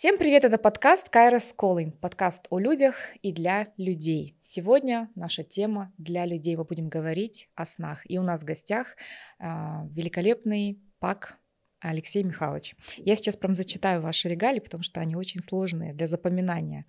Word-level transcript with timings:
Всем 0.00 0.16
привет, 0.16 0.46
это 0.46 0.56
подкаст 0.56 1.10
Кайрос 1.10 1.54
Calling, 1.54 1.90
подкаст 1.90 2.46
о 2.48 2.58
людях 2.58 2.96
и 3.20 3.32
для 3.34 3.66
людей. 3.76 4.34
Сегодня 4.40 5.10
наша 5.14 5.42
тема 5.42 5.92
для 5.98 6.24
людей. 6.24 6.56
Мы 6.56 6.64
будем 6.64 6.88
говорить 6.88 7.50
о 7.54 7.66
снах. 7.66 8.10
И 8.10 8.16
у 8.16 8.22
нас 8.22 8.40
в 8.40 8.46
гостях 8.46 8.96
э, 9.38 9.44
великолепный 9.90 10.80
Пак 11.00 11.39
Алексей 11.80 12.22
Михайлович. 12.22 12.74
Я 12.96 13.16
сейчас 13.16 13.36
прям 13.36 13.54
зачитаю 13.54 14.02
ваши 14.02 14.28
регалии, 14.28 14.60
потому 14.60 14.82
что 14.82 15.00
они 15.00 15.16
очень 15.16 15.42
сложные 15.42 15.94
для 15.94 16.06
запоминания. 16.06 16.84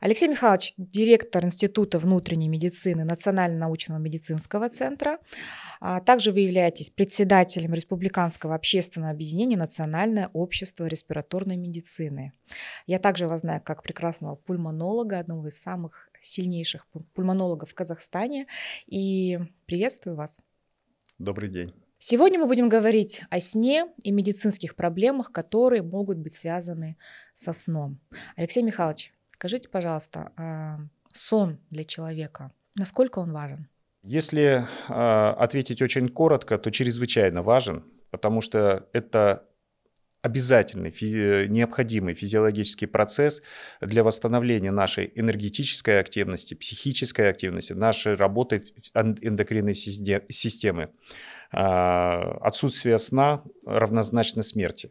Алексей 0.00 0.28
Михайлович, 0.28 0.74
директор 0.76 1.44
Института 1.44 1.98
внутренней 1.98 2.48
медицины 2.48 3.04
Национального 3.04 3.60
научного 3.60 3.98
медицинского 3.98 4.68
центра. 4.68 5.18
А 5.80 6.00
также 6.00 6.32
вы 6.32 6.40
являетесь 6.40 6.90
председателем 6.90 7.72
Республиканского 7.72 8.54
общественного 8.54 9.12
объединения 9.12 9.56
Национальное 9.56 10.28
общество 10.32 10.86
респираторной 10.86 11.56
медицины. 11.56 12.32
Я 12.86 12.98
также 12.98 13.28
вас 13.28 13.42
знаю 13.42 13.60
как 13.64 13.82
прекрасного 13.82 14.34
пульмонолога, 14.34 15.18
одного 15.18 15.48
из 15.48 15.60
самых 15.60 16.10
сильнейших 16.20 16.86
пульмонологов 17.14 17.70
в 17.70 17.74
Казахстане. 17.74 18.46
И 18.86 19.38
приветствую 19.66 20.16
вас. 20.16 20.40
Добрый 21.18 21.48
день. 21.48 21.81
Сегодня 22.04 22.40
мы 22.40 22.48
будем 22.48 22.68
говорить 22.68 23.22
о 23.30 23.38
сне 23.38 23.86
и 24.02 24.10
медицинских 24.10 24.74
проблемах, 24.74 25.30
которые 25.30 25.82
могут 25.82 26.18
быть 26.18 26.34
связаны 26.34 26.96
со 27.32 27.52
сном. 27.52 28.00
Алексей 28.34 28.64
Михайлович, 28.64 29.12
скажите, 29.28 29.68
пожалуйста, 29.68 30.32
а 30.36 30.80
сон 31.14 31.60
для 31.70 31.84
человека, 31.84 32.50
насколько 32.74 33.20
он 33.20 33.30
важен? 33.30 33.68
Если 34.02 34.66
э, 34.88 34.92
ответить 35.44 35.80
очень 35.80 36.08
коротко, 36.08 36.58
то 36.58 36.72
чрезвычайно 36.72 37.44
важен, 37.44 37.84
потому 38.10 38.40
что 38.40 38.88
это 38.92 39.48
обязательный, 40.22 40.90
физи- 40.90 41.46
необходимый 41.46 42.14
физиологический 42.14 42.88
процесс 42.88 43.42
для 43.80 44.02
восстановления 44.02 44.72
нашей 44.72 45.12
энергетической 45.14 46.00
активности, 46.00 46.54
психической 46.54 47.30
активности, 47.30 47.74
нашей 47.74 48.16
работы 48.16 48.60
эндокринной 48.94 49.74
системы. 49.74 50.90
А, 51.52 52.38
отсутствие 52.40 52.98
сна 52.98 53.42
равнозначно 53.66 54.42
смерти. 54.42 54.90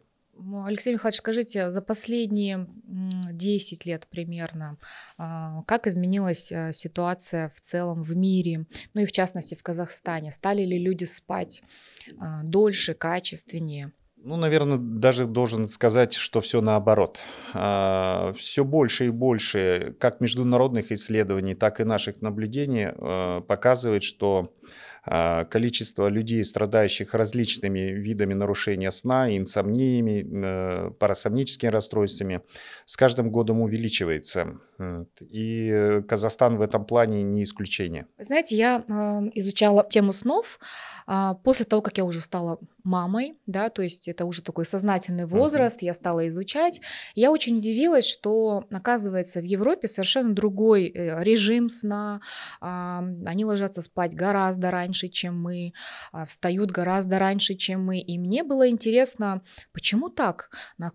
Алексей 0.64 0.92
Михайлович, 0.92 1.18
скажите, 1.18 1.70
за 1.70 1.82
последние 1.82 2.66
10 2.86 3.86
лет 3.86 4.06
примерно, 4.10 4.76
а, 5.18 5.62
как 5.66 5.86
изменилась 5.86 6.50
а, 6.52 6.72
ситуация 6.72 7.48
в 7.48 7.60
целом 7.60 8.02
в 8.02 8.16
мире, 8.16 8.66
ну 8.94 9.02
и 9.02 9.06
в 9.06 9.12
частности 9.12 9.54
в 9.54 9.62
Казахстане? 9.62 10.30
Стали 10.30 10.62
ли 10.62 10.78
люди 10.78 11.04
спать 11.04 11.62
дольше, 12.42 12.94
качественнее? 12.94 13.92
Ну, 14.24 14.36
наверное, 14.36 14.78
даже 14.78 15.26
должен 15.26 15.68
сказать, 15.68 16.14
что 16.14 16.40
все 16.40 16.60
наоборот. 16.60 17.18
Все 17.52 18.64
больше 18.64 19.06
и 19.06 19.10
больше 19.10 19.96
как 19.98 20.20
международных 20.20 20.92
исследований, 20.92 21.56
так 21.56 21.80
и 21.80 21.84
наших 21.84 22.22
наблюдений 22.22 22.92
показывает, 23.48 24.04
что 24.04 24.54
а, 24.60 24.72
количество 25.04 26.08
людей, 26.08 26.44
страдающих 26.44 27.14
различными 27.14 27.80
видами 27.80 28.34
нарушения 28.34 28.90
сна, 28.92 29.36
инсомниями, 29.36 30.24
э, 30.24 30.90
парасомническими 30.92 31.70
расстройствами, 31.70 32.42
с 32.86 32.96
каждым 32.96 33.30
годом 33.30 33.60
увеличивается. 33.60 34.60
И 35.20 36.02
Казахстан 36.08 36.56
в 36.56 36.62
этом 36.62 36.84
плане 36.84 37.22
не 37.22 37.44
исключение. 37.44 38.06
Знаете, 38.18 38.56
я 38.56 38.84
изучала 39.34 39.86
тему 39.88 40.12
снов 40.12 40.58
а, 41.06 41.34
после 41.34 41.64
того, 41.64 41.82
как 41.82 41.98
я 41.98 42.04
уже 42.04 42.20
стала 42.20 42.58
мамой, 42.84 43.34
да, 43.46 43.68
то 43.68 43.82
есть 43.82 44.08
это 44.08 44.24
уже 44.24 44.42
такой 44.42 44.66
сознательный 44.66 45.26
возраст, 45.26 45.82
uh-huh. 45.82 45.86
я 45.86 45.94
стала 45.94 46.28
изучать. 46.28 46.80
Я 47.14 47.30
очень 47.30 47.56
удивилась, 47.56 48.06
что, 48.06 48.64
оказывается, 48.70 49.40
в 49.40 49.44
Европе 49.44 49.88
совершенно 49.88 50.34
другой 50.34 50.88
э, 50.88 51.22
режим 51.22 51.68
сна. 51.68 52.20
Они 52.60 53.44
ложатся 53.44 53.82
спать 53.82 54.14
гораздо 54.14 54.70
раньше, 54.70 55.08
чем 55.08 55.40
мы, 55.40 55.72
а, 56.12 56.24
встают 56.24 56.70
гораздо 56.70 57.18
раньше, 57.18 57.54
чем 57.54 57.84
мы. 57.84 58.00
И 58.00 58.18
мне 58.18 58.42
было 58.42 58.68
интересно, 58.68 59.42
почему 59.72 60.08
так? 60.08 60.50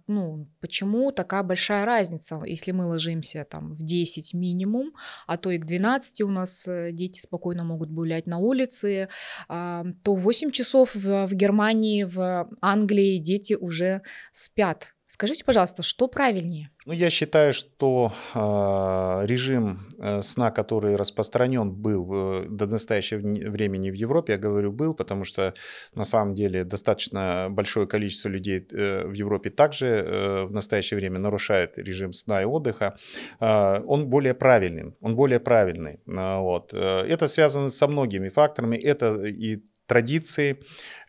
Ну, 0.08 0.48
почему 0.62 1.12
такая 1.12 1.44
большая 1.44 1.86
разница, 1.86 2.42
если 2.46 2.72
мы 2.72 2.86
ложимся 2.86 3.46
там 3.50 3.72
в 3.72 3.84
10 3.84 4.34
минимум, 4.34 4.94
а 5.26 5.38
то 5.38 5.52
и 5.52 5.58
к 5.58 5.66
12 5.66 6.22
у 6.22 6.30
нас 6.30 6.68
э, 6.68 6.92
дети 6.92 7.20
спокойно 7.20 7.64
могут 7.64 7.92
гулять 7.92 8.28
на 8.28 8.38
улице, 8.38 9.10
то 9.48 9.94
8 10.06 10.52
часов 10.52 10.96
в 10.96 11.34
Германии, 11.34 11.77
в 12.06 12.50
Англии 12.62 13.18
дети 13.18 13.54
уже 13.54 14.02
спят. 14.32 14.94
Скажите, 15.10 15.46
пожалуйста, 15.46 15.84
что 15.84 16.10
правильнее? 16.10 16.70
Ну, 16.86 16.92
я 16.92 17.10
считаю, 17.10 17.54
что 17.54 18.12
э, 18.36 19.26
режим 19.26 19.88
э, 19.98 20.22
сна, 20.22 20.52
который 20.52 20.98
распространен 20.98 21.72
был 21.72 22.14
э, 22.14 22.46
до 22.50 22.66
настоящего 22.66 23.20
времени 23.20 23.90
в 23.90 23.94
Европе, 23.94 24.34
я 24.34 24.38
говорю 24.38 24.74
был, 24.74 24.94
потому 24.94 25.24
что 25.24 25.54
на 25.96 26.04
самом 26.04 26.36
деле 26.36 26.66
достаточно 26.66 27.48
большое 27.50 27.88
количество 27.88 28.28
людей 28.28 28.68
э, 28.70 29.08
в 29.08 29.14
Европе 29.14 29.50
также 29.50 29.88
э, 29.88 30.46
в 30.46 30.52
настоящее 30.52 30.98
время 30.98 31.20
нарушает 31.20 31.78
режим 31.78 32.12
сна 32.12 32.42
и 32.42 32.46
отдыха, 32.46 32.98
э, 33.40 33.82
он 33.88 34.10
более 34.10 34.34
правильный, 34.34 34.94
он 35.00 35.16
более 35.16 35.40
правильный. 35.40 36.02
Э, 36.06 36.40
вот. 36.40 36.74
Э, 36.74 37.06
это 37.08 37.30
связано 37.30 37.70
со 37.70 37.88
многими 37.88 38.28
факторами, 38.28 38.76
это 38.76 39.26
и 39.26 39.64
традиции, 39.88 40.60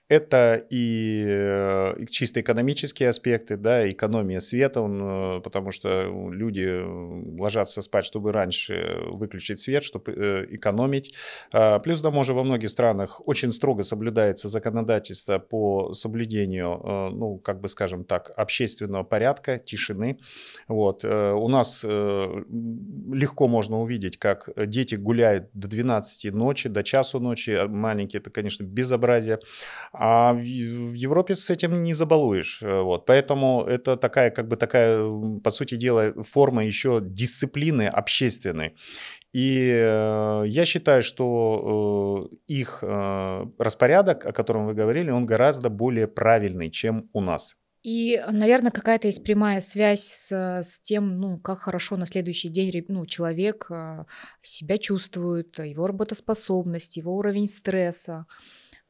это 0.09 0.65
и 0.71 1.23
э, 1.29 2.05
чисто 2.09 2.41
экономические 2.41 3.11
аспекты, 3.11 3.59
да, 3.59 3.89
экономия 3.91 4.41
света, 4.41 4.81
он, 4.81 4.99
э, 5.03 5.41
потому 5.43 5.71
что 5.71 6.05
люди 6.31 6.83
ложатся 7.39 7.83
спать, 7.83 8.07
чтобы 8.07 8.33
раньше 8.33 9.01
выключить 9.11 9.61
свет, 9.61 9.85
чтобы 9.85 10.13
э, 10.13 10.47
экономить. 10.51 11.15
А, 11.53 11.79
плюс, 11.79 12.01
да, 12.01 12.11
может, 12.11 12.35
во 12.35 12.43
многих 12.43 12.71
странах 12.71 13.21
очень 13.29 13.53
строго 13.53 13.83
соблюдается 13.83 14.49
законодательство 14.49 15.39
по 15.39 15.93
соблюдению, 15.93 16.81
ну, 17.13 17.37
как 17.39 17.61
бы 17.61 17.69
скажем 17.69 18.05
так, 18.05 18.33
общественного 18.37 19.05
порядка, 19.05 19.59
тишины. 19.59 20.19
Вот. 20.69 21.05
У 21.05 21.49
нас 21.49 21.85
легко 21.85 23.49
можно 23.49 23.81
увидеть, 23.81 24.19
как 24.19 24.49
дети 24.57 24.95
гуляют 24.95 25.51
до 25.53 25.69
12 25.69 26.33
ночи, 26.33 26.69
до 26.69 26.83
часу 26.83 27.21
ночи. 27.21 27.51
А 27.51 27.69
маленькие, 27.69 28.21
это, 28.21 28.31
конечно, 28.31 28.65
безобразие. 28.65 29.39
А 30.01 30.33
в 30.33 30.41
Европе 30.95 31.35
с 31.35 31.51
этим 31.51 31.83
не 31.83 31.93
забалуешь. 31.93 32.63
Э, 32.63 32.83
вот. 32.83 33.05
Поэтому 33.05 33.65
это 33.67 33.97
такая, 33.97 34.31
как 34.31 34.47
бы 34.47 34.57
такая, 34.57 35.03
по 35.43 35.51
сути 35.51 35.75
дела, 35.75 36.13
форма 36.23 36.65
еще 36.65 37.01
дисциплины 37.03 37.89
общественной. 37.89 38.77
И 39.33 39.73
э, 39.75 40.45
я 40.47 40.65
считаю, 40.67 41.03
что 41.03 42.29
э, 42.31 42.37
их 42.47 42.85
распорядок, 43.59 44.25
о 44.25 44.33
котором 44.33 44.67
вы 44.67 44.75
говорили, 44.75 45.11
он 45.11 45.27
гораздо 45.27 45.69
более 45.69 46.07
правильный, 46.07 46.71
чем 46.71 47.09
у 47.13 47.21
нас. 47.21 47.57
И, 47.83 48.23
наверное, 48.31 48.71
какая-то 48.71 49.09
есть 49.09 49.25
прямая 49.25 49.61
связь 49.61 50.05
с, 50.05 50.33
с 50.63 50.81
тем, 50.81 51.19
ну, 51.19 51.39
как 51.39 51.59
хорошо 51.59 51.97
на 51.97 52.07
следующий 52.07 52.51
день 52.51 52.85
ну, 52.87 53.05
человек 53.05 53.69
себя 54.43 54.79
чувствует, 54.79 55.59
его 55.59 55.89
работоспособность, 55.89 56.97
его 56.97 57.17
уровень 57.17 57.49
стресса. 57.49 58.27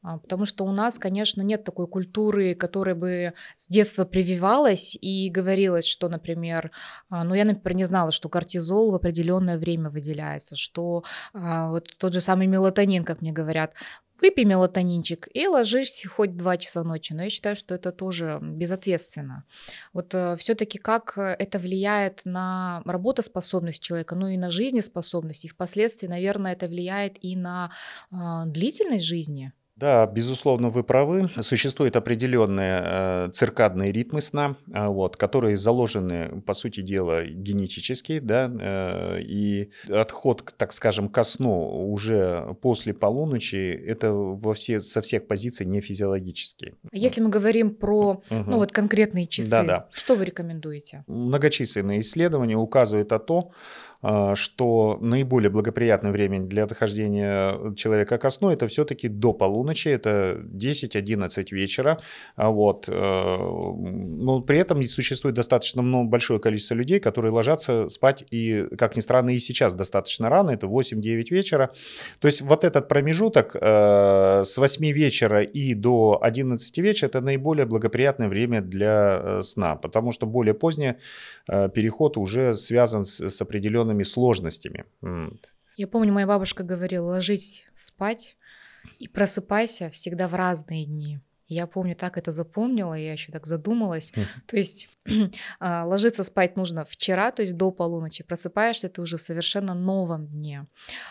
А, 0.01 0.17
потому 0.17 0.45
что 0.45 0.65
у 0.65 0.71
нас, 0.71 0.97
конечно, 0.97 1.41
нет 1.41 1.63
такой 1.63 1.87
культуры, 1.87 2.55
которая 2.55 2.95
бы 2.95 3.33
с 3.57 3.67
детства 3.67 4.05
прививалась 4.05 4.97
и 4.99 5.29
говорилось, 5.29 5.85
что, 5.85 6.07
например, 6.07 6.71
а, 7.09 7.23
ну 7.23 7.33
я, 7.33 7.43
например, 7.45 7.75
не 7.75 7.85
знала, 7.85 8.11
что 8.11 8.29
кортизол 8.29 8.91
в 8.91 8.95
определенное 8.95 9.57
время 9.57 9.89
выделяется, 9.89 10.55
что 10.55 11.03
а, 11.33 11.69
вот 11.69 11.93
тот 11.97 12.13
же 12.13 12.21
самый 12.21 12.47
мелатонин, 12.47 13.03
как 13.03 13.21
мне 13.21 13.33
говорят, 13.33 13.73
выпей 14.21 14.45
мелатонинчик 14.45 15.27
и 15.33 15.47
ложись 15.47 16.05
хоть 16.09 16.35
два 16.35 16.57
часа 16.57 16.83
ночи. 16.83 17.13
Но 17.13 17.23
я 17.23 17.29
считаю, 17.29 17.55
что 17.55 17.75
это 17.75 17.91
тоже 17.93 18.39
безответственно. 18.41 19.45
Вот 19.93 20.13
э, 20.13 20.35
все-таки 20.35 20.77
как 20.77 21.17
это 21.17 21.57
влияет 21.57 22.25
на 22.25 22.81
работоспособность 22.83 23.81
человека, 23.81 24.15
ну 24.15 24.27
и 24.27 24.35
на 24.35 24.51
жизнеспособность, 24.51 25.45
и 25.45 25.47
впоследствии, 25.47 26.07
наверное, 26.07 26.51
это 26.51 26.67
влияет 26.67 27.17
и 27.23 27.37
на 27.37 27.71
длительность 28.11 29.05
жизни. 29.05 29.53
Да, 29.79 30.05
безусловно, 30.05 30.69
вы 30.69 30.83
правы. 30.83 31.29
Существуют 31.39 31.95
определенные 31.95 32.83
э, 32.85 33.29
циркадные 33.31 33.93
ритмы 33.93 34.19
сна, 34.21 34.57
э, 34.73 34.87
вот, 34.87 35.15
которые 35.15 35.55
заложены, 35.55 36.41
по 36.41 36.53
сути 36.53 36.81
дела, 36.81 37.23
генетически, 37.25 38.19
да, 38.19 38.51
э, 38.59 39.21
и 39.21 39.71
отход, 39.87 40.53
так 40.57 40.73
скажем, 40.73 41.07
ко 41.07 41.23
сну 41.23 41.91
уже 41.93 42.57
после 42.61 42.93
полуночи, 42.93 43.71
это 43.71 44.11
во 44.11 44.53
все, 44.53 44.81
со 44.81 45.01
всех 45.01 45.27
позиций 45.27 45.65
не 45.65 45.79
физиологический. 45.79 46.73
Если 46.91 47.21
мы 47.21 47.29
говорим 47.29 47.73
про, 47.73 48.21
угу. 48.29 48.43
ну 48.47 48.57
вот 48.57 48.73
конкретные 48.73 49.27
часы, 49.27 49.49
да, 49.49 49.63
да. 49.63 49.87
что 49.93 50.15
вы 50.15 50.25
рекомендуете? 50.25 51.05
Многочисленные 51.07 52.01
исследования 52.01 52.57
указывают 52.57 53.13
о 53.13 53.19
том, 53.19 53.53
что 54.01 54.97
наиболее 55.01 55.49
благоприятное 55.49 56.11
время 56.11 56.39
для 56.39 56.63
отхождения 56.63 57.73
человека 57.75 58.17
ко 58.17 58.29
сну 58.29 58.49
это 58.49 58.67
все-таки 58.67 59.07
до 59.07 59.33
полуночи, 59.33 59.89
это 59.89 60.39
10-11 60.43 61.47
вечера. 61.51 61.99
А 62.35 62.49
вот. 62.49 62.87
Э, 62.87 63.37
но 63.37 64.41
при 64.41 64.57
этом 64.59 64.83
существует 64.83 65.35
достаточно 65.35 65.81
много, 65.81 66.09
большое 66.09 66.39
количество 66.39 66.75
людей, 66.75 66.99
которые 66.99 67.31
ложатся 67.31 67.89
спать, 67.89 68.25
и, 68.31 68.65
как 68.77 68.95
ни 68.95 69.01
странно, 69.01 69.31
и 69.31 69.39
сейчас 69.39 69.73
достаточно 69.73 70.29
рано, 70.29 70.51
это 70.51 70.67
8-9 70.67 71.29
вечера. 71.29 71.69
То 72.19 72.27
есть 72.27 72.41
вот 72.41 72.63
этот 72.63 72.87
промежуток 72.87 73.55
э, 73.55 74.43
с 74.45 74.57
8 74.57 74.85
вечера 74.91 75.41
и 75.41 75.73
до 75.73 76.19
11 76.21 76.77
вечера 76.77 77.07
это 77.07 77.21
наиболее 77.21 77.65
благоприятное 77.65 78.27
время 78.27 78.61
для 78.61 79.19
э, 79.21 79.41
сна, 79.43 79.75
потому 79.75 80.11
что 80.11 80.25
более 80.25 80.53
поздний 80.53 80.95
переход 81.47 82.17
уже 82.17 82.55
связан 82.55 83.03
с, 83.03 83.19
с 83.19 83.41
определенными 83.89 84.03
сложностями. 84.03 84.85
Я 85.75 85.87
помню, 85.87 86.13
моя 86.13 86.27
бабушка 86.27 86.63
говорила, 86.63 87.05
ложись 87.05 87.65
спать 87.75 88.35
и 88.99 89.07
просыпайся 89.07 89.89
всегда 89.89 90.27
в 90.27 90.35
разные 90.35 90.85
дни. 90.85 91.19
Я 91.49 91.65
помню, 91.65 91.95
так 91.95 92.17
это 92.17 92.31
запомнила, 92.31 92.93
я 92.93 93.11
еще 93.11 93.31
так 93.31 93.47
задумалась. 93.47 94.13
То 94.45 94.55
есть 94.55 94.87
а, 95.59 95.83
ложиться 95.85 96.23
спать 96.23 96.55
нужно 96.55 96.85
вчера, 96.85 97.31
то 97.31 97.41
есть 97.41 97.57
до 97.57 97.71
полуночи, 97.71 98.23
просыпаешься 98.23 98.87
ты 98.87 99.01
уже 99.01 99.17
в 99.17 99.21
совершенно 99.21 99.73
новом 99.73 100.27
дне. 100.27 100.67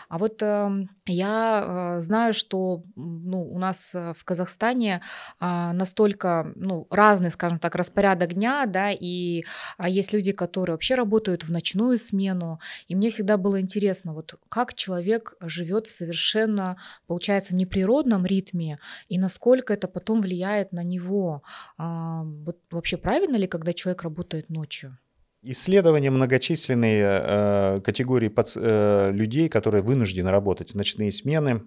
А 0.07 0.17
вот 0.17 0.41
э, 0.41 0.87
я 1.05 1.95
э, 1.97 1.99
знаю, 1.99 2.33
что 2.33 2.81
ну, 2.95 3.41
у 3.41 3.59
нас 3.59 3.93
э, 3.93 4.13
в 4.15 4.23
Казахстане 4.23 5.01
э, 5.41 5.71
настолько 5.73 6.53
ну, 6.55 6.87
разный, 6.89 7.31
скажем 7.31 7.59
так, 7.59 7.75
распорядок 7.75 8.33
дня, 8.33 8.65
да, 8.65 8.91
и 8.91 9.43
а 9.77 9.89
есть 9.89 10.13
люди, 10.13 10.31
которые 10.31 10.75
вообще 10.75 10.95
работают 10.95 11.43
в 11.43 11.51
ночную 11.51 11.97
смену, 11.97 12.61
и 12.87 12.95
мне 12.95 13.09
всегда 13.09 13.37
было 13.37 13.59
интересно, 13.59 14.13
вот 14.13 14.39
как 14.47 14.73
человек 14.73 15.35
живет 15.41 15.87
в 15.87 15.91
совершенно, 15.91 16.77
получается, 17.07 17.55
неприродном 17.55 18.25
ритме, 18.25 18.79
и 19.09 19.19
насколько 19.19 19.73
это 19.73 19.89
потом 19.89 20.21
влияет 20.21 20.28
на 20.71 20.83
него. 20.83 21.43
А, 21.77 22.23
вот 22.23 22.59
вообще 22.71 22.97
правильно 22.97 23.35
ли, 23.35 23.47
когда 23.47 23.73
человек 23.73 24.03
работает 24.03 24.49
ночью? 24.49 24.97
Исследования 25.41 26.11
многочисленные 26.11 27.03
э, 27.05 27.81
категории 27.81 28.27
паци- 28.27 28.59
э, 28.61 29.11
людей, 29.13 29.47
которые 29.47 29.81
вынуждены 29.81 30.31
работать 30.31 30.71
в 30.71 30.75
ночные 30.75 31.13
смены, 31.13 31.63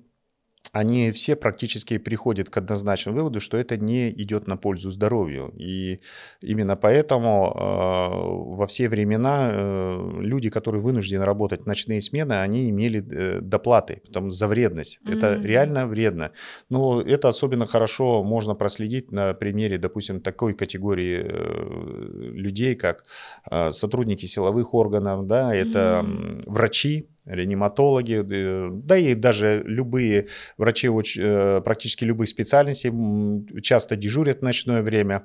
они 0.70 1.11
все 1.12 1.37
практически 1.37 1.99
приходят 1.99 2.49
к 2.49 2.56
однозначному 2.56 3.19
выводу, 3.19 3.41
что 3.41 3.56
это 3.56 3.76
не 3.76 4.11
идет 4.11 4.47
на 4.47 4.56
пользу 4.56 4.91
здоровью. 4.91 5.53
И 5.59 6.00
именно 6.41 6.76
поэтому 6.76 7.53
э, 7.55 8.56
во 8.56 8.67
все 8.67 8.88
времена 8.88 9.50
э, 9.53 10.20
люди, 10.20 10.50
которые 10.50 10.81
вынуждены 10.81 11.25
работать 11.25 11.62
в 11.62 11.67
ночные 11.67 12.00
смены, 12.00 12.35
они 12.35 12.70
имели 12.70 13.00
э, 13.00 13.41
доплаты 13.41 14.03
потом 14.06 14.31
за 14.31 14.47
вредность. 14.47 15.00
Mm-hmm. 15.05 15.17
Это 15.17 15.41
реально 15.43 15.87
вредно. 15.87 16.32
Но 16.70 17.03
это 17.03 17.29
особенно 17.29 17.67
хорошо 17.67 18.23
можно 18.23 18.55
проследить 18.55 19.12
на 19.12 19.35
примере, 19.35 19.79
допустим, 19.79 20.20
такой 20.20 20.55
категории 20.55 21.23
э, 21.23 22.31
людей, 22.35 22.76
как 22.76 23.05
э, 23.50 23.73
сотрудники 23.73 24.26
силовых 24.26 24.75
органов, 24.75 25.26
да, 25.26 25.55
это 25.55 26.03
mm-hmm. 26.05 26.44
врачи, 26.47 27.09
реаниматологи, 27.25 28.23
э, 28.25 28.71
да 28.73 28.97
и 28.97 29.15
даже 29.15 29.63
любые 29.65 30.29
врачи 30.57 30.89
э, 30.89 31.61
практически 31.65 32.05
любых 32.05 32.29
специальностей 32.29 32.93
часто 33.63 33.97
дежурят 33.97 34.41
в 34.41 34.43
ночное 34.43 34.83
время. 34.83 35.25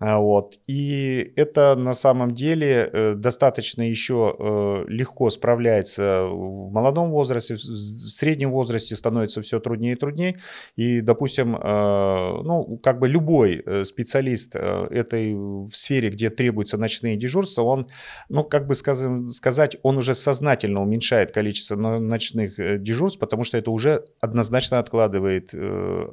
А, 0.00 0.18
вот. 0.18 0.58
И 0.66 1.32
это 1.36 1.76
на 1.76 1.92
самом 1.92 2.32
деле 2.32 2.88
э, 2.90 3.14
достаточно 3.14 3.82
еще 3.82 4.34
э, 4.38 4.84
легко 4.88 5.28
справляется 5.28 6.22
в 6.24 6.72
молодом 6.72 7.10
возрасте, 7.10 7.56
в 7.56 7.58
среднем 7.58 8.50
возрасте 8.50 8.96
становится 8.96 9.42
все 9.42 9.60
труднее 9.60 9.92
и 9.92 9.96
труднее. 9.96 10.38
И, 10.74 11.02
допустим, 11.02 11.54
э, 11.54 11.58
ну, 11.60 12.80
как 12.82 12.98
бы 12.98 13.08
любой 13.08 13.62
специалист 13.84 14.56
этой 14.56 15.34
в 15.34 15.72
сфере, 15.74 16.08
где 16.08 16.30
требуются 16.30 16.78
ночные 16.78 17.16
дежурства, 17.16 17.62
он, 17.62 17.88
ну, 18.30 18.42
как 18.42 18.66
бы 18.66 18.74
сказать, 18.74 19.76
он 19.82 19.98
уже 19.98 20.14
сознательно 20.14 20.80
уменьшает 20.80 21.30
количество 21.30 21.76
ночных 21.76 22.54
дежурств, 22.82 23.20
потому 23.20 23.44
что 23.44 23.58
это 23.58 23.70
уже 23.70 24.02
однозначно 24.20 24.78
откладывает 24.78 25.52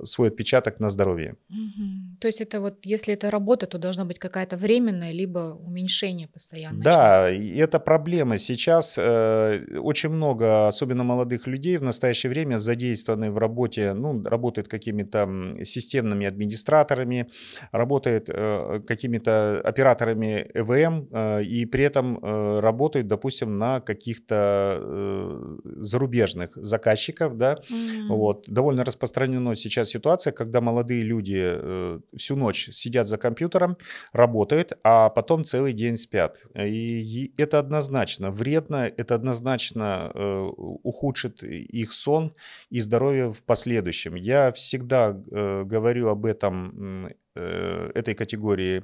свой 0.04 0.28
отпечаток 0.28 0.81
на 0.81 0.90
здоровье. 0.90 1.38
Угу. 1.50 2.06
То 2.19 2.28
есть 2.28 2.42
это 2.42 2.62
вот, 2.62 2.86
если 2.86 3.14
это 3.14 3.30
работа, 3.31 3.68
то 3.68 3.78
должна 3.78 4.06
быть 4.06 4.19
какая-то 4.19 4.58
временная, 4.58 5.12
либо 5.12 5.58
уменьшение 5.66 6.28
постоянное. 6.28 6.84
Да, 6.84 7.31
и 7.31 7.58
это 7.58 7.80
проблема. 7.80 8.38
Сейчас 8.38 8.98
э, 8.98 9.80
очень 9.80 10.10
много, 10.10 10.68
особенно 10.68 11.04
молодых 11.04 11.48
людей 11.48 11.78
в 11.78 11.84
настоящее 11.84 12.30
время 12.30 12.58
задействованы 12.60 13.31
в 13.31 13.38
работе, 13.38 13.94
ну, 13.94 14.24
работают 14.24 14.68
какими-то 14.68 15.30
системными 15.64 16.25
администраторами, 16.25 17.28
работают 17.72 18.30
э, 18.30 18.81
какими-то 18.88 19.62
операторами 19.64 20.50
ЭВМ, 20.54 21.08
э, 21.12 21.44
и 21.44 21.66
при 21.66 21.84
этом 21.84 22.18
э, 22.18 22.60
работают, 22.60 23.08
допустим, 23.08 23.58
на 23.58 23.80
каких-то 23.80 24.80
э, 24.80 25.58
зарубежных 25.81 26.56
заказчиков, 26.56 27.38
да, 27.38 27.54
mm-hmm. 27.69 28.08
вот. 28.10 28.46
Довольно 28.48 28.84
распространена 28.84 29.56
сейчас 29.56 29.90
ситуация, 29.90 30.34
когда 30.34 30.62
молодые 30.62 31.04
люди 31.04 31.42
э, 31.44 32.00
всю 32.15 32.36
ночь 32.36 32.69
сидят 32.71 33.07
за 33.07 33.18
компьютером, 33.18 33.77
работают, 34.12 34.74
а 34.83 35.09
потом 35.09 35.44
целый 35.44 35.74
день 35.74 35.98
спят. 35.98 36.42
И 36.56 37.33
это 37.38 37.59
однозначно 37.59 38.31
вредно, 38.31 38.92
это 38.98 39.15
однозначно 39.15 40.12
э, 40.13 40.48
ухудшит 40.83 41.44
их 41.44 41.94
сон 41.94 42.33
и 42.69 42.80
здоровье 42.80 43.31
в 43.31 43.44
последующем. 43.44 44.15
Я 44.15 44.51
всегда 44.51 45.09
э, 45.31 45.63
говорю 45.63 46.09
об 46.09 46.25
этом 46.25 47.12
этой 47.38 48.16
категории 48.16 48.84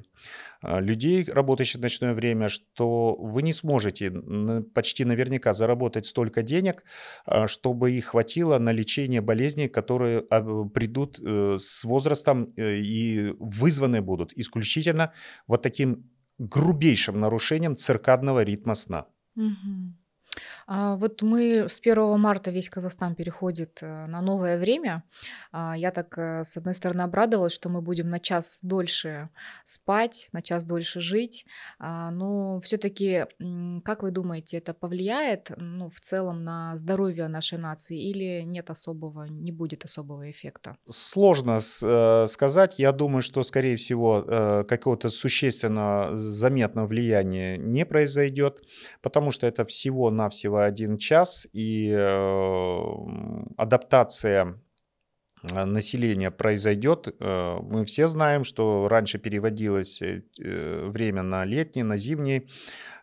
а, 0.63 0.79
людей, 0.79 1.25
работающих 1.25 1.79
в 1.79 1.81
ночное 1.81 2.13
время, 2.13 2.47
что 2.47 3.15
вы 3.15 3.41
не 3.43 3.53
сможете 3.53 4.11
почти 4.73 5.03
наверняка 5.03 5.53
заработать 5.53 6.05
столько 6.05 6.41
денег, 6.41 6.83
а, 7.25 7.47
чтобы 7.47 7.91
их 7.91 8.05
хватило 8.05 8.57
на 8.59 8.71
лечение 8.71 9.21
болезней, 9.21 9.67
которые 9.67 10.23
а, 10.29 10.65
придут 10.65 11.19
э, 11.19 11.57
с 11.59 11.83
возрастом 11.83 12.53
э, 12.55 12.77
и 12.77 13.33
вызваны 13.39 14.01
будут 14.01 14.31
исключительно 14.33 15.11
вот 15.47 15.61
таким 15.61 16.09
грубейшим 16.37 17.19
нарушением 17.19 17.75
циркадного 17.75 18.43
ритма 18.43 18.75
сна. 18.75 19.07
Угу. 19.35 20.02
А, 20.67 20.95
вот 20.95 21.21
мы 21.21 21.67
с 21.69 21.79
1 21.79 22.19
марта 22.19 22.51
весь 22.51 22.69
Казахстан 22.69 23.15
переходит 23.15 23.79
э, 23.81 24.05
на 24.05 24.21
новое 24.21 24.57
время. 24.57 25.03
А, 25.51 25.75
я 25.77 25.91
так, 25.91 26.17
э, 26.17 26.43
с 26.43 26.57
одной 26.57 26.73
стороны, 26.73 27.01
обрадовалась, 27.01 27.53
что 27.53 27.69
мы 27.69 27.81
будем 27.81 28.09
на 28.09 28.19
час 28.19 28.59
дольше 28.61 29.29
спать, 29.65 30.29
на 30.31 30.41
час 30.41 30.63
дольше 30.63 31.01
жить. 31.01 31.45
А, 31.79 32.11
но 32.11 32.59
все-таки, 32.61 33.25
как 33.83 34.03
вы 34.03 34.11
думаете, 34.11 34.57
это 34.57 34.73
повлияет 34.73 35.51
ну, 35.57 35.89
в 35.89 35.99
целом 35.99 36.43
на 36.43 36.75
здоровье 36.77 37.27
нашей 37.27 37.57
нации 37.57 38.01
или 38.09 38.43
нет 38.43 38.69
особого, 38.69 39.25
не 39.25 39.51
будет 39.51 39.85
особого 39.85 40.29
эффекта? 40.29 40.77
Сложно 40.89 41.59
э, 41.81 42.27
сказать. 42.27 42.79
Я 42.79 42.91
думаю, 42.91 43.21
что, 43.21 43.43
скорее 43.43 43.75
всего, 43.75 44.63
какого-то 44.67 45.09
существенного 45.09 46.15
заметного 46.17 46.87
влияния 46.87 47.57
не 47.57 47.85
произойдет, 47.85 48.61
потому 49.01 49.31
что 49.31 49.47
это 49.47 49.65
всего-навсего 49.65 50.52
всего 50.53 50.59
один 50.59 50.97
час, 50.97 51.47
и 51.53 51.89
э, 51.89 52.81
адаптация 53.57 54.59
э, 55.51 55.65
населения 55.65 56.31
произойдет. 56.31 57.07
Э, 57.07 57.59
мы 57.61 57.85
все 57.85 58.07
знаем, 58.07 58.43
что 58.43 58.87
раньше 58.87 59.19
переводилось 59.19 60.01
время 60.37 61.23
на 61.23 61.45
летний, 61.45 61.83
на 61.83 61.97
зимний 61.97 62.47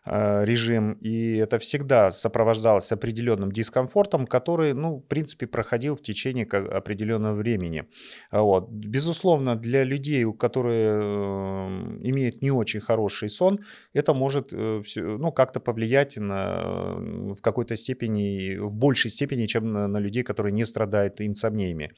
режим, 0.03 0.93
и 0.93 1.35
это 1.37 1.59
всегда 1.59 2.11
сопровождалось 2.11 2.91
определенным 2.91 3.51
дискомфортом, 3.51 4.25
который, 4.25 4.73
ну, 4.73 4.97
в 4.97 5.07
принципе, 5.07 5.45
проходил 5.45 5.95
в 5.95 6.01
течение 6.01 6.45
определенного 6.45 7.35
времени. 7.35 7.85
Вот. 8.31 8.69
Безусловно, 8.71 9.55
для 9.55 9.83
людей, 9.83 10.23
у 10.23 10.33
которых 10.33 10.73
э, 10.73 10.97
имеют 12.01 12.41
не 12.41 12.51
очень 12.51 12.79
хороший 12.79 13.29
сон, 13.29 13.59
это 13.93 14.13
может 14.13 14.51
э, 14.51 14.81
ну, 14.95 15.31
как-то 15.31 15.59
повлиять 15.59 16.17
на, 16.17 16.95
в 17.35 17.41
какой-то 17.41 17.75
степени, 17.75 18.57
в 18.57 18.75
большей 18.75 19.11
степени, 19.11 19.45
чем 19.45 19.71
на, 19.71 19.87
на 19.87 19.99
людей, 19.99 20.23
которые 20.23 20.53
не 20.53 20.65
страдают 20.65 21.21
инсомниями. 21.21 21.91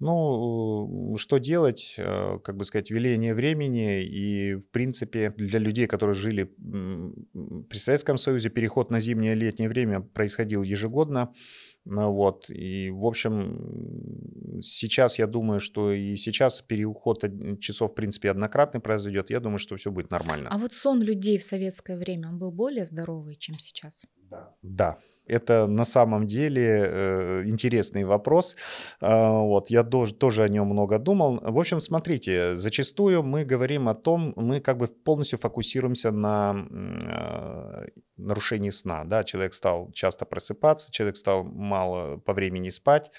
Ну, 0.00 1.14
что 1.18 1.38
делать, 1.38 1.94
как 1.96 2.56
бы 2.56 2.64
сказать, 2.64 2.90
веление 2.90 3.32
времени, 3.34 4.02
и, 4.02 4.56
в 4.56 4.68
принципе, 4.70 5.30
для 5.30 5.58
людей, 5.60 5.86
которые 5.86 6.14
жили 6.14 6.44
при 6.44 7.78
Советском 7.78 8.18
Союзе 8.18 8.50
переход 8.50 8.90
на 8.90 9.00
зимнее 9.00 9.32
и 9.32 9.38
летнее 9.38 9.68
время 9.68 10.00
происходил 10.00 10.62
ежегодно. 10.62 11.32
Ну 11.86 12.12
вот. 12.12 12.50
И, 12.50 12.90
в 12.90 13.04
общем, 13.04 14.60
сейчас 14.62 15.18
я 15.18 15.26
думаю, 15.26 15.60
что 15.60 15.92
и 15.92 16.16
сейчас 16.16 16.60
переход 16.62 17.24
часов, 17.60 17.92
в 17.92 17.94
принципе, 17.94 18.30
однократный 18.30 18.80
произойдет. 18.80 19.30
Я 19.30 19.40
думаю, 19.40 19.58
что 19.58 19.76
все 19.76 19.90
будет 19.90 20.10
нормально. 20.10 20.48
А 20.50 20.58
вот 20.58 20.74
сон 20.74 21.02
людей 21.02 21.38
в 21.38 21.44
советское 21.44 21.98
время, 21.98 22.30
он 22.30 22.38
был 22.38 22.52
более 22.52 22.84
здоровый, 22.84 23.36
чем 23.36 23.58
сейчас? 23.58 24.06
Да. 24.30 24.54
Да. 24.62 24.98
Это 25.26 25.66
на 25.66 25.84
самом 25.84 26.26
деле 26.26 26.62
э, 26.62 27.42
интересный 27.46 28.04
вопрос. 28.04 28.56
Э, 29.00 29.30
вот, 29.30 29.70
я 29.70 29.82
тоже, 29.82 30.42
о 30.42 30.48
нем 30.48 30.66
много 30.66 30.98
думал. 30.98 31.40
В 31.42 31.58
общем, 31.58 31.80
смотрите, 31.80 32.56
зачастую 32.58 33.22
мы 33.22 33.44
говорим 33.44 33.88
о 33.88 33.94
том, 33.94 34.32
мы 34.36 34.60
как 34.60 34.78
бы 34.78 34.86
полностью 34.86 35.38
фокусируемся 35.38 36.10
на 36.10 36.66
э, 36.70 37.86
нарушении 38.16 38.70
сна. 38.70 39.04
Да? 39.04 39.24
Человек 39.24 39.54
стал 39.54 39.90
часто 39.92 40.24
просыпаться, 40.24 40.92
человек 40.92 41.16
стал 41.16 41.44
мало 41.44 42.18
по 42.18 42.32
времени 42.32 42.70
спать, 42.70 43.10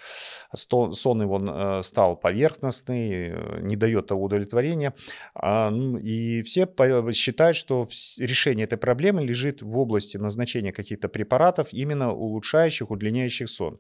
сон 0.53 1.21
его 1.21 1.39
э, 1.39 1.83
стал 1.83 2.15
поверхностный, 2.15 3.29
э, 3.29 3.59
не 3.61 3.75
дает 3.75 4.07
того 4.07 4.23
удовлетворения. 4.23 4.93
А, 5.33 5.71
и 6.01 6.41
все 6.43 6.67
считают, 7.13 7.57
что 7.57 7.87
решение 8.19 8.65
этой 8.65 8.77
проблемы 8.77 9.23
лежит 9.23 9.61
в 9.61 9.77
области 9.77 10.17
назначения 10.17 10.71
каких-то 10.71 11.09
препаратов, 11.09 11.69
именно 11.71 11.94
улучшающих, 12.03 12.91
удлиняющих 12.91 13.49
сон. 13.49 13.79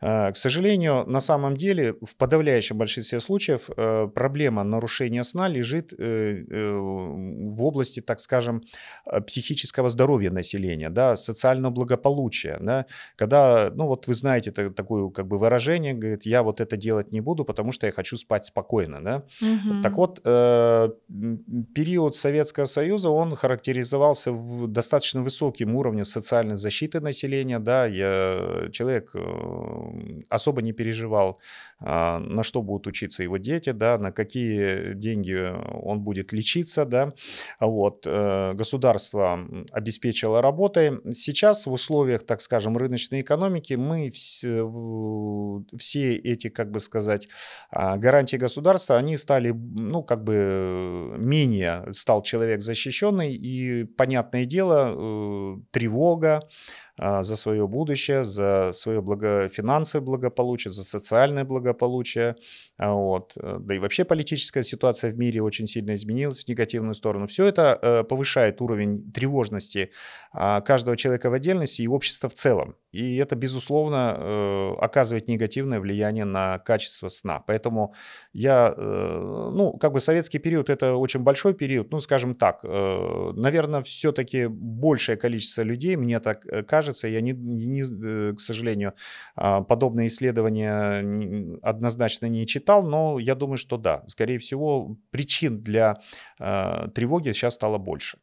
Э, 0.00 0.32
к 0.32 0.36
сожалению, 0.36 1.04
на 1.06 1.20
самом 1.20 1.56
деле, 1.56 1.94
в 2.02 2.16
подавляющем 2.16 2.78
большинстве 2.78 3.20
случаев 3.20 3.68
э, 3.76 4.08
проблема 4.14 4.64
нарушения 4.64 5.24
сна 5.24 5.48
лежит 5.48 5.92
э, 5.98 6.44
в 6.48 7.64
области, 7.64 8.00
так 8.00 8.20
скажем, 8.20 8.62
психического 9.26 9.90
здоровья 9.90 10.30
населения, 10.30 10.90
да, 10.90 11.16
социального 11.16 11.72
благополучия. 11.72 12.58
Да, 12.60 12.86
когда, 13.16 13.70
ну 13.74 13.86
вот 13.86 14.06
вы 14.06 14.14
знаете 14.14 14.50
такое 14.50 15.10
как 15.10 15.26
бы 15.26 15.38
выражение, 15.38 15.94
говорит, 15.94 16.26
я 16.26 16.42
вот 16.42 16.60
это 16.60 16.76
делать 16.76 17.12
не 17.12 17.20
буду, 17.20 17.44
потому 17.44 17.72
что 17.72 17.86
я 17.86 17.92
хочу 17.92 18.16
спать 18.16 18.46
спокойно. 18.46 19.02
Да? 19.02 19.24
Угу. 19.42 19.82
Так 19.82 19.96
вот, 19.96 20.22
период 21.74 22.16
Советского 22.16 22.66
Союза, 22.66 23.10
он 23.10 23.34
характеризовался 23.36 24.32
в 24.32 24.66
достаточно 24.66 25.22
высоким 25.22 25.74
уровнем 25.74 26.04
социальной 26.04 26.56
защиты 26.56 27.00
населения. 27.00 27.58
Да, 27.58 27.86
я, 27.86 28.68
человек 28.72 29.14
особо 30.28 30.62
не 30.62 30.72
переживал, 30.72 31.38
а, 31.78 32.18
на 32.18 32.42
что 32.42 32.62
будут 32.62 32.86
учиться 32.86 33.22
его 33.22 33.38
дети, 33.38 33.70
да, 33.70 33.98
на 33.98 34.12
какие 34.12 34.94
деньги 34.94 35.36
он 35.82 36.00
будет 36.00 36.32
лечиться, 36.32 36.84
да, 36.84 37.10
вот, 37.60 38.04
э, 38.06 38.52
государство 38.54 39.38
обеспечило 39.72 40.42
работой. 40.42 41.00
Сейчас 41.14 41.66
в 41.66 41.72
условиях, 41.72 42.24
так 42.26 42.40
скажем, 42.40 42.76
рыночной 42.76 43.22
экономики 43.22 43.74
мы 43.74 44.10
все, 44.10 44.68
все 45.78 46.16
эти, 46.16 46.48
как 46.48 46.70
бы 46.70 46.80
сказать, 46.80 47.28
а, 47.70 47.96
гарантии 47.96 48.36
государства, 48.36 48.96
они 48.96 49.16
стали, 49.16 49.50
ну, 49.50 50.02
как 50.02 50.24
бы 50.24 51.14
менее 51.18 51.84
стал 51.92 52.22
человек 52.22 52.60
защищенный, 52.62 53.32
и, 53.32 53.84
понятное 53.84 54.44
дело, 54.44 54.94
э, 54.94 55.56
тревога, 55.70 56.40
за 57.00 57.36
свое 57.36 57.66
будущее, 57.66 58.24
за 58.24 58.72
свое 58.72 59.00
благо... 59.00 59.48
финансовое 59.48 60.04
благополучие, 60.04 60.70
за 60.72 60.82
социальное 60.82 61.44
благополучие. 61.44 62.36
А, 62.76 62.92
вот. 62.92 63.32
Э, 63.36 63.58
да 63.60 63.74
и 63.74 63.78
вообще 63.78 64.04
политическая 64.04 64.62
ситуация 64.62 65.10
в 65.10 65.18
мире 65.18 65.42
очень 65.42 65.66
сильно 65.66 65.94
изменилась 65.94 66.44
в 66.44 66.48
негативную 66.48 66.94
сторону. 66.94 67.26
Все 67.26 67.46
это 67.46 67.78
э, 67.80 68.04
повышает 68.04 68.60
уровень 68.60 69.10
тревожности 69.12 69.90
а, 70.32 70.60
каждого 70.60 70.96
человека 70.96 71.30
в 71.30 71.34
отдельности 71.34 71.82
и 71.82 71.88
общества 71.88 72.28
в 72.28 72.34
целом. 72.34 72.76
И 72.92 73.16
это, 73.16 73.36
безусловно, 73.36 74.16
э, 74.18 74.74
оказывает 74.80 75.28
негативное 75.28 75.80
влияние 75.80 76.24
на 76.24 76.58
качество 76.58 77.08
сна. 77.08 77.40
Поэтому 77.46 77.94
я, 78.32 78.74
ну, 78.76 79.76
как 79.78 79.92
бы 79.92 80.00
советский 80.00 80.38
период 80.38 80.70
это 80.70 80.94
очень 80.94 81.20
большой 81.20 81.54
период, 81.54 81.90
ну, 81.90 82.00
скажем 82.00 82.34
так, 82.34 82.62
наверное, 82.62 83.82
все-таки 83.82 84.46
большее 84.46 85.16
количество 85.16 85.62
людей, 85.62 85.96
мне 85.96 86.20
так 86.20 86.44
кажется. 86.66 87.08
Я, 87.08 87.20
не, 87.20 87.32
не, 87.32 87.82
э, 87.82 88.34
к 88.34 88.40
сожалению, 88.40 88.94
а, 89.36 89.62
подобные 89.62 90.08
исследования 90.08 91.58
однозначно 91.62 92.26
не 92.26 92.46
читал, 92.46 92.82
но 92.82 93.18
я 93.18 93.34
думаю, 93.34 93.56
что 93.56 93.76
да. 93.76 94.02
Скорее 94.06 94.38
всего, 94.38 94.96
причин 95.10 95.62
для 95.62 95.96
тревоги 96.38 97.32
сейчас 97.32 97.54
стало 97.54 97.78
больше. 97.78 98.18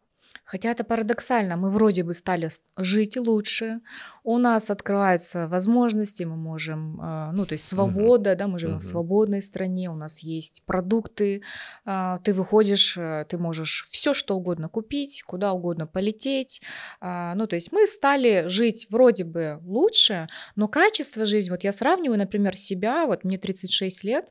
Хотя 0.48 0.72
это 0.72 0.86
парадоксально, 0.86 1.58
мы 1.58 1.70
вроде 1.70 2.06
бы 2.06 2.14
стали 2.14 2.50
жить 2.78 3.18
лучше, 3.18 3.82
у 4.24 4.38
нас 4.38 4.70
открываются 4.70 5.50
возможности, 5.50 6.24
мы 6.24 6.38
можем, 6.38 7.00
а, 7.02 7.32
ну, 7.34 7.46
то 7.46 7.52
есть 7.52 7.68
свобода, 7.68 8.32
угу. 8.32 8.40
да, 8.40 8.48
мы 8.48 8.58
живем 8.58 8.76
угу. 8.76 8.80
в 8.80 8.84
свободной 8.84 9.42
стране, 9.42 9.90
у 9.90 9.96
нас 9.96 10.20
есть 10.20 10.64
продукты, 10.66 11.44
а, 11.84 12.20
ты 12.20 12.34
выходишь, 12.34 12.96
э, 12.96 13.26
ты 13.28 13.38
можешь 13.38 13.90
все 13.92 14.14
что 14.14 14.38
угодно 14.38 14.70
купить, 14.70 15.22
куда 15.24 15.52
угодно 15.52 15.86
полететь, 15.86 16.62
ну, 17.02 17.48
то 17.48 17.56
есть 17.56 17.74
мы 17.74 17.86
стали 17.86 18.46
жить 18.48 18.88
вроде 18.90 19.26
бы 19.26 19.60
лучше, 19.66 20.28
но 20.56 20.70
качество 20.70 21.26
жизни, 21.26 21.50
вот 21.50 21.66
я 21.66 21.74
сравниваю, 21.74 22.18
например, 22.18 22.56
себя, 22.56 23.06
вот 23.06 23.26
мне 23.26 23.38
36 23.38 24.04
лет, 24.06 24.30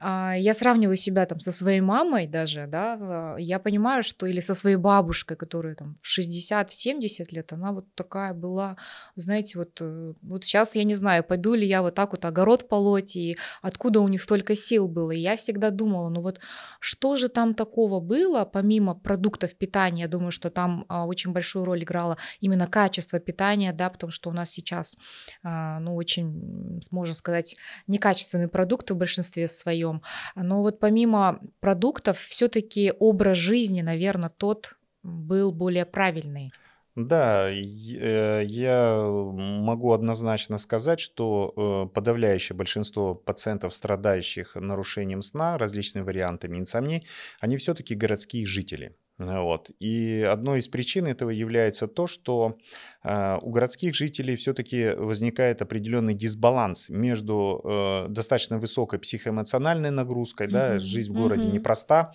я 0.00 0.54
сравниваю 0.54 0.96
себя 0.96 1.26
там 1.26 1.40
со 1.40 1.52
своей 1.52 1.80
мамой 1.80 2.26
даже, 2.26 2.66
да, 2.66 3.36
я 3.38 3.58
понимаю, 3.58 4.02
что 4.02 4.26
или 4.26 4.40
со 4.40 4.54
своей 4.54 4.76
бабушкой, 4.76 5.36
которая 5.36 5.74
там 5.74 5.94
в 6.02 6.18
60-70 6.18 7.26
лет, 7.30 7.52
она 7.52 7.72
вот 7.72 7.86
такая 7.94 8.34
была, 8.34 8.76
знаете, 9.16 9.58
вот, 9.58 9.78
э, 9.80 10.14
вот 10.22 10.44
сейчас 10.44 10.76
я 10.76 10.84
не 10.84 10.94
знаю, 10.94 11.24
пойду 11.24 11.54
ли 11.54 11.66
я 11.66 11.82
вот 11.82 11.94
так 11.94 12.12
вот 12.12 12.24
огород 12.24 12.68
полоть, 12.68 13.16
и 13.16 13.36
откуда 13.62 14.00
у 14.00 14.08
них 14.08 14.22
столько 14.22 14.54
сил 14.54 14.88
было. 14.88 15.10
И 15.10 15.20
я 15.20 15.36
всегда 15.36 15.70
думала, 15.70 16.08
ну 16.08 16.22
вот 16.22 16.40
что 16.80 17.16
же 17.16 17.28
там 17.28 17.54
такого 17.54 18.00
было, 18.00 18.44
помимо 18.44 18.94
продуктов 18.94 19.54
питания, 19.56 20.02
я 20.02 20.08
думаю, 20.08 20.30
что 20.30 20.50
там 20.50 20.84
а, 20.88 21.06
очень 21.06 21.32
большую 21.32 21.64
роль 21.64 21.82
играло 21.82 22.18
именно 22.40 22.66
качество 22.66 23.18
питания, 23.18 23.72
да, 23.72 23.90
потому 23.90 24.10
что 24.10 24.30
у 24.30 24.32
нас 24.32 24.50
сейчас, 24.50 24.96
а, 25.42 25.80
ну, 25.80 25.94
очень, 25.94 26.80
можно 26.90 27.14
сказать, 27.14 27.56
некачественные 27.86 28.48
продукты 28.48 28.94
в 28.94 28.96
большинстве 28.96 29.48
своем, 29.48 29.87
своем. 29.88 30.02
Но 30.34 30.62
вот 30.62 30.80
помимо 30.80 31.40
продуктов, 31.60 32.18
все-таки 32.18 32.92
образ 32.98 33.38
жизни, 33.38 33.82
наверное, 33.82 34.30
тот 34.30 34.76
был 35.02 35.52
более 35.52 35.86
правильный. 35.86 36.50
Да, 36.96 37.48
э, 37.48 38.42
я 38.44 39.00
могу 39.00 39.92
однозначно 39.92 40.58
сказать, 40.58 40.98
что 40.98 41.52
э, 41.56 41.94
подавляющее 41.94 42.56
большинство 42.56 43.14
пациентов, 43.14 43.72
страдающих 43.72 44.56
нарушением 44.56 45.22
сна, 45.22 45.58
различными 45.58 46.04
вариантами 46.04 46.58
инсомнии, 46.58 47.04
они 47.40 47.56
все-таки 47.56 47.94
городские 47.94 48.46
жители. 48.46 48.96
Вот. 49.18 49.70
И 49.80 50.22
одной 50.22 50.60
из 50.60 50.68
причин 50.68 51.06
этого 51.06 51.30
является 51.30 51.88
то, 51.88 52.06
что 52.06 52.56
э, 53.02 53.38
у 53.42 53.50
городских 53.50 53.96
жителей 53.96 54.36
все-таки 54.36 54.90
возникает 54.96 55.60
определенный 55.60 56.14
дисбаланс 56.14 56.88
между 56.88 57.60
э, 57.64 58.06
достаточно 58.08 58.58
высокой 58.58 59.00
психоэмоциональной 59.00 59.90
нагрузкой, 59.90 60.46
mm-hmm. 60.46 60.52
да, 60.52 60.78
жизнь 60.78 61.12
в 61.12 61.16
городе 61.16 61.42
mm-hmm. 61.42 61.52
непроста, 61.52 62.12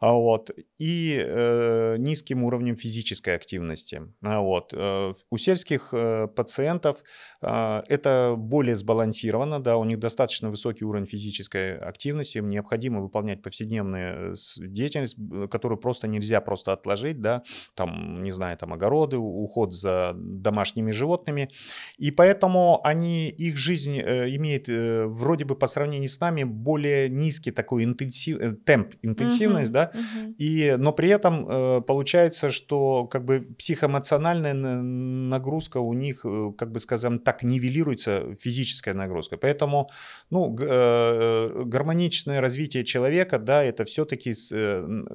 а 0.00 0.12
вот, 0.14 0.50
и 0.78 1.22
э, 1.22 1.96
низким 1.98 2.42
уровнем 2.42 2.76
физической 2.76 3.34
активности. 3.34 4.02
А 4.22 4.40
вот. 4.40 4.72
Э, 4.72 5.12
у 5.30 5.36
сельских 5.36 5.90
э, 5.92 6.26
пациентов 6.26 7.02
э, 7.42 7.82
это 7.86 8.34
более 8.38 8.76
сбалансировано, 8.76 9.60
да, 9.60 9.76
у 9.76 9.84
них 9.84 9.98
достаточно 9.98 10.48
высокий 10.48 10.86
уровень 10.86 11.06
физической 11.06 11.76
активности, 11.76 12.38
им 12.38 12.48
необходимо 12.48 13.02
выполнять 13.02 13.42
повседневную 13.42 14.34
деятельность, 14.56 15.18
которую 15.50 15.78
просто 15.78 16.08
нельзя 16.08 16.40
просто 16.46 16.72
отложить, 16.72 17.20
да, 17.20 17.42
там, 17.74 18.22
не 18.22 18.30
знаю, 18.30 18.56
там 18.56 18.72
огороды, 18.72 19.18
уход 19.18 19.74
за 19.74 20.12
домашними 20.14 20.92
животными. 20.92 21.50
И 21.98 22.10
поэтому 22.10 22.80
они, 22.84 23.28
их 23.28 23.56
жизнь 23.56 23.98
э, 23.98 24.34
имеет 24.36 24.68
э, 24.68 25.06
вроде 25.06 25.44
бы 25.44 25.56
по 25.56 25.66
сравнению 25.66 26.08
с 26.08 26.20
нами 26.20 26.44
более 26.44 27.10
низкий 27.10 27.50
такой 27.50 27.84
интенсив, 27.84 28.38
э, 28.40 28.52
темп, 28.64 28.94
интенсивность, 29.02 29.70
uh-huh, 29.70 29.90
да, 29.90 29.90
uh-huh. 29.92 30.34
И, 30.38 30.76
но 30.78 30.92
при 30.92 31.08
этом 31.08 31.46
э, 31.48 31.80
получается, 31.82 32.50
что 32.50 33.06
как 33.06 33.24
бы 33.24 33.40
психоэмоциональная 33.58 34.54
нагрузка 34.54 35.78
у 35.78 35.92
них, 35.92 36.24
как 36.56 36.70
бы 36.70 36.78
скажем 36.78 37.18
так, 37.18 37.42
нивелируется 37.42 38.36
физическая 38.40 38.94
нагрузка. 38.94 39.36
Поэтому, 39.36 39.90
ну, 40.30 40.56
э, 40.58 41.62
гармоничное 41.64 42.40
развитие 42.40 42.84
человека, 42.84 43.38
да, 43.38 43.64
это 43.64 43.84
все-таки 43.84 44.34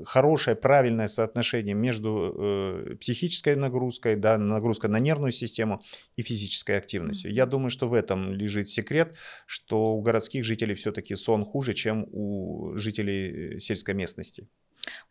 хорошее, 0.06 0.56
правильное 0.56 1.08
соотношение 1.22 1.76
между 1.76 2.10
э, 2.10 2.96
психической 2.96 3.56
нагрузкой, 3.56 4.16
да, 4.16 4.38
нагрузкой 4.38 4.90
на 4.90 5.00
нервную 5.00 5.32
систему 5.32 5.82
и 6.18 6.24
физической 6.24 6.78
активностью. 6.78 7.32
Я 7.32 7.46
думаю, 7.46 7.70
что 7.70 7.88
в 7.88 7.94
этом 7.94 8.34
лежит 8.34 8.70
секрет, 8.70 9.16
что 9.46 9.94
у 9.94 10.02
городских 10.02 10.44
жителей 10.44 10.74
все-таки 10.76 11.16
сон 11.16 11.44
хуже, 11.44 11.74
чем 11.74 12.06
у 12.12 12.78
жителей 12.78 13.56
э, 13.56 13.60
сельской 13.60 13.94
местности. 13.94 14.48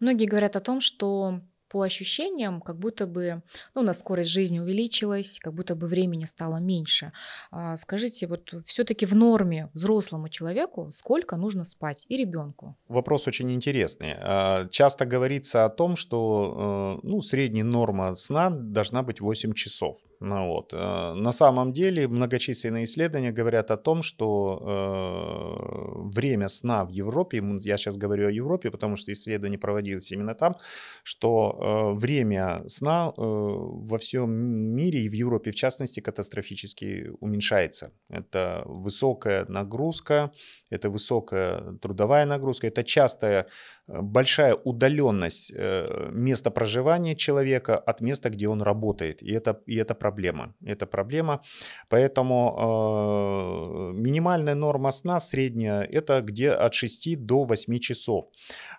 Многие 0.01 0.27
говорят 0.27 0.57
о 0.57 0.61
том, 0.61 0.81
что 0.81 1.41
по 1.71 1.83
ощущениям, 1.83 2.61
как 2.61 2.79
будто 2.79 3.07
бы 3.07 3.43
ну, 3.75 3.83
у 3.83 3.85
нас 3.85 4.01
скорость 4.01 4.31
жизни 4.31 4.59
увеличилась, 4.59 5.39
как 5.41 5.55
будто 5.55 5.75
бы 5.77 5.87
времени 5.87 6.27
стало 6.27 6.57
меньше. 6.57 7.13
А, 7.51 7.77
скажите, 7.77 8.27
вот 8.27 8.53
все-таки 8.67 9.07
в 9.07 9.15
норме 9.15 9.71
взрослому 9.73 10.29
человеку 10.29 10.91
сколько 10.93 11.37
нужно 11.37 11.65
спать 11.65 12.05
и 12.09 12.17
ребенку? 12.17 12.77
Вопрос 12.89 13.27
очень 13.29 13.51
интересный. 13.53 14.15
А, 14.19 14.69
часто 14.69 15.07
говорится 15.07 15.65
о 15.65 15.71
том, 15.71 15.97
что 15.97 16.99
э, 17.03 17.07
ну, 17.07 17.21
средняя 17.21 17.65
норма 17.65 18.15
сна 18.17 18.51
должна 18.51 19.03
быть 19.03 19.21
8 19.21 19.53
часов. 19.55 19.97
Ну, 20.23 20.49
вот. 20.49 20.75
Э, 20.75 21.15
на 21.15 21.33
самом 21.33 21.73
деле 21.73 22.07
многочисленные 22.07 22.85
исследования 22.85 23.33
говорят 23.33 23.71
о 23.71 23.79
том, 23.79 24.03
что 24.03 24.59
э, 24.61 26.09
время 26.15 26.49
сна 26.49 26.85
в 26.85 26.91
Европе, 26.91 27.43
я 27.61 27.79
сейчас 27.79 27.97
говорю 27.97 28.29
о 28.29 28.31
Европе, 28.31 28.71
потому 28.71 28.97
что 28.97 29.13
исследование 29.13 29.59
проводилось 29.59 30.13
именно 30.13 30.35
там, 30.35 30.57
что 31.05 31.95
э, 31.95 31.99
время 31.99 32.63
сна 32.67 33.15
э, 33.17 33.21
во 33.23 33.97
всем 33.97 34.31
мире 34.31 35.01
и 35.01 35.09
в 35.09 35.15
Европе 35.15 35.53
в 35.53 35.55
частности 35.55 36.01
катастрофически 36.01 37.13
уменьшается. 37.21 37.93
Это 38.11 38.63
высокая 38.67 39.47
нагрузка, 39.49 40.33
это 40.71 40.89
высокая 40.89 41.73
трудовая 41.83 42.27
нагрузка, 42.27 42.69
это 42.69 42.85
частая 42.85 43.47
э, 43.89 44.01
большая 44.01 44.55
удаленность 44.55 45.53
э, 45.55 46.09
места 46.13 46.51
проживания 46.51 47.17
человека 47.17 47.77
от 47.77 48.01
места, 48.01 48.31
где 48.31 48.49
он 48.49 48.63
работает. 48.63 49.23
И 49.23 49.33
это, 49.33 49.61
и 49.67 49.77
это 49.77 49.95
проблема. 49.95 50.55
Это 50.65 50.87
проблема. 50.87 51.43
Поэтому 51.89 52.57
э, 52.59 53.93
минимальная 53.99 54.55
норма 54.55 54.93
сна 54.93 55.21
средняя 55.21 55.83
это 55.83 56.21
где 56.23 56.51
от 56.51 56.75
6 56.75 57.27
до 57.27 57.45
8 57.45 57.79
часов. 57.79 58.27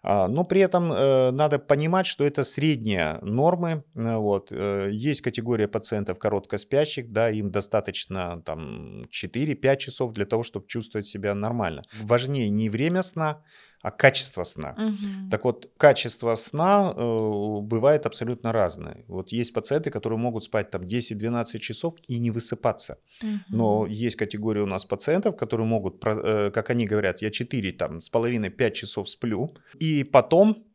А, 0.04 0.28
но 0.28 0.46
при 0.46 0.62
этом 0.62 0.92
э, 0.92 1.32
надо 1.32 1.60
понимать, 1.60 2.08
что 2.08 2.24
это 2.24 2.44
средние 2.44 3.20
нормы. 3.22 3.84
Э, 3.96 4.16
вот. 4.16 4.52
Есть 4.52 5.22
категория 5.22 5.68
пациентов 5.68 6.20
короткоспящих, 6.20 7.12
да, 7.12 7.30
им 7.30 7.52
достаточно 7.52 8.42
там 8.46 9.04
4-5 9.04 9.78
часов 9.78 10.14
для 10.14 10.26
того, 10.26 10.44
чтобы 10.44 10.68
чувствовать 10.68 11.08
себя 11.08 11.36
нормально. 11.36 11.81
Важнее 12.02 12.50
не 12.50 12.70
время 12.70 13.04
сна, 13.04 13.44
а 13.82 13.92
качество 13.92 14.44
сна. 14.44 14.76
Угу. 14.78 15.30
Так 15.32 15.44
вот, 15.44 15.70
качество 15.78 16.36
сна 16.36 16.94
э, 16.96 17.60
бывает 17.62 18.06
абсолютно 18.06 18.52
разное. 18.52 19.04
Вот 19.08 19.32
есть 19.32 19.54
пациенты, 19.54 19.90
которые 19.90 20.20
могут 20.20 20.44
спать 20.44 20.70
там 20.70 20.84
10-12 20.84 21.58
часов 21.60 21.96
и 22.08 22.20
не 22.20 22.32
высыпаться. 22.32 23.00
Угу. 23.24 23.30
Но 23.50 23.88
есть 23.88 24.18
категория 24.18 24.62
у 24.62 24.68
нас 24.68 24.86
пациентов, 24.86 25.36
которые 25.36 25.66
могут, 25.66 26.04
э, 26.06 26.52
как 26.54 26.70
они 26.70 26.86
говорят, 26.86 27.22
я 27.22 27.32
4 27.32 27.72
там, 27.72 28.02
с 28.02 28.10
половиной 28.10 28.50
5 28.50 28.74
часов 28.74 29.10
сплю, 29.10 29.50
и 29.80 30.04
потом 30.04 30.66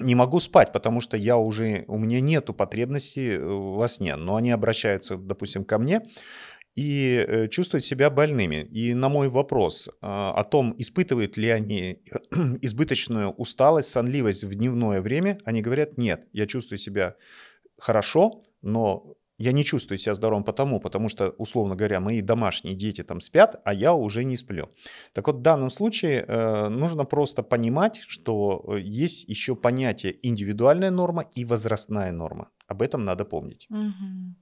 не 0.00 0.14
могу 0.14 0.40
спать, 0.40 0.72
потому 0.72 1.00
что 1.00 1.16
я 1.16 1.36
уже, 1.36 1.84
у 1.88 1.98
меня 1.98 2.20
нету 2.20 2.54
потребности 2.54 3.36
э, 3.36 3.44
во 3.44 3.88
сне. 3.88 4.16
Но 4.16 4.36
они 4.36 4.50
обращаются, 4.50 5.16
допустим, 5.16 5.64
ко 5.64 5.78
мне, 5.78 6.02
и 6.78 7.24
э, 7.26 7.48
чувствуют 7.48 7.84
себя 7.84 8.08
больными. 8.08 8.68
И 8.70 8.94
на 8.94 9.08
мой 9.08 9.28
вопрос 9.28 9.88
а, 10.00 10.32
о 10.32 10.44
том, 10.44 10.74
испытывают 10.78 11.36
ли 11.36 11.48
они 11.48 11.98
избыточную 12.62 13.30
усталость, 13.30 13.90
сонливость 13.90 14.44
в 14.44 14.54
дневное 14.54 15.00
время, 15.00 15.38
они 15.44 15.60
говорят, 15.60 15.98
нет, 15.98 16.28
я 16.32 16.46
чувствую 16.46 16.78
себя 16.78 17.16
хорошо, 17.80 18.44
но 18.62 19.16
я 19.38 19.50
не 19.50 19.64
чувствую 19.64 19.98
себя 19.98 20.14
здоровым 20.14 20.44
потому, 20.44 20.78
потому 20.78 21.08
что, 21.08 21.30
условно 21.30 21.74
говоря, 21.74 21.98
мои 21.98 22.20
домашние 22.20 22.76
дети 22.76 23.02
там 23.02 23.20
спят, 23.20 23.60
а 23.64 23.74
я 23.74 23.92
уже 23.92 24.22
не 24.24 24.36
сплю. 24.36 24.68
Так 25.14 25.26
вот, 25.26 25.36
в 25.36 25.42
данном 25.42 25.70
случае 25.70 26.24
э, 26.28 26.68
нужно 26.68 27.04
просто 27.04 27.42
понимать, 27.42 28.04
что 28.06 28.64
э, 28.68 28.80
есть 28.80 29.28
еще 29.28 29.56
понятие 29.56 30.14
индивидуальная 30.22 30.90
норма 30.90 31.24
и 31.34 31.44
возрастная 31.44 32.12
норма. 32.12 32.50
Об 32.68 32.82
этом 32.82 33.04
надо 33.04 33.24
помнить. 33.24 33.66
Угу. 33.68 34.34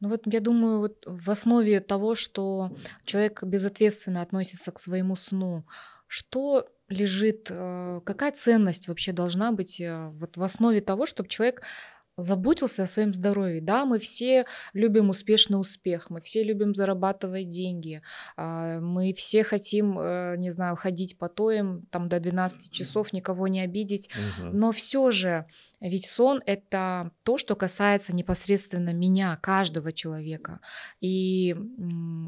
Ну 0.00 0.08
вот 0.08 0.22
я 0.26 0.40
думаю, 0.40 0.78
вот 0.80 1.02
в 1.06 1.30
основе 1.30 1.80
того, 1.80 2.14
что 2.14 2.70
человек 3.04 3.42
безответственно 3.42 4.22
относится 4.22 4.70
к 4.70 4.78
своему 4.78 5.16
сну, 5.16 5.64
что 6.06 6.68
лежит, 6.88 7.48
э, 7.50 8.00
какая 8.04 8.32
ценность 8.32 8.88
вообще 8.88 9.12
должна 9.12 9.52
быть 9.52 9.80
э, 9.80 10.08
вот 10.14 10.36
в 10.36 10.42
основе 10.42 10.80
того, 10.80 11.06
чтобы 11.06 11.28
человек 11.28 11.62
заботился 12.18 12.82
о 12.82 12.86
своем 12.86 13.14
здоровье. 13.14 13.60
Да, 13.60 13.84
мы 13.84 13.98
все 13.98 14.44
любим 14.72 15.08
успешный 15.10 15.60
успех, 15.60 16.10
мы 16.10 16.20
все 16.20 16.42
любим 16.44 16.74
зарабатывать 16.74 17.48
деньги, 17.48 18.02
а, 18.36 18.80
мы 18.80 19.12
все 19.14 19.44
хотим, 19.44 19.98
э, 19.98 20.34
не 20.36 20.50
знаю, 20.50 20.76
ходить 20.76 21.16
по 21.16 21.28
тоям 21.28 21.86
там 21.90 22.08
до 22.08 22.20
12 22.20 22.70
часов, 22.70 23.12
никого 23.12 23.48
не 23.48 23.60
обидеть, 23.60 24.10
угу. 24.40 24.48
но 24.52 24.72
все 24.72 25.10
же 25.10 25.46
ведь 25.80 26.08
сон 26.08 26.42
это 26.44 27.12
то, 27.22 27.38
что 27.38 27.54
касается 27.54 28.12
непосредственно 28.14 28.92
меня, 28.92 29.36
каждого 29.36 29.92
человека. 29.92 30.60
И 31.00 31.56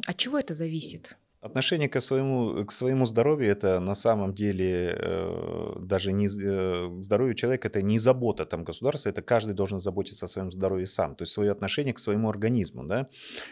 от 0.07 0.17
чего 0.17 0.39
это 0.39 0.55
зависит? 0.55 1.17
Отношение 1.43 1.89
к 1.89 1.99
своему, 2.03 2.67
к 2.67 2.73
своему 2.73 3.07
здоровью 3.07 3.51
это 3.51 3.81
на 3.81 3.95
самом 3.95 4.35
деле 4.35 4.95
э, 4.95 5.73
даже 5.81 6.13
не 6.13 6.27
э, 6.27 7.01
здоровью 7.01 7.35
человека 7.35 7.69
это 7.69 7.81
не 7.81 7.99
забота 7.99 8.45
там 8.45 8.63
государства, 8.63 9.09
это 9.09 9.23
каждый 9.23 9.55
должен 9.55 9.81
заботиться 9.81 10.27
о 10.27 10.29
своем 10.29 10.53
здоровье 10.53 10.87
сам, 10.87 11.15
то 11.15 11.23
есть 11.23 11.33
свое 11.33 11.51
отношение 11.51 11.95
к 11.95 11.99
своему 11.99 12.29
организму, 12.29 12.85
да, 12.85 13.07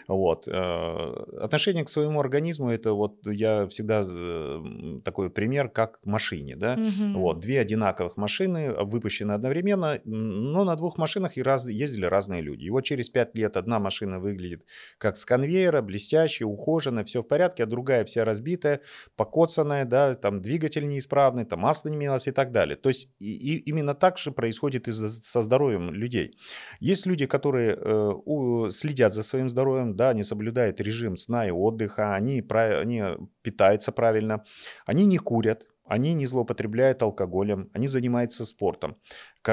вот. 0.06 0.46
Э, 0.48 1.40
отношение 1.40 1.82
к 1.82 1.88
своему 1.88 2.20
организму 2.20 2.70
это 2.70 2.92
вот 2.92 3.26
я 3.26 3.66
всегда 3.68 4.04
э, 4.06 5.00
такой 5.02 5.30
пример 5.30 5.70
как 5.70 6.02
к 6.02 6.06
машине, 6.06 6.56
да, 6.56 6.74
угу. 6.74 7.20
вот 7.20 7.40
две 7.40 7.58
одинаковых 7.58 8.18
машины 8.18 8.74
выпущены 8.84 9.32
одновременно, 9.32 9.98
но 10.04 10.64
на 10.64 10.76
двух 10.76 10.98
машинах 10.98 11.38
и 11.38 11.42
раз 11.42 11.66
ездили 11.66 12.04
разные 12.04 12.42
люди. 12.42 12.64
И 12.64 12.70
вот 12.70 12.82
через 12.82 13.08
пять 13.08 13.34
лет 13.34 13.56
одна 13.56 13.78
машина 13.78 14.20
выглядит 14.20 14.64
как 14.98 15.16
с 15.16 15.24
конвейера, 15.24 15.80
блестящая, 15.80 16.46
ухоженная, 16.46 17.04
все 17.04 17.22
в 17.22 17.26
порядке, 17.26 17.62
а 17.62 17.66
другая 17.78 18.04
вся 18.04 18.24
разбитая, 18.24 18.80
покоцанная, 19.16 19.84
да, 19.84 20.14
там 20.14 20.42
двигатель 20.42 20.88
неисправный, 20.88 21.44
там 21.44 21.60
масло 21.60 21.90
не 21.90 21.96
менялось 21.96 22.26
и 22.26 22.32
так 22.32 22.50
далее. 22.50 22.76
То 22.76 22.88
есть 22.88 23.08
и, 23.20 23.30
и 23.36 23.70
именно 23.70 23.94
так 23.94 24.18
же 24.18 24.32
происходит 24.32 24.88
и 24.88 24.92
со 24.92 25.42
здоровьем 25.42 25.94
людей. 25.94 26.36
Есть 26.80 27.06
люди, 27.06 27.26
которые 27.26 27.76
э, 27.76 28.12
у, 28.24 28.70
следят 28.70 29.12
за 29.12 29.22
своим 29.22 29.48
здоровьем, 29.48 29.94
да, 29.94 30.10
они 30.10 30.24
соблюдают 30.24 30.80
режим 30.80 31.16
сна 31.16 31.46
и 31.46 31.50
отдыха, 31.50 32.16
они, 32.16 32.44
они 32.82 33.02
питаются 33.42 33.92
правильно, 33.92 34.44
они 34.86 35.06
не 35.06 35.18
курят, 35.18 35.66
они 35.88 36.14
не 36.14 36.26
злоупотребляют 36.26 37.02
алкоголем, 37.02 37.70
они 37.72 37.88
занимаются 37.88 38.44
спортом. 38.44 38.96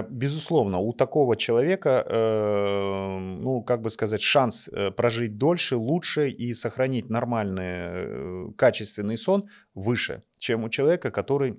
Безусловно, 0.10 0.80
у 0.80 0.94
такого 0.94 1.36
человека, 1.38 2.06
э, 2.06 3.18
ну, 3.20 3.64
как 3.64 3.82
бы 3.82 3.90
сказать, 3.90 4.22
шанс 4.22 4.68
э, 4.68 4.92
прожить 4.92 5.38
дольше, 5.38 5.78
лучше 5.78 6.30
и 6.30 6.54
сохранить 6.54 7.10
нормальный, 7.10 7.74
э, 7.76 8.46
качественный 8.58 9.18
сон 9.18 9.46
выше, 9.74 10.22
чем 10.38 10.64
у 10.64 10.70
человека, 10.70 11.12
который 11.12 11.58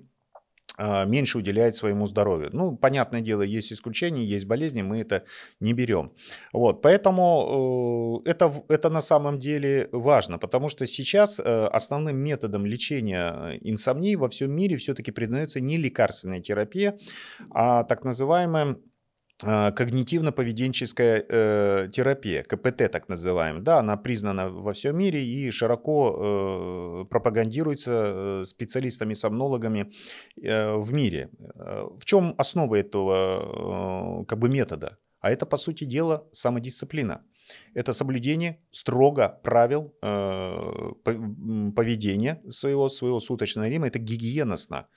меньше 0.77 1.37
уделяет 1.37 1.75
своему 1.75 2.05
здоровью. 2.05 2.49
Ну, 2.53 2.77
понятное 2.77 3.21
дело, 3.21 3.41
есть 3.41 3.73
исключения, 3.73 4.23
есть 4.23 4.45
болезни, 4.45 4.81
мы 4.81 4.99
это 4.99 5.23
не 5.59 5.73
берем. 5.73 6.11
Вот, 6.53 6.81
поэтому 6.81 8.21
э, 8.25 8.29
это, 8.29 8.53
это 8.69 8.89
на 8.89 9.01
самом 9.01 9.39
деле 9.39 9.89
важно, 9.91 10.37
потому 10.37 10.69
что 10.69 10.85
сейчас 10.85 11.39
э, 11.39 11.43
основным 11.43 12.17
методом 12.17 12.65
лечения 12.65 13.57
инсомнии 13.61 14.15
во 14.15 14.29
всем 14.29 14.51
мире 14.51 14.77
все-таки 14.77 15.11
признается 15.11 15.59
не 15.59 15.77
лекарственная 15.77 16.39
терапия, 16.39 16.97
а 17.51 17.83
так 17.83 18.03
называемая 18.03 18.67
а, 18.67 18.75
когнитивно-поведенческая 19.43 21.25
э, 21.29 21.89
терапия, 21.91 22.43
КПТ 22.43 22.91
так 22.91 23.07
называемая, 23.07 23.61
да, 23.61 23.79
она 23.79 23.95
признана 23.95 24.49
во 24.49 24.73
всем 24.73 24.97
мире 24.97 25.23
и 25.23 25.51
широко 25.51 27.03
э, 27.03 27.05
пропагандируется 27.09 27.91
э, 27.91 28.45
специалистами-сомнологами 28.45 29.91
э, 30.41 30.75
в 30.75 30.91
мире. 30.91 31.29
Э, 31.55 31.87
в 31.99 32.05
чем 32.05 32.33
основа 32.37 32.75
этого 32.75 34.21
э, 34.21 34.25
как 34.25 34.39
бы 34.39 34.49
метода? 34.49 34.97
А 35.19 35.29
это, 35.29 35.45
по 35.45 35.57
сути 35.57 35.83
дела, 35.83 36.27
самодисциплина. 36.31 37.23
Это 37.73 37.93
соблюдение 37.93 38.59
строго 38.71 39.39
правил 39.43 39.95
э, 40.01 40.91
поведения 41.75 42.41
своего, 42.49 42.89
своего 42.89 43.19
суточного 43.19 43.67
режима, 43.67 43.87
это 43.87 43.99
гигиена 43.99 44.57
сна 44.57 44.87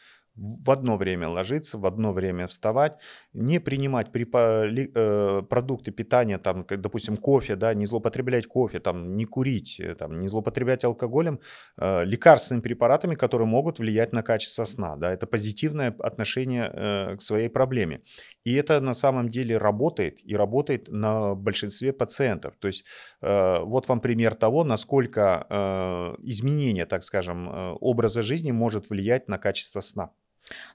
в 0.41 0.71
одно 0.71 0.97
время 0.97 1.29
ложиться, 1.29 1.79
в 1.79 1.85
одно 1.85 2.13
время 2.13 2.47
вставать, 2.47 2.95
не 3.35 3.61
принимать 3.61 4.09
припа- 4.09 4.67
э, 4.95 5.43
продукты 5.43 5.93
питания, 5.93 6.39
там, 6.39 6.65
допустим, 6.69 7.17
кофе, 7.17 7.57
да, 7.57 7.75
не 7.75 7.87
злоупотреблять 7.87 8.47
кофе, 8.47 8.81
там, 8.81 9.17
не 9.17 9.25
курить, 9.27 9.81
э, 9.81 9.95
там, 9.95 10.21
не 10.21 10.29
злоупотреблять 10.29 10.85
алкоголем, 10.85 11.41
э, 11.77 12.05
лекарственными 12.05 12.63
препаратами, 12.63 13.15
которые 13.15 13.47
могут 13.47 13.79
влиять 13.79 14.13
на 14.13 14.23
качество 14.23 14.65
сна. 14.65 14.97
Да, 14.97 15.13
это 15.13 15.27
позитивное 15.27 15.95
отношение 15.99 16.71
э, 16.73 17.17
к 17.17 17.23
своей 17.23 17.49
проблеме. 17.51 18.01
И 18.43 18.55
это 18.55 18.81
на 18.81 18.95
самом 18.95 19.29
деле 19.29 19.59
работает, 19.59 20.21
и 20.25 20.37
работает 20.37 20.89
на 20.89 21.35
большинстве 21.35 21.93
пациентов. 21.93 22.55
То 22.59 22.69
есть 22.69 22.85
э, 23.21 23.61
вот 23.61 23.89
вам 23.89 24.01
пример 24.01 24.35
того, 24.35 24.65
насколько 24.65 25.47
э, 25.51 26.17
изменение, 26.23 26.87
так 26.87 27.03
скажем, 27.03 27.51
э, 27.51 27.73
образа 27.81 28.23
жизни 28.23 28.53
может 28.53 28.91
влиять 28.91 29.29
на 29.29 29.39
качество 29.39 29.81
сна. 29.83 30.11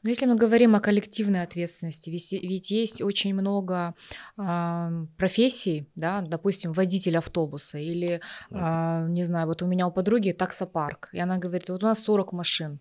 Но 0.04 0.10
если 0.10 0.26
мы 0.26 0.36
говорим 0.36 0.76
о 0.76 0.80
коллективной 0.80 1.44
ответственности, 1.44 2.10
ведь, 2.10 2.32
ведь 2.32 2.72
есть 2.72 3.02
очень 3.02 3.34
много 3.34 3.96
э, 4.38 5.06
профессий, 5.18 5.88
да, 5.96 6.22
допустим, 6.22 6.74
водитель 6.74 7.18
автобуса 7.18 7.78
или, 7.78 8.22
э, 8.52 9.08
не 9.10 9.24
знаю, 9.24 9.48
вот 9.48 9.62
у 9.62 9.68
меня 9.68 9.88
у 9.88 9.92
подруги 9.92 10.32
таксопарк, 10.32 11.10
и 11.14 11.20
она 11.20 11.38
говорит, 11.38 11.70
вот 11.70 11.84
у 11.84 11.86
нас 11.86 12.04
40 12.04 12.34
машин, 12.34 12.80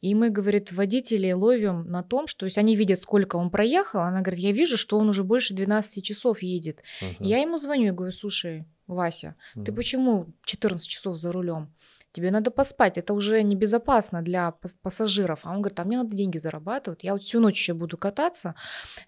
и 0.00 0.14
мы, 0.14 0.30
говорит, 0.30 0.72
водителей 0.72 1.32
ловим 1.32 1.90
на 1.90 2.02
том, 2.02 2.26
что, 2.26 2.40
то 2.40 2.46
есть 2.46 2.58
они 2.58 2.76
видят, 2.76 3.00
сколько 3.00 3.36
он 3.36 3.50
проехал, 3.50 4.00
она 4.00 4.20
говорит, 4.20 4.40
я 4.40 4.52
вижу, 4.52 4.76
что 4.76 4.98
он 4.98 5.08
уже 5.08 5.24
больше 5.24 5.54
12 5.54 6.04
часов 6.04 6.42
едет. 6.42 6.80
Uh-huh. 7.00 7.16
Я 7.20 7.38
ему 7.38 7.58
звоню 7.58 7.88
и 7.88 7.90
говорю, 7.90 8.12
слушай, 8.12 8.64
Вася, 8.86 9.36
uh-huh. 9.54 9.64
ты 9.64 9.72
почему 9.72 10.26
14 10.44 10.88
часов 10.88 11.16
за 11.16 11.30
рулем? 11.30 11.72
Тебе 12.12 12.30
надо 12.30 12.50
поспать, 12.50 12.98
это 12.98 13.14
уже 13.14 13.42
небезопасно 13.42 14.22
для 14.22 14.54
пассажиров. 14.82 15.40
А 15.44 15.50
он 15.50 15.62
говорит, 15.62 15.80
а 15.80 15.84
мне 15.84 15.96
надо 15.96 16.14
деньги 16.14 16.38
зарабатывать, 16.38 17.02
я 17.02 17.12
вот 17.12 17.22
всю 17.22 17.40
ночь 17.40 17.56
еще 17.56 17.74
буду 17.74 17.96
кататься, 17.96 18.54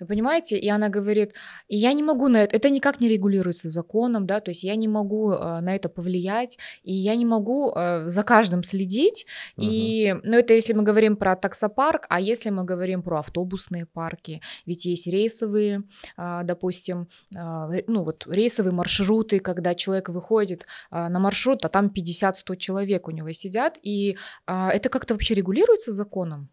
вы 0.01 0.07
понимаете? 0.07 0.59
И 0.59 0.69
она 0.69 0.89
говорит, 0.89 1.35
и 1.69 1.77
я 1.77 1.93
не 1.93 2.03
могу 2.03 2.29
на 2.29 2.39
это, 2.39 2.57
это 2.57 2.71
никак 2.71 3.01
не 3.01 3.09
регулируется 3.09 3.69
законом, 3.69 4.27
да, 4.27 4.41
то 4.41 4.51
есть 4.51 4.65
я 4.65 4.77
не 4.77 4.89
могу 4.89 5.33
э, 5.33 5.61
на 5.61 5.77
это 5.77 5.89
повлиять, 5.89 6.59
и 6.83 6.93
я 6.93 7.15
не 7.17 7.27
могу 7.27 7.73
э, 7.75 8.07
за 8.07 8.23
каждым 8.23 8.63
следить, 8.63 9.27
uh-huh. 9.57 9.65
и, 9.65 10.17
ну, 10.23 10.39
это 10.39 10.55
если 10.55 10.73
мы 10.73 10.83
говорим 10.83 11.17
про 11.17 11.37
таксопарк, 11.37 12.07
а 12.09 12.21
если 12.21 12.51
мы 12.51 12.65
говорим 12.65 13.03
про 13.03 13.19
автобусные 13.19 13.87
парки, 13.87 14.41
ведь 14.67 14.87
есть 14.87 15.07
рейсовые, 15.07 15.83
э, 16.17 16.41
допустим, 16.45 17.09
ну, 17.31 18.03
вот 18.05 18.27
рейсовые 18.27 18.73
маршруты, 18.73 19.41
когда 19.41 19.75
человек 19.75 20.09
выходит 20.09 20.67
на 20.91 21.19
маршрут, 21.19 21.65
а 21.65 21.69
там 21.69 21.93
50-100 21.95 22.57
человек, 22.57 22.94
человек 22.95 23.09
у 23.09 23.11
него 23.11 23.33
сидят, 23.33 23.79
и 23.83 24.17
а, 24.47 24.71
это 24.71 24.89
как-то 24.89 25.15
вообще 25.15 25.35
регулируется 25.35 25.93
законом? 25.93 26.49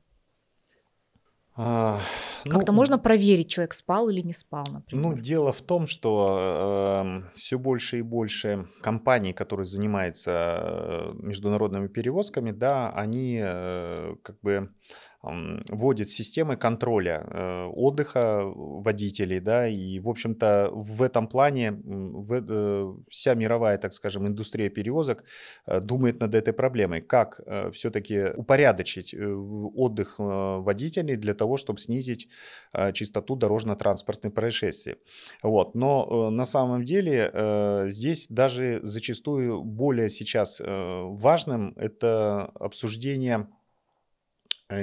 А, 1.56 2.00
Как-то 2.46 2.72
ну, 2.72 2.78
можно 2.78 2.98
проверить, 2.98 3.50
человек 3.50 3.74
спал 3.74 4.10
или 4.10 4.22
не 4.22 4.34
спал, 4.34 4.66
например. 4.72 5.04
Ну, 5.04 5.14
дело 5.14 5.52
в 5.52 5.62
том, 5.62 5.86
что 5.86 7.04
э, 7.04 7.36
все 7.36 7.60
больше 7.60 8.00
и 8.00 8.02
больше 8.02 8.68
компаний, 8.82 9.34
которые 9.34 9.66
занимаются 9.66 10.32
э, 10.32 11.14
международными 11.16 11.88
перевозками, 11.88 12.52
да, 12.52 12.90
они 12.92 13.42
э, 13.44 14.16
как 14.24 14.40
бы 14.42 14.70
вводит 15.24 16.10
системы 16.10 16.58
контроля 16.58 17.24
э, 17.28 17.66
отдыха 17.66 18.44
водителей, 18.46 19.40
да, 19.40 19.68
и, 19.68 20.00
в 20.00 20.10
общем-то, 20.10 20.70
в 20.74 21.04
этом 21.04 21.28
плане 21.28 21.74
э, 21.74 22.94
вся 23.08 23.36
мировая, 23.36 23.78
так 23.78 23.94
скажем, 23.94 24.28
индустрия 24.28 24.70
перевозок 24.70 25.24
э, 25.68 25.80
думает 25.80 26.20
над 26.20 26.34
этой 26.34 26.54
проблемой, 26.54 27.02
как 27.02 27.40
все-таки 27.74 28.32
упорядочить 28.36 29.14
отдых 29.14 30.16
водителей 30.18 31.16
для 31.16 31.34
того, 31.34 31.58
чтобы 31.58 31.80
снизить 31.80 32.28
частоту 32.94 33.36
дорожно-транспортных 33.36 34.34
происшествий. 34.34 34.96
Вот. 35.44 35.76
Но 35.76 36.30
на 36.32 36.46
самом 36.46 36.84
деле 36.84 37.32
здесь 37.90 38.28
даже 38.28 38.80
зачастую 38.84 39.64
более 39.64 40.10
сейчас 40.10 40.62
важным 40.64 41.74
это 41.78 42.52
обсуждение 42.56 43.48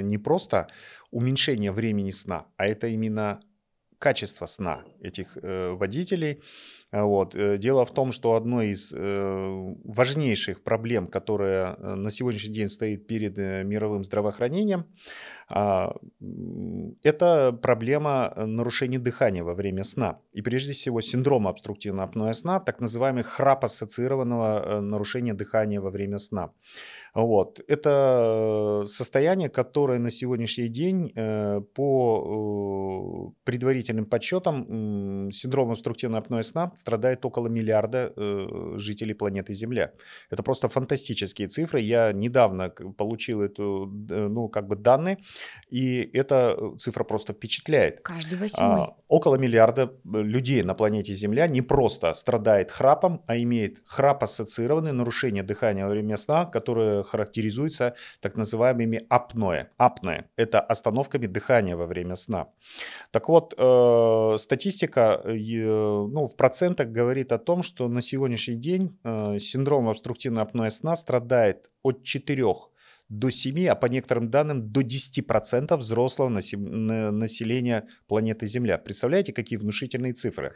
не 0.01 0.17
просто 0.17 0.67
уменьшение 1.11 1.71
времени 1.71 2.11
сна, 2.11 2.45
а 2.57 2.65
это 2.65 2.87
именно 2.87 3.39
качество 3.99 4.47
сна 4.47 4.83
этих 5.01 5.37
э, 5.37 5.71
водителей. 5.71 6.41
Вот. 6.91 7.35
Э, 7.35 7.57
дело 7.57 7.85
в 7.85 7.93
том, 7.93 8.11
что 8.11 8.33
одной 8.33 8.69
из 8.69 8.91
э, 8.93 9.75
важнейших 9.83 10.63
проблем, 10.63 11.07
которая 11.07 11.75
э, 11.75 11.95
на 11.95 12.09
сегодняшний 12.09 12.53
день 12.53 12.69
стоит 12.69 13.05
перед 13.07 13.37
э, 13.37 13.63
мировым 13.63 14.03
здравоохранением, 14.03 14.85
э, 15.49 15.87
это 17.03 17.51
проблема 17.61 18.33
нарушения 18.35 18.99
дыхания 18.99 19.43
во 19.43 19.53
время 19.53 19.83
сна. 19.83 20.19
И 20.31 20.41
прежде 20.41 20.73
всего 20.73 21.01
синдрома 21.01 21.51
обструктивного 21.51 22.05
апноэ 22.05 22.33
сна, 22.33 22.59
так 22.59 22.79
называемый 22.79 23.23
храп-ассоциированного 23.23 24.79
нарушения 24.81 25.33
дыхания 25.33 25.81
во 25.81 25.91
время 25.91 26.17
сна. 26.17 26.51
Вот. 27.13 27.59
Это 27.67 28.83
состояние, 28.85 29.49
которое 29.49 29.99
на 29.99 30.11
сегодняшний 30.11 30.67
день 30.67 31.11
э, 31.15 31.61
по 31.73 33.33
э, 33.33 33.41
предварительным 33.43 34.05
подсчетам 34.05 35.31
синдрома 35.31 35.71
обструктивного 35.71 36.23
апноэ 36.23 36.43
сна 36.43 36.71
страдает 36.75 37.25
около 37.25 37.47
миллиарда 37.47 38.13
э, 38.15 38.73
жителей 38.77 39.13
планеты 39.13 39.53
Земля. 39.53 39.91
Это 40.29 40.43
просто 40.43 40.69
фантастические 40.69 41.47
цифры. 41.47 41.79
Я 41.79 42.11
недавно 42.13 42.69
получил 42.69 43.41
эту, 43.41 43.87
ну, 43.87 44.49
как 44.49 44.67
бы 44.67 44.75
данные, 44.75 45.17
и 45.69 46.09
эта 46.13 46.57
цифра 46.77 47.03
просто 47.03 47.33
впечатляет. 47.33 48.01
Каждый 48.01 48.37
восьмой. 48.37 48.81
А, 48.81 48.95
около 49.07 49.35
миллиарда 49.35 49.93
людей 50.05 50.63
на 50.63 50.73
планете 50.73 51.13
Земля 51.13 51.47
не 51.47 51.61
просто 51.61 52.13
страдает 52.13 52.71
храпом, 52.71 53.23
а 53.27 53.37
имеет 53.37 53.79
храп-ассоциированные 53.85 54.93
нарушения 54.93 55.43
дыхания 55.43 55.85
во 55.85 55.91
время 55.91 56.17
сна, 56.17 56.45
которые 56.45 56.98
характеризуется 57.03 57.95
так 58.21 58.35
называемыми 58.35 59.05
апноэ. 59.09 59.67
Апноэ– 59.77 60.25
это 60.35 60.59
остановками 60.59 61.27
дыхания 61.27 61.75
во 61.75 61.85
время 61.85 62.15
сна. 62.15 62.47
Так 63.11 63.29
вот, 63.29 63.53
э, 63.57 64.37
статистика 64.37 65.21
э, 65.23 65.33
ну, 65.33 66.27
в 66.27 66.35
процентах 66.35 66.87
говорит 66.89 67.31
о 67.31 67.37
том, 67.37 67.63
что 67.63 67.87
на 67.87 68.01
сегодняшний 68.01 68.55
день 68.55 68.97
э, 69.03 69.39
синдром 69.39 69.89
обструктивного 69.89 70.47
апноэ 70.47 70.69
сна 70.69 70.95
страдает 70.95 71.71
от 71.83 72.03
4 72.03 72.43
до 73.09 73.31
7, 73.31 73.67
а 73.67 73.75
по 73.75 73.87
некоторым 73.87 74.29
данным 74.29 74.71
до 74.71 74.81
10% 74.81 75.75
взрослого 75.77 76.29
населения 76.29 77.87
планеты 78.07 78.45
Земля. 78.45 78.77
Представляете, 78.77 79.33
какие 79.33 79.57
внушительные 79.57 80.13
цифры? 80.13 80.55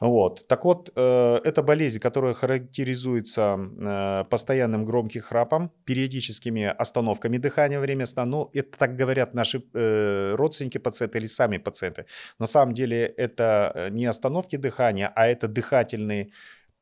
Вот. 0.00 0.46
Так 0.48 0.64
вот, 0.64 0.90
э, 0.96 1.40
это 1.44 1.62
болезнь, 1.62 2.00
которая 2.00 2.34
характеризуется 2.34 3.56
э, 3.58 4.24
постоянным 4.28 4.84
громким 4.84 5.22
храпом, 5.22 5.70
периодическими 5.84 6.64
остановками 6.64 7.38
дыхания 7.38 7.78
во 7.78 7.82
время 7.82 8.06
сна. 8.06 8.24
Ну, 8.24 8.50
это 8.52 8.76
так 8.78 8.96
говорят 8.96 9.34
наши 9.34 9.62
э, 9.72 10.34
родственники 10.34 10.78
пациенты 10.78 11.18
или 11.18 11.26
сами 11.26 11.58
пациенты. 11.58 12.06
На 12.38 12.46
самом 12.46 12.74
деле 12.74 13.06
это 13.06 13.88
не 13.92 14.06
остановки 14.06 14.56
дыхания, 14.56 15.12
а 15.14 15.26
это 15.26 15.48
дыхательные 15.48 16.30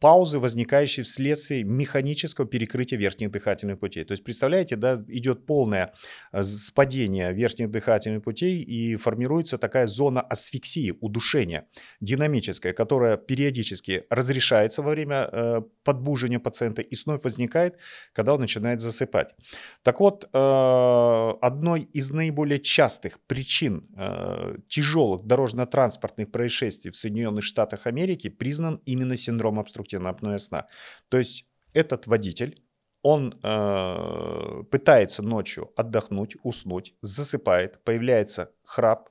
паузы, 0.05 0.39
возникающие 0.39 1.03
вследствие 1.03 1.65
механического 1.65 2.47
перекрытия 2.47 2.99
верхних 2.99 3.31
дыхательных 3.31 3.79
путей. 3.79 4.05
То 4.05 4.13
есть, 4.13 4.23
представляете, 4.23 4.77
да, 4.77 5.03
идет 5.09 5.47
полное 5.47 5.95
э, 6.31 6.43
спадение 6.43 7.33
верхних 7.33 7.71
дыхательных 7.71 8.23
путей 8.23 8.61
и 8.61 8.97
формируется 8.97 9.57
такая 9.57 9.87
зона 9.87 10.21
асфиксии, 10.21 10.93
удушения, 11.01 11.67
динамическая, 12.03 12.75
которая 12.75 13.17
периодически 13.17 14.05
разрешается 14.11 14.83
во 14.83 14.91
время 14.91 15.27
э, 15.33 15.63
подбуживания 15.85 16.39
пациента 16.39 16.83
и 16.83 16.95
снова 16.95 17.19
возникает, 17.25 17.79
когда 18.13 18.35
он 18.35 18.41
начинает 18.41 18.83
засыпать. 18.83 19.35
Так 19.83 20.01
вот, 20.01 20.29
э, 20.31 21.33
одной 21.41 21.89
из 21.95 22.11
наиболее 22.11 22.59
частых 22.59 23.21
причин 23.27 23.89
э, 23.97 24.59
тяжелых 24.69 25.25
дорожно-транспортных 25.25 26.31
происшествий 26.31 26.91
в 26.91 26.97
Соединенных 26.97 27.43
Штатах 27.43 27.87
Америки 27.87 28.29
признан 28.29 28.83
именно 28.85 29.17
синдром 29.17 29.59
обструктивного 29.59 29.94
на 29.99 30.11
апноэ 30.11 30.39
сна. 30.39 30.67
То 31.09 31.19
есть 31.19 31.47
этот 31.73 32.07
водитель, 32.07 32.63
он 33.03 33.39
э, 33.43 34.63
пытается 34.71 35.23
ночью 35.23 35.73
отдохнуть, 35.77 36.37
уснуть, 36.43 36.95
засыпает, 37.03 37.83
появляется 37.85 38.53
храп, 38.65 39.11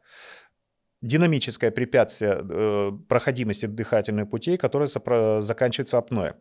динамическое 1.03 1.69
препятствие 1.69 2.39
э, 2.41 2.91
проходимости 3.07 3.65
дыхательных 3.65 4.29
путей, 4.29 4.57
которое 4.57 4.87
сопро- 4.87 5.41
заканчивается 5.41 5.97
апноэ. 5.97 6.35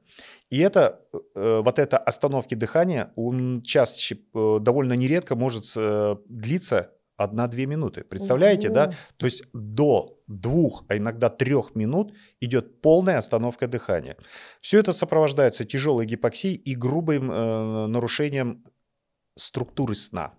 И 0.50 0.58
это, 0.60 1.00
э, 1.12 1.60
вот 1.62 1.78
это 1.78 1.98
остановки 1.98 2.54
дыхания, 2.54 3.12
он 3.16 3.62
чаще, 3.62 4.18
э, 4.34 4.58
довольно 4.60 4.92
нередко 4.92 5.34
может 5.34 5.64
э, 5.76 6.16
длиться 6.28 6.92
1-2 7.18 7.66
минуты. 7.66 8.04
Представляете, 8.04 8.68
Ого. 8.68 8.74
да? 8.74 8.92
То 9.16 9.26
есть 9.26 9.44
до 9.52 10.18
двух, 10.40 10.84
а 10.88 10.96
иногда 10.96 11.28
трех 11.28 11.74
минут 11.74 12.14
идет 12.40 12.80
полная 12.80 13.18
остановка 13.18 13.66
дыхания. 13.66 14.16
Все 14.60 14.78
это 14.78 14.92
сопровождается 14.92 15.64
тяжелой 15.64 16.06
гипоксией 16.06 16.54
и 16.54 16.74
грубым 16.74 17.30
э, 17.30 17.86
нарушением 17.86 18.64
структуры 19.36 19.94
сна. 19.94 20.34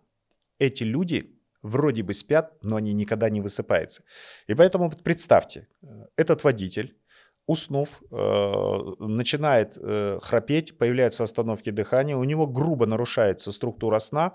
Эти 0.60 0.84
люди 0.84 1.34
вроде 1.62 2.04
бы 2.04 2.14
спят, 2.14 2.54
но 2.62 2.76
они 2.76 2.94
никогда 2.94 3.30
не 3.30 3.42
высыпаются. 3.42 4.04
И 4.48 4.54
поэтому 4.54 4.92
представьте, 4.92 5.68
э, 5.82 5.88
этот 6.18 6.44
водитель, 6.44 6.98
уснув, 7.46 7.90
э, 8.12 8.96
начинает 9.00 9.78
э, 9.78 10.20
храпеть, 10.22 10.78
появляются 10.78 11.24
остановки 11.24 11.72
дыхания, 11.72 12.16
у 12.16 12.24
него 12.24 12.48
грубо 12.48 12.86
нарушается 12.86 13.52
структура 13.52 14.00
сна, 14.00 14.34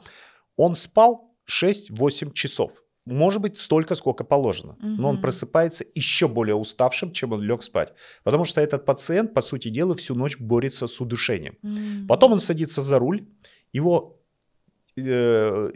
он 0.56 0.74
спал 0.74 1.34
6-8 1.48 2.32
часов. 2.32 2.72
Может 3.12 3.42
быть, 3.42 3.56
столько, 3.56 3.94
сколько 3.94 4.24
положено. 4.24 4.72
Угу. 4.72 4.86
Но 4.86 5.08
он 5.08 5.20
просыпается 5.20 5.84
еще 5.94 6.28
более 6.28 6.54
уставшим, 6.54 7.12
чем 7.12 7.32
он 7.32 7.42
лег 7.42 7.62
спать. 7.62 7.94
Потому 8.24 8.44
что 8.44 8.60
этот 8.60 8.84
пациент, 8.84 9.34
по 9.34 9.40
сути 9.40 9.68
дела, 9.70 9.94
всю 9.94 10.14
ночь 10.14 10.38
борется 10.38 10.86
с 10.86 11.00
удушением. 11.00 11.56
Угу. 11.62 12.06
Потом 12.08 12.32
он 12.32 12.40
садится 12.40 12.82
за 12.82 12.98
руль, 12.98 13.26
его 13.72 14.20
э, 14.96 15.70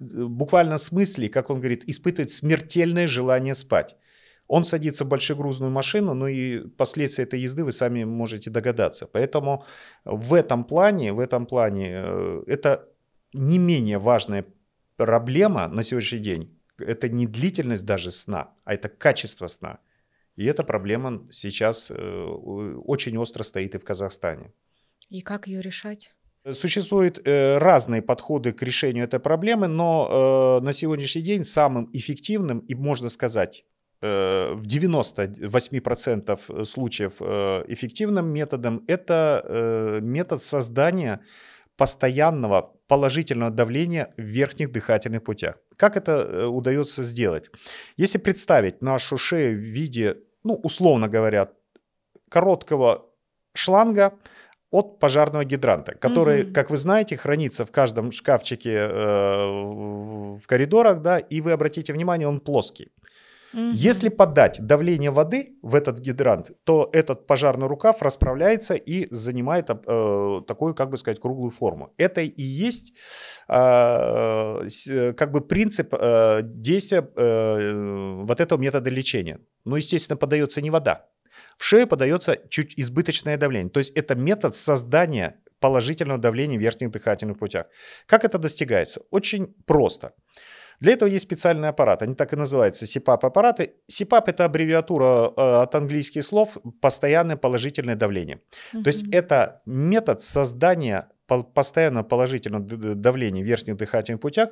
в 0.00 0.28
буквально 0.28 0.78
смысле, 0.78 1.28
как 1.28 1.50
он 1.50 1.58
говорит, 1.58 1.84
испытывает 1.88 2.30
смертельное 2.30 3.08
желание 3.08 3.54
спать. 3.54 3.96
Он 4.46 4.64
садится 4.64 5.04
в 5.04 5.08
большегрузную 5.08 5.72
машину, 5.72 6.14
ну 6.14 6.26
и 6.26 6.68
последствия 6.76 7.24
этой 7.24 7.40
езды 7.40 7.64
вы 7.64 7.72
сами 7.72 8.04
можете 8.04 8.50
догадаться. 8.50 9.06
Поэтому 9.06 9.64
в 10.04 10.34
этом 10.34 10.64
плане, 10.64 11.12
в 11.12 11.20
этом 11.20 11.46
плане 11.46 12.04
э, 12.06 12.42
это 12.46 12.88
не 13.32 13.58
менее 13.58 13.98
важная 13.98 14.44
проблема 14.96 15.68
на 15.68 15.82
сегодняшний 15.82 16.20
день. 16.20 16.53
Это 16.78 17.08
не 17.08 17.26
длительность 17.26 17.84
даже 17.84 18.10
сна, 18.10 18.54
а 18.64 18.74
это 18.74 18.88
качество 18.88 19.46
сна. 19.48 19.78
И 20.36 20.44
эта 20.44 20.64
проблема 20.64 21.26
сейчас 21.30 21.90
э, 21.90 21.94
очень 21.94 23.16
остро 23.16 23.42
стоит 23.44 23.74
и 23.74 23.78
в 23.78 23.84
Казахстане. 23.84 24.52
И 25.08 25.20
как 25.20 25.46
ее 25.46 25.60
решать? 25.60 26.12
Существуют 26.52 27.20
э, 27.24 27.58
разные 27.58 28.02
подходы 28.02 28.52
к 28.52 28.62
решению 28.62 29.04
этой 29.04 29.20
проблемы, 29.20 29.68
но 29.68 30.60
на 30.62 30.72
сегодняшний 30.72 31.22
день 31.22 31.44
самым 31.44 31.88
эффективным 31.92 32.58
и, 32.58 32.74
можно 32.74 33.08
сказать, 33.08 33.64
Э, 34.04 34.52
в 34.54 34.66
98% 34.66 36.64
случаев 36.66 37.14
э, 37.20 37.64
эффективным 37.68 38.26
методом 38.26 38.84
это 38.86 39.42
э, 39.46 40.00
метод 40.02 40.42
создания 40.42 41.20
постоянного 41.76 42.72
положительного 42.86 43.50
давления 43.50 44.12
в 44.16 44.22
верхних 44.22 44.70
дыхательных 44.72 45.24
путях. 45.24 45.56
Как 45.76 45.96
это 45.96 46.48
удается 46.48 47.02
сделать? 47.02 47.50
Если 47.96 48.18
представить 48.18 48.82
нашу 48.82 49.16
шею 49.16 49.56
в 49.56 49.62
виде, 49.62 50.16
ну, 50.44 50.54
условно 50.54 51.08
говоря, 51.08 51.50
короткого 52.28 53.06
шланга 53.54 54.12
от 54.70 54.98
пожарного 54.98 55.44
гидранта, 55.44 55.94
который, 55.94 56.42
mm-hmm. 56.42 56.52
как 56.52 56.70
вы 56.70 56.76
знаете, 56.76 57.16
хранится 57.16 57.64
в 57.64 57.70
каждом 57.70 58.10
шкафчике 58.10 58.74
э, 58.74 59.52
в 60.34 60.46
коридорах, 60.46 61.00
да, 61.00 61.18
и 61.18 61.40
вы 61.40 61.52
обратите 61.52 61.92
внимание, 61.92 62.26
он 62.26 62.40
плоский. 62.40 62.90
Угу. 63.54 63.70
Если 63.72 64.08
подать 64.08 64.58
давление 64.60 65.10
воды 65.10 65.56
в 65.62 65.76
этот 65.76 66.00
гидрант, 66.00 66.50
то 66.64 66.90
этот 66.92 67.26
пожарный 67.26 67.68
рукав 67.68 68.02
расправляется 68.02 68.74
и 68.74 69.06
занимает 69.14 69.70
э, 69.70 70.40
такую, 70.46 70.74
как 70.74 70.90
бы 70.90 70.96
сказать, 70.96 71.20
круглую 71.20 71.52
форму. 71.52 71.94
Это 71.96 72.20
и 72.20 72.42
есть 72.42 72.94
э, 73.48 75.12
как 75.16 75.30
бы 75.30 75.40
принцип 75.40 75.94
э, 75.94 76.40
действия 76.42 77.08
э, 77.16 78.22
вот 78.24 78.40
этого 78.40 78.58
метода 78.58 78.90
лечения. 78.90 79.38
Но, 79.64 79.76
естественно, 79.76 80.16
подается 80.16 80.60
не 80.60 80.70
вода. 80.70 81.06
В 81.56 81.64
шею 81.64 81.86
подается 81.86 82.36
чуть 82.50 82.74
избыточное 82.76 83.36
давление. 83.36 83.70
То 83.70 83.78
есть 83.78 83.92
это 83.94 84.16
метод 84.16 84.56
создания 84.56 85.40
положительного 85.60 86.18
давления 86.18 86.58
в 86.58 86.60
верхних 86.60 86.90
дыхательных 86.90 87.38
путях. 87.38 87.66
Как 88.06 88.24
это 88.24 88.38
достигается? 88.38 89.00
Очень 89.10 89.54
просто. 89.64 90.12
Для 90.80 90.92
этого 90.92 91.08
есть 91.08 91.24
специальный 91.24 91.68
аппарат, 91.68 92.02
они 92.02 92.14
так 92.14 92.32
и 92.32 92.36
называются 92.36 92.86
СИПАП-аппараты. 92.86 93.74
СИПАП– 93.88 94.28
это 94.30 94.44
аббревиатура 94.44 95.32
э, 95.36 95.62
от 95.62 95.74
английских 95.74 96.24
слов 96.24 96.58
«постоянное 96.80 97.36
положительное 97.36 97.96
давление». 97.96 98.40
Mm-hmm. 98.72 98.82
То 98.82 98.88
есть 98.88 99.08
это 99.12 99.58
метод 99.66 100.20
создания 100.20 101.08
постоянно 101.26 102.04
положительного 102.04 102.64
давления 102.94 103.42
в 103.42 103.46
верхних 103.46 103.76
дыхательных 103.76 104.20
путях 104.20 104.50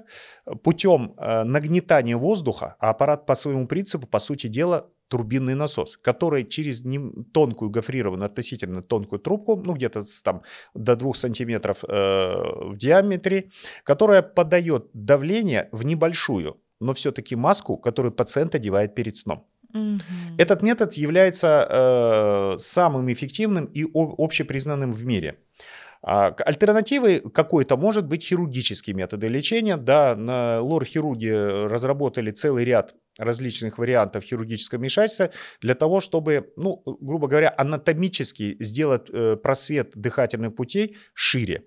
путем 0.63 1.15
э, 1.19 1.45
нагнетания 1.45 2.17
воздуха, 2.17 2.77
а 2.79 2.91
аппарат 2.91 3.27
по 3.27 3.35
своему 3.35 3.67
принципу, 3.67 4.07
по 4.07 4.19
сути 4.19 4.47
дела, 4.47 4.89
турбинный 5.13 5.55
насос, 5.55 5.99
который 5.99 6.45
через 6.45 6.83
тонкую 7.33 7.71
гофрированную, 7.71 8.27
относительно 8.27 8.83
тонкую 8.83 9.19
трубку, 9.21 9.63
ну 9.67 9.75
где-то 9.75 10.05
там 10.25 10.43
до 10.75 10.97
2 10.97 11.15
сантиметров 11.15 11.85
э, 11.85 11.91
в 12.71 12.77
диаметре, 12.77 13.51
которая 13.85 14.23
подает 14.23 14.87
давление 14.95 15.69
в 15.71 15.85
небольшую, 15.85 16.57
но 16.81 16.95
все-таки 16.95 17.37
маску, 17.37 17.77
которую 17.77 18.13
пациент 18.13 18.55
одевает 18.55 18.95
перед 18.95 19.19
сном. 19.19 19.45
Угу. 19.75 20.01
Этот 20.39 20.63
метод 20.63 20.95
является 20.95 21.67
э, 21.69 22.59
самым 22.59 23.13
эффективным 23.13 23.67
и 23.67 23.85
общепризнанным 23.93 24.93
в 24.93 25.05
мире. 25.05 25.35
А 26.05 26.35
альтернативой 26.45 27.21
какой-то 27.21 27.77
может 27.77 28.07
быть 28.07 28.25
хирургические 28.25 28.95
методы 28.95 29.29
лечения. 29.29 29.77
Да, 29.77 30.17
на 30.17 30.61
лор-хирурги 30.61 31.29
разработали 31.69 32.33
целый 32.33 32.65
ряд 32.65 32.97
различных 33.19 33.79
вариантов 33.79 34.25
хирургического 34.25 34.81
вмешательства 34.81 35.31
для 35.61 35.75
того, 35.75 36.01
чтобы, 36.01 36.53
ну, 36.57 36.83
грубо 37.01 37.29
говоря, 37.29 37.55
анатомически 37.57 38.57
сделать 38.59 39.09
э, 39.11 39.37
просвет 39.37 39.93
дыхательных 39.95 40.57
путей 40.57 40.97
шире. 41.15 41.65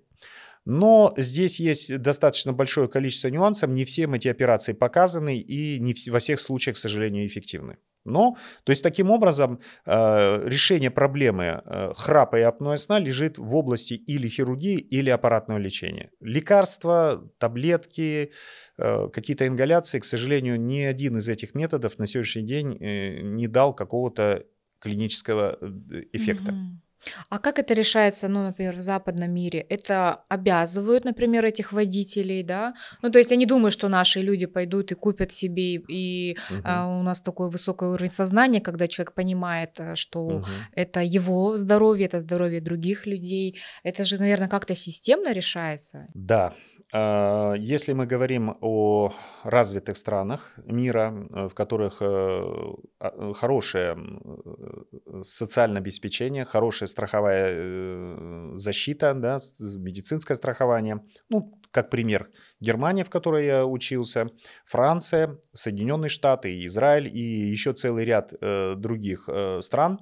Но 0.65 1.13
здесь 1.15 1.59
есть 1.59 1.95
достаточно 1.99 2.51
большое 2.51 2.89
количество 2.89 3.29
нюансов, 3.29 3.69
не 3.69 3.85
всем 3.85 4.15
эти 4.15 4.27
операции 4.27 4.73
показаны 4.73 5.37
и 5.37 5.79
не 5.79 5.95
во 6.09 6.19
всех 6.19 6.39
случаях, 6.39 6.75
к 6.75 6.79
сожалению, 6.79 7.25
эффективны. 7.27 7.77
Но, 8.05 8.37
то 8.63 8.71
есть 8.71 8.83
таким 8.83 9.09
образом, 9.11 9.59
э, 9.85 10.47
решение 10.47 10.91
проблемы 10.91 11.61
э, 11.65 11.93
храпа 11.95 12.37
и 12.37 12.41
апноэ 12.41 12.77
сна 12.77 12.99
лежит 12.99 13.37
в 13.37 13.55
области 13.55 13.93
или 13.93 14.27
хирургии, 14.27 14.77
или 14.77 15.09
аппаратного 15.09 15.57
лечения. 15.57 16.11
Лекарства, 16.21 17.27
таблетки, 17.39 18.31
э, 18.77 19.09
какие-то 19.09 19.47
ингаляции, 19.47 19.99
к 19.99 20.05
сожалению, 20.05 20.61
ни 20.61 20.81
один 20.81 21.17
из 21.17 21.27
этих 21.27 21.55
методов 21.55 21.97
на 21.97 22.05
сегодняшний 22.05 22.43
день 22.43 22.77
не 22.79 23.47
дал 23.47 23.73
какого-то 23.73 24.45
клинического 24.79 25.57
эффекта. 26.13 26.51
Mm-hmm. 26.51 26.84
А 27.29 27.39
как 27.39 27.59
это 27.59 27.73
решается, 27.73 28.27
ну, 28.27 28.43
например, 28.43 28.75
в 28.75 28.81
западном 28.81 29.31
мире? 29.31 29.59
Это 29.69 30.23
обязывают, 30.29 31.05
например, 31.05 31.45
этих 31.45 31.73
водителей, 31.73 32.43
да? 32.43 32.73
Ну, 33.01 33.11
то 33.11 33.19
есть 33.19 33.31
я 33.31 33.37
не 33.37 33.45
думаю, 33.45 33.71
что 33.71 33.89
наши 33.89 34.21
люди 34.21 34.45
пойдут 34.45 34.91
и 34.91 34.95
купят 34.95 35.31
себе, 35.31 35.75
и 35.75 36.37
угу. 36.49 36.61
а, 36.63 36.99
у 36.99 37.03
нас 37.03 37.21
такой 37.21 37.49
высокий 37.49 37.85
уровень 37.85 38.11
сознания, 38.11 38.61
когда 38.61 38.87
человек 38.87 39.13
понимает, 39.13 39.79
э, 39.79 39.95
что 39.95 40.25
угу. 40.25 40.45
это 40.73 41.01
его 41.01 41.57
здоровье, 41.57 42.05
это 42.05 42.19
здоровье 42.19 42.61
других 42.61 43.05
людей. 43.05 43.59
Это 43.83 44.03
же, 44.03 44.17
наверное, 44.17 44.47
как-то 44.47 44.75
системно 44.75 45.33
решается. 45.33 46.07
Да, 46.13 46.53
если 46.97 47.93
мы 47.93 48.05
говорим 48.05 48.57
о 48.61 49.13
развитых 49.43 49.97
странах 49.97 50.53
мира, 50.65 51.13
э, 51.13 51.47
в 51.47 51.53
которых 51.53 52.01
э, 52.01 52.05
а, 52.05 52.81
э, 52.99 53.33
хорошее 53.35 53.97
социальное 55.21 55.81
обеспечение, 55.81 56.45
хорошая 56.45 56.87
страховая 56.87 58.57
защита, 58.57 59.13
да, 59.13 59.37
медицинское 59.77 60.35
страхование, 60.35 61.03
ну, 61.29 61.59
как 61.71 61.89
пример, 61.89 62.29
Германия, 62.61 63.03
в 63.03 63.09
которой 63.09 63.45
я 63.45 63.65
учился, 63.65 64.27
Франция, 64.65 65.37
Соединенные 65.53 66.09
Штаты, 66.09 66.65
Израиль 66.65 67.07
и 67.07 67.19
еще 67.19 67.73
целый 67.73 68.05
ряд 68.05 68.33
других 68.79 69.29
стран, 69.59 69.99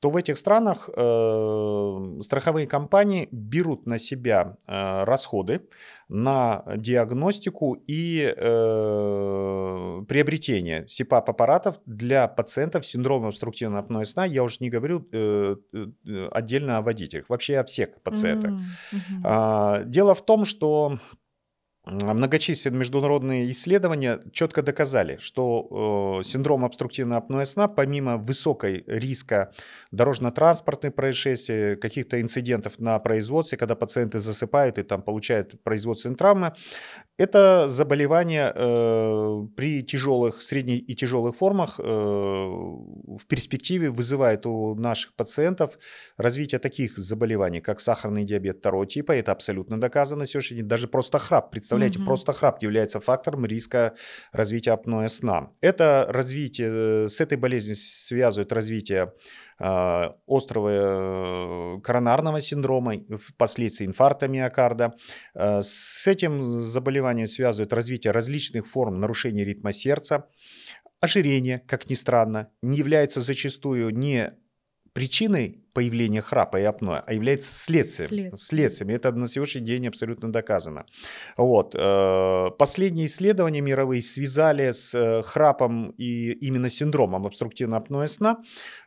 то 0.00 0.10
в 0.10 0.16
этих 0.16 0.38
странах 0.38 0.88
э, 0.94 2.18
страховые 2.22 2.66
компании 2.66 3.28
берут 3.32 3.86
на 3.86 3.98
себя 3.98 4.56
э, 4.66 5.04
расходы 5.04 5.62
на 6.08 6.64
диагностику 6.76 7.74
и 7.86 8.32
э, 8.34 10.04
приобретение 10.08 10.86
СИПАП-аппаратов 10.86 11.80
для 11.84 12.28
пациентов 12.28 12.86
с 12.86 12.90
синдромом 12.90 13.28
обструктивного 13.28 13.80
апноэ 13.80 14.04
сна. 14.04 14.24
Я 14.24 14.44
уже 14.44 14.58
не 14.60 14.70
говорю 14.70 15.06
э, 15.12 15.56
э, 15.72 16.28
отдельно 16.30 16.78
о 16.78 16.82
водителях, 16.82 17.28
вообще 17.28 17.58
о 17.58 17.64
всех 17.64 18.00
пациентах. 18.02 18.52
Mm-hmm. 18.52 19.82
Э, 19.82 19.84
дело 19.84 20.14
в 20.14 20.24
том, 20.24 20.44
что 20.44 20.98
Многочисленные 21.90 22.80
международные 22.80 23.50
исследования 23.50 24.20
четко 24.32 24.62
доказали, 24.62 25.16
что 25.20 26.18
э, 26.20 26.22
синдром 26.22 26.66
обструктивного 26.66 27.22
апноэ 27.22 27.46
сна, 27.46 27.66
помимо 27.66 28.18
высокой 28.18 28.84
риска 28.86 29.52
дорожно-транспортных 29.90 30.94
происшествий, 30.94 31.76
каких-то 31.76 32.20
инцидентов 32.20 32.78
на 32.78 32.98
производстве, 32.98 33.56
когда 33.56 33.74
пациенты 33.74 34.18
засыпают 34.18 34.78
и 34.78 34.82
там 34.82 35.00
получают 35.00 35.62
производственные 35.62 36.16
травмы, 36.18 36.52
это 37.16 37.68
заболевание 37.68 38.52
э, 38.54 39.46
при 39.56 39.82
тяжелых, 39.82 40.42
средней 40.42 40.78
и 40.78 40.94
тяжелых 40.94 41.36
формах 41.36 41.80
э, 41.80 41.82
в 41.82 43.26
перспективе 43.26 43.90
вызывает 43.90 44.46
у 44.46 44.74
наших 44.74 45.14
пациентов 45.14 45.78
развитие 46.16 46.58
таких 46.58 46.98
заболеваний, 46.98 47.60
как 47.60 47.80
сахарный 47.80 48.24
диабет 48.24 48.58
второго 48.58 48.86
типа. 48.86 49.12
Это 49.12 49.32
абсолютно 49.32 49.80
доказано 49.80 50.26
сегодня. 50.26 50.62
Даже 50.62 50.86
просто 50.86 51.18
храп, 51.18 51.50
представляете, 51.50 51.77
mm-hmm. 51.86 52.04
просто 52.04 52.32
храп 52.32 52.62
является 52.62 53.00
фактором 53.00 53.46
риска 53.46 53.94
развития 54.32 54.72
апноэ 54.72 55.08
сна. 55.08 55.50
Это 55.60 56.06
развитие, 56.08 56.68
э, 57.04 57.08
с 57.08 57.20
этой 57.20 57.38
болезнью 57.38 57.76
связывают 57.76 58.52
развитие 58.52 59.12
а, 59.60 60.14
острого 60.26 61.76
э, 61.76 61.80
коронарного 61.80 62.40
синдрома, 62.40 62.94
впоследствии 63.18 63.86
инфаркта 63.86 64.28
миокарда. 64.28 64.94
С 65.34 66.06
этим 66.06 66.42
заболеванием 66.42 67.26
связывают 67.26 67.72
развитие 67.72 68.12
различных 68.12 68.68
форм 68.68 69.00
нарушения 69.00 69.44
ритма 69.44 69.72
сердца. 69.72 70.28
Ожирение, 71.00 71.58
как 71.58 71.90
ни 71.90 71.94
странно, 71.94 72.50
не 72.62 72.78
является 72.78 73.20
зачастую 73.20 73.90
не 73.90 74.32
причиной 74.92 75.64
появления 75.72 76.22
храпа 76.22 76.60
и 76.60 76.64
апноэ, 76.64 77.02
а 77.06 77.12
является 77.12 77.52
следствием. 77.52 78.08
Следствием. 78.08 78.36
Следствием. 78.36 78.90
Это 78.90 79.12
на 79.12 79.28
сегодняшний 79.28 79.62
день 79.62 79.86
абсолютно 79.86 80.32
доказано. 80.32 80.86
Вот. 81.36 81.74
Э, 81.74 82.50
последние 82.58 83.06
исследования 83.06 83.60
мировые 83.60 84.02
связали 84.02 84.72
с 84.72 84.94
э, 84.94 85.22
храпом 85.22 85.90
и 85.90 86.32
именно 86.32 86.70
синдромом 86.70 87.26
обструктивного 87.26 87.82
апноэ 87.82 88.08
сна 88.08 88.38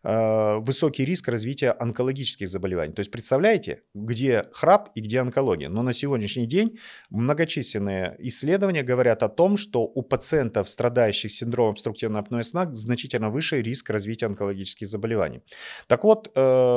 э, 0.03 0.57
высокий 0.57 1.05
риск 1.05 1.27
развития 1.27 1.71
онкологических 1.71 2.47
заболеваний. 2.47 2.93
То 2.93 3.01
есть 3.01 3.11
представляете, 3.11 3.83
где 3.93 4.45
храп 4.51 4.89
и 4.95 5.01
где 5.01 5.19
онкология. 5.19 5.69
Но 5.69 5.83
на 5.83 5.93
сегодняшний 5.93 6.45
день 6.45 6.77
многочисленные 7.09 8.15
исследования 8.19 8.83
говорят 8.83 9.23
о 9.23 9.29
том, 9.29 9.57
что 9.57 9.81
у 9.83 10.01
пациентов, 10.01 10.69
страдающих 10.69 11.31
синдромом 11.31 11.71
обструктивного 11.71 12.23
апноэ 12.23 12.43
сна, 12.43 12.69
значительно 12.73 13.29
выше 13.29 13.61
риск 13.61 13.89
развития 13.89 14.27
онкологических 14.27 14.87
заболеваний. 14.87 15.43
Так 15.87 16.03
вот, 16.03 16.31
э, 16.35 16.70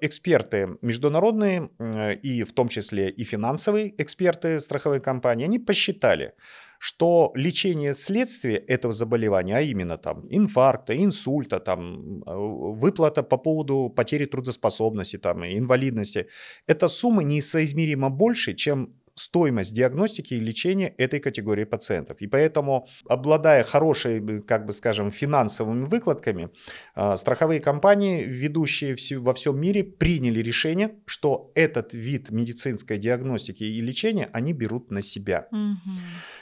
эксперты 0.00 0.76
международные 0.82 1.70
э, 1.78 2.14
и 2.16 2.44
в 2.44 2.52
том 2.52 2.68
числе 2.68 3.10
и 3.10 3.24
финансовые 3.24 3.94
эксперты 4.02 4.60
страховой 4.60 5.00
компании, 5.00 5.44
они 5.44 5.58
посчитали, 5.58 6.32
что 6.78 7.32
лечение 7.34 7.94
следствия 7.94 8.56
этого 8.56 8.92
заболевания, 8.92 9.56
а 9.56 9.60
именно 9.60 9.98
там 9.98 10.24
инфаркта, 10.30 10.96
инсульта, 10.96 11.60
там, 11.60 12.22
э, 12.22 12.34
выплата 12.34 13.22
по 13.22 13.36
поводу 13.38 13.92
потери 13.96 14.26
трудоспособности, 14.26 15.18
там, 15.18 15.44
инвалидности, 15.44 16.28
эта 16.66 16.88
сумма 16.88 17.22
несоизмеримо 17.22 18.10
больше, 18.10 18.54
чем 18.54 18.94
стоимость 19.18 19.74
диагностики 19.74 20.34
и 20.34 20.40
лечения 20.40 20.94
этой 20.98 21.20
категории 21.20 21.64
пациентов. 21.64 22.20
И 22.20 22.26
поэтому, 22.26 22.86
обладая 23.08 23.64
хорошей, 23.64 24.42
как 24.42 24.66
бы 24.66 24.72
скажем, 24.72 25.10
финансовыми 25.10 25.84
выкладками, 25.84 26.50
а, 26.94 27.16
страховые 27.16 27.60
компании, 27.60 28.24
ведущие 28.24 28.96
во 29.18 29.34
всем 29.34 29.60
мире, 29.60 29.84
приняли 29.84 30.40
решение, 30.40 30.90
что 31.06 31.52
этот 31.54 31.94
вид 31.94 32.30
медицинской 32.30 32.98
диагностики 32.98 33.64
и 33.64 33.80
лечения 33.80 34.28
они 34.32 34.52
берут 34.52 34.90
на 34.90 35.02
себя. 35.02 35.48
Угу. 35.50 35.96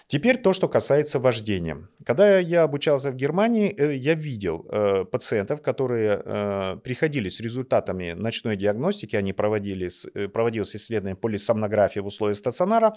Теперь 0.09 0.37
то, 0.37 0.53
что 0.53 0.69
касается 0.69 1.19
вождения. 1.19 1.88
Когда 2.05 2.38
я 2.38 2.62
обучался 2.62 3.11
в 3.11 3.16
Германии, 3.16 3.75
э, 3.77 3.97
я 3.97 4.14
видел 4.14 4.64
э, 4.71 5.05
пациентов, 5.05 5.62
которые 5.62 6.23
э, 6.25 6.77
приходили 6.85 7.29
с 7.29 7.40
результатами 7.40 8.12
ночной 8.12 8.57
диагностики, 8.57 9.16
они 9.16 9.33
проводили, 9.33 9.90
проводилось 10.29 10.77
исследование 10.77 11.16
полисомнографии 11.16 11.99
в 11.99 12.07
условиях 12.07 12.37
стационара, 12.37 12.95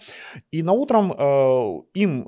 и 0.52 0.62
на 0.62 0.74
утром 0.74 1.12
им 1.94 2.24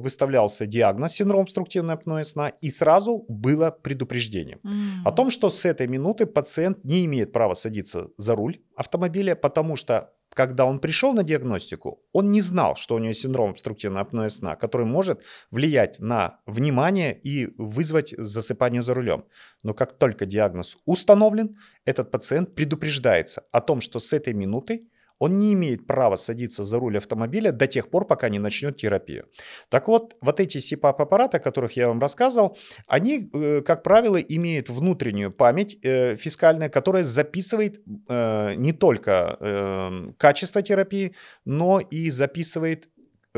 выставлялся 0.00 0.66
диагноз 0.66 1.12
синдром 1.12 1.42
обструктивной 1.42 1.94
апноэ 1.94 2.24
сна, 2.24 2.48
и 2.48 2.70
сразу 2.70 3.24
было 3.28 3.70
предупреждение 3.70 4.58
М. 4.64 5.02
о 5.06 5.12
том, 5.12 5.30
что 5.30 5.48
с 5.48 5.64
этой 5.64 5.86
минуты 5.86 6.26
пациент 6.26 6.84
не 6.84 7.04
имеет 7.06 7.32
права 7.32 7.54
садиться 7.54 8.08
за 8.18 8.34
руль 8.36 8.58
автомобиля, 8.76 9.34
потому 9.34 9.76
что 9.76 10.12
когда 10.36 10.66
он 10.66 10.80
пришел 10.80 11.14
на 11.14 11.22
диагностику, 11.22 12.02
он 12.12 12.30
не 12.30 12.42
знал, 12.42 12.76
что 12.76 12.94
у 12.94 12.98
него 12.98 13.14
синдром 13.14 13.50
обструктивного 13.52 14.02
апноэ 14.02 14.28
сна, 14.28 14.54
который 14.54 14.86
может 14.86 15.22
влиять 15.50 15.98
на 15.98 16.40
внимание 16.44 17.18
и 17.18 17.54
вызвать 17.56 18.14
засыпание 18.18 18.82
за 18.82 18.92
рулем. 18.92 19.24
Но 19.62 19.72
как 19.72 19.98
только 19.98 20.26
диагноз 20.26 20.76
установлен, 20.84 21.56
этот 21.86 22.10
пациент 22.10 22.54
предупреждается 22.54 23.44
о 23.50 23.62
том, 23.62 23.80
что 23.80 23.98
с 23.98 24.12
этой 24.12 24.34
минуты 24.34 24.86
он 25.18 25.38
не 25.38 25.52
имеет 25.54 25.86
права 25.86 26.16
садиться 26.16 26.64
за 26.64 26.78
руль 26.78 26.98
автомобиля 26.98 27.52
до 27.52 27.66
тех 27.66 27.90
пор, 27.90 28.06
пока 28.06 28.28
не 28.28 28.38
начнет 28.38 28.76
терапию. 28.76 29.26
Так 29.68 29.88
вот, 29.88 30.16
вот 30.20 30.40
эти 30.40 30.58
CPAP-аппараты, 30.58 31.38
о 31.38 31.40
которых 31.40 31.72
я 31.72 31.88
вам 31.88 32.00
рассказывал, 32.00 32.56
они, 32.86 33.30
э, 33.32 33.62
как 33.62 33.82
правило, 33.82 34.16
имеют 34.16 34.68
внутреннюю 34.68 35.32
память 35.32 35.78
э, 35.82 36.16
фискальная, 36.16 36.68
которая 36.68 37.04
записывает 37.04 37.82
э, 38.08 38.54
не 38.56 38.72
только 38.72 39.36
э, 39.40 40.12
качество 40.18 40.62
терапии, 40.62 41.14
но 41.44 41.80
и 41.80 42.10
записывает 42.10 42.88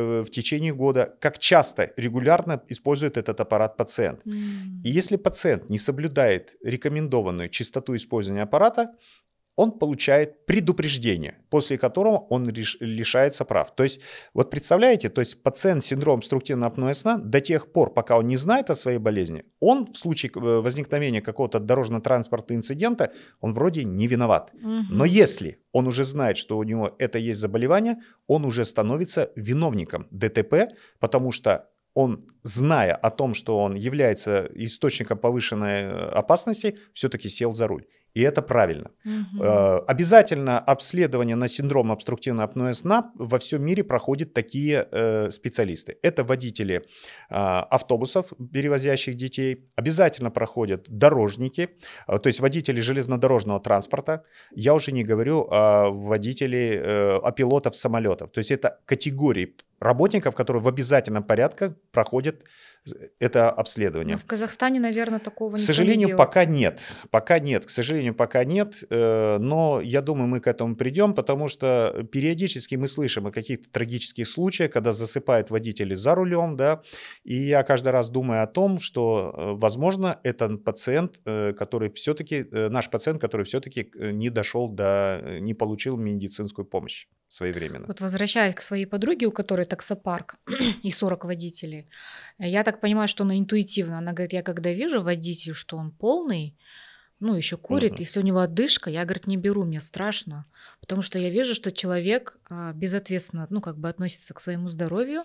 в 0.01 0.31
течение 0.31 0.73
года, 0.73 1.17
как 1.21 1.41
часто, 1.41 1.91
регулярно 1.97 2.63
использует 2.69 3.17
этот 3.17 3.41
аппарат 3.41 3.77
пациент. 3.77 4.21
М. 4.27 4.81
И 4.85 4.91
если 4.91 5.17
пациент 5.17 5.69
не 5.71 5.79
соблюдает 5.79 6.55
рекомендованную 6.63 7.49
частоту 7.49 7.97
использования 7.97 8.45
аппарата, 8.45 8.93
он 9.59 9.73
получает 9.73 10.47
предупреждение, 10.47 11.35
после 11.51 11.79
которого 11.79 12.19
он 12.31 12.49
лишается 12.81 13.45
прав. 13.45 13.75
То 13.75 13.83
есть, 13.83 14.01
вот 14.33 14.51
представляете, 14.51 15.09
то 15.09 15.21
есть 15.21 15.43
пациент 15.43 15.83
с 15.83 15.87
синдромом 15.87 16.19
обструктивного 16.19 16.71
апноэ 16.71 16.95
сна 16.95 17.19
до 17.19 17.41
тех 17.41 17.73
пор, 17.73 17.93
пока 17.93 18.17
он 18.19 18.29
не 18.29 18.37
знает 18.37 18.71
о 18.71 18.77
своей 18.77 18.99
болезни, 18.99 19.45
он 19.59 19.87
в 19.93 19.97
случае 19.97 20.31
э, 20.33 20.39
возникновения 20.39 21.21
какого-то 21.21 21.59
дорожно-транспортного 21.59 22.57
инцидента, 22.57 23.13
он 23.41 23.53
вроде 23.53 23.83
не 23.83 24.07
виноват. 24.07 24.53
Мгм. 24.55 24.87
Но 24.91 25.05
если 25.05 25.59
он 25.73 25.89
уже 25.89 26.05
знает, 26.05 26.37
что 26.37 26.57
у 26.57 26.63
него 26.63 26.95
это 27.01 27.19
есть 27.19 27.41
заболевание, 27.41 27.97
он 28.29 28.45
уже 28.45 28.65
становится 28.65 29.33
виновником 29.35 30.07
ДТП, 30.13 30.69
потому 31.01 31.33
что 31.33 31.69
он, 31.95 32.27
зная 32.45 32.95
о 32.95 33.11
том, 33.11 33.35
что 33.35 33.59
он 33.59 33.75
является 33.75 34.49
источником 34.55 35.19
повышенной 35.19 35.81
э, 35.81 35.91
опасности, 36.11 36.79
все-таки 36.93 37.29
сел 37.29 37.53
за 37.53 37.67
руль. 37.67 37.87
И 38.19 38.23
это 38.23 38.43
правильно. 38.43 38.91
Мгм. 39.05 39.43
Э, 39.43 39.79
Обязательно 39.87 40.59
обследование 40.59 41.37
на 41.37 41.49
синдром 41.49 41.93
обструктивного 41.93 42.49
апноэ 42.49 42.75
сна 42.75 43.13
во 43.15 43.39
всем 43.39 43.65
мире 43.65 43.85
проходят 43.85 44.35
такие 44.35 44.89
э, 44.91 45.31
специалисты. 45.31 45.97
Это 46.03 46.25
водители 46.25 46.75
э, 46.75 46.83
автобусов, 47.31 48.33
перевозящих 48.53 49.15
детей. 49.15 49.67
Обязательно 49.77 50.31
проходят 50.31 50.85
дорожники, 50.89 51.69
э, 52.09 52.19
то 52.19 52.27
есть 52.27 52.41
водители 52.41 52.81
железнодорожного 52.81 53.61
транспорта. 53.61 54.25
Я 54.57 54.75
уже 54.75 54.93
не 54.93 55.05
говорю 55.05 55.47
о 55.51 55.91
водителе, 55.91 56.75
э, 56.75 57.19
о 57.23 57.31
пилотов 57.31 57.77
самолетов. 57.77 58.33
То 58.33 58.41
есть 58.41 58.51
это 58.51 58.81
категории 58.85 59.55
работников, 59.81 60.35
которые 60.35 60.61
в 60.63 60.69
обязательном 60.69 61.23
порядке 61.23 61.75
проходят 61.93 62.43
это 63.19 63.51
обследование. 63.51 64.15
Но 64.15 64.19
в 64.19 64.25
Казахстане, 64.25 64.81
наверное, 64.81 65.19
такого 65.19 65.57
К 65.57 65.59
не 65.59 65.65
сожалению, 65.65 66.09
делает. 66.09 66.19
пока 66.19 66.45
нет. 66.45 66.81
Пока 67.11 67.39
нет. 67.39 67.67
К 67.67 67.71
сожалению, 67.71 68.15
пока 68.15 68.45
нет. 68.45 68.85
Э, 68.91 69.39
Но 69.39 69.81
я 69.81 70.03
думаю, 70.03 70.29
мы 70.29 70.41
к 70.41 70.47
этому 70.47 70.77
придем, 70.77 71.15
потому 71.15 71.49
что 71.49 72.07
периодически 72.13 72.77
мы 72.77 72.89
слышим 72.89 73.27
о 73.27 73.33
каких-то 73.33 73.71
трагических 73.71 74.29
случаях, 74.29 74.71
когда 74.71 74.93
засыпают 74.93 75.51
водители 75.51 75.95
за 75.95 76.15
рулем, 76.15 76.57
да. 76.57 76.83
И 77.25 77.35
я 77.35 77.63
каждый 77.63 77.93
раз 77.93 78.11
думаю 78.11 78.43
о 78.43 78.47
том, 78.47 78.79
что, 78.79 79.35
э, 79.37 79.53
возможно, 79.55 80.19
это 80.23 80.49
пациент, 80.57 81.21
э, 81.25 81.53
который 81.53 81.91
все-таки, 81.93 82.47
наш 82.51 82.91
пациент, 82.91 83.21
который 83.21 83.45
все-таки 83.45 83.91
не 83.95 84.31
дошел 84.31 84.69
до, 84.69 85.39
не 85.41 85.55
получил 85.55 85.97
медицинскую 85.97 86.65
помощь 86.65 87.07
своевременно. 87.29 87.87
Вот 87.87 88.01
возвращаясь 88.01 88.55
к 88.55 88.63
своей 88.63 88.87
подруге, 88.87 89.27
у 89.27 89.33
которой 89.33 89.67
таксопарк 89.67 90.37
и 90.83 90.91
40 90.91 91.25
водителей, 91.25 91.89
я 92.39 92.65
так 92.65 92.78
понимаю, 92.81 93.09
что 93.09 93.25
она 93.25 93.39
интуитивно. 93.39 93.99
Она 93.99 94.13
говорит, 94.13 94.33
я 94.33 94.43
когда 94.43 94.73
вижу 94.73 95.03
водителя, 95.03 95.55
что 95.55 95.77
он 95.77 95.91
полный, 95.91 96.57
ну, 97.21 97.35
еще 97.35 97.57
курит, 97.57 97.93
Мгм. 97.95 98.01
если 98.01 98.21
у 98.21 98.23
него 98.23 98.39
одышка, 98.39 98.91
я, 98.91 99.05
говорит, 99.05 99.27
не 99.27 99.37
беру, 99.37 99.65
мне 99.65 99.81
страшно, 99.81 100.47
потому 100.81 101.03
что 101.03 101.19
я 101.19 101.31
вижу, 101.31 101.53
что 101.53 101.73
человек 101.73 102.39
а, 102.49 102.73
безответственно, 102.73 103.49
ну, 103.51 103.61
как 103.61 103.77
бы 103.77 103.89
относится 103.89 104.35
к 104.35 104.41
своему 104.41 104.69
здоровью. 104.69 105.25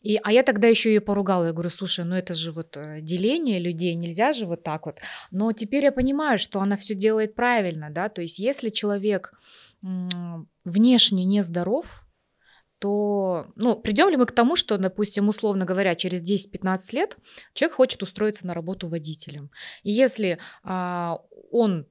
И, 0.00 0.18
а 0.22 0.32
я 0.32 0.42
тогда 0.42 0.68
еще 0.68 0.88
ее 0.88 1.02
поругала, 1.02 1.44
я 1.44 1.52
говорю, 1.52 1.68
слушай, 1.68 2.02
ну 2.06 2.14
это 2.14 2.34
же 2.34 2.50
вот 2.50 2.76
э, 2.78 3.00
деление 3.02 3.58
людей, 3.60 3.94
нельзя 3.94 4.32
же 4.32 4.46
вот 4.46 4.62
так 4.62 4.86
вот. 4.86 5.00
Но 5.30 5.52
теперь 5.52 5.84
я 5.84 5.92
понимаю, 5.92 6.38
что 6.38 6.60
она 6.62 6.76
все 6.78 6.94
делает 6.94 7.34
правильно, 7.34 7.90
да, 7.90 8.08
то 8.08 8.22
есть 8.22 8.38
если 8.38 8.70
человек 8.70 9.34
внешне 10.64 11.26
нездоров, 11.26 12.03
то, 12.84 13.46
ну, 13.56 13.76
придем 13.76 14.10
ли 14.10 14.18
мы 14.18 14.26
к 14.26 14.32
тому, 14.32 14.56
что, 14.56 14.76
допустим, 14.76 15.30
условно 15.30 15.64
говоря, 15.64 15.94
через 15.94 16.20
10-15 16.20 16.80
лет 16.92 17.16
человек 17.54 17.76
хочет 17.76 18.02
устроиться 18.02 18.46
на 18.46 18.52
работу 18.52 18.88
водителем. 18.88 19.50
И 19.84 19.90
если 19.90 20.38
а, 20.62 21.22
он 21.50 21.86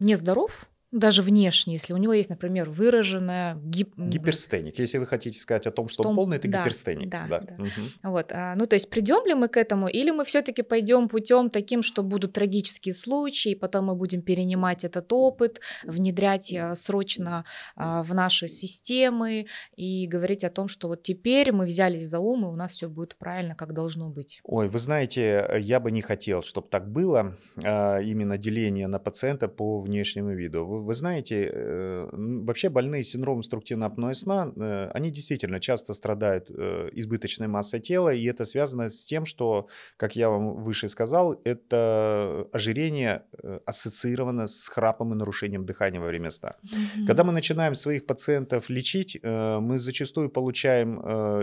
нездоров, 0.00 0.68
даже 0.94 1.22
внешне, 1.22 1.74
если 1.74 1.92
у 1.92 1.96
него 1.96 2.12
есть, 2.12 2.30
например, 2.30 2.70
выраженная 2.70 3.56
гип... 3.56 3.94
Гиперстеник. 3.96 4.78
Если 4.78 4.98
вы 4.98 5.06
хотите 5.06 5.38
сказать 5.38 5.66
о 5.66 5.70
том, 5.70 5.88
что 5.88 6.04
Что 6.04 6.10
он 6.10 6.16
полный, 6.16 6.36
это 6.36 6.48
да, 6.48 6.60
гиперстеник. 6.60 7.08
да, 7.10 7.26
да. 7.28 7.54
Мгм. 7.58 7.70
Вот, 8.04 8.32
а, 8.32 8.54
ну 8.56 8.66
то 8.66 8.74
есть 8.74 8.88
придем 8.90 9.26
ли 9.26 9.34
мы 9.34 9.48
к 9.48 9.56
этому, 9.56 9.88
или 9.88 10.10
мы 10.10 10.24
все-таки 10.24 10.62
пойдем 10.62 11.08
путем 11.08 11.50
таким, 11.50 11.82
что 11.82 12.02
будут 12.02 12.32
трагические 12.34 12.94
случаи, 12.94 13.52
и 13.52 13.54
потом 13.54 13.86
мы 13.86 13.96
будем 13.96 14.22
перенимать 14.22 14.84
этот 14.84 15.12
опыт, 15.12 15.60
внедрять 15.84 16.52
а, 16.54 16.74
срочно 16.74 17.44
а, 17.74 18.02
в 18.02 18.14
наши 18.14 18.46
системы 18.48 19.46
и 19.76 20.06
говорить 20.06 20.44
о 20.44 20.50
том, 20.50 20.68
что 20.68 20.88
вот 20.88 21.02
теперь 21.02 21.52
мы 21.52 21.66
взялись 21.66 22.06
за 22.06 22.20
ум, 22.20 22.44
и 22.44 22.48
у 22.48 22.56
нас 22.56 22.72
все 22.72 22.88
будет 22.88 23.16
правильно, 23.16 23.54
как 23.54 23.72
должно 23.72 24.10
быть. 24.10 24.40
Ой, 24.44 24.68
вы 24.68 24.78
знаете, 24.78 25.50
я 25.58 25.80
бы 25.80 25.90
не 25.90 26.02
хотел, 26.02 26.42
чтобы 26.42 26.68
так 26.68 26.90
было, 26.90 27.36
а, 27.64 27.98
именно 27.98 28.38
деление 28.38 28.86
на 28.86 29.00
пациента 29.00 29.48
по 29.48 29.80
внешнему 29.80 30.30
виду. 30.30 30.64
Вы, 30.64 30.83
вы 30.84 30.94
знаете, 30.94 31.50
э, 31.52 32.08
вообще 32.12 32.68
больные 32.68 33.04
синдромом 33.04 33.42
структивного 33.42 33.92
апноэ 33.92 34.14
сна, 34.14 34.52
э, 34.56 34.90
они 34.92 35.10
действительно 35.10 35.60
часто 35.60 35.94
страдают 35.94 36.50
э, 36.50 36.90
избыточной 36.92 37.48
массой 37.48 37.80
тела, 37.80 38.12
и 38.12 38.24
это 38.26 38.44
связано 38.44 38.90
с 38.90 39.04
тем, 39.04 39.24
что, 39.24 39.68
как 39.96 40.16
я 40.16 40.28
вам 40.28 40.62
выше 40.62 40.88
сказал, 40.88 41.40
это 41.44 42.46
ожирение 42.52 43.22
ассоциировано 43.66 44.46
с 44.46 44.68
храпом 44.68 45.12
и 45.12 45.16
нарушением 45.16 45.64
дыхания 45.66 46.00
во 46.00 46.06
время 46.06 46.30
сна. 46.30 46.54
Mm-hmm. 46.62 47.06
Когда 47.06 47.24
мы 47.24 47.32
начинаем 47.32 47.74
своих 47.74 48.06
пациентов 48.06 48.70
лечить, 48.70 49.18
мы 49.22 49.78
зачастую 49.78 50.30
получаем 50.30 51.00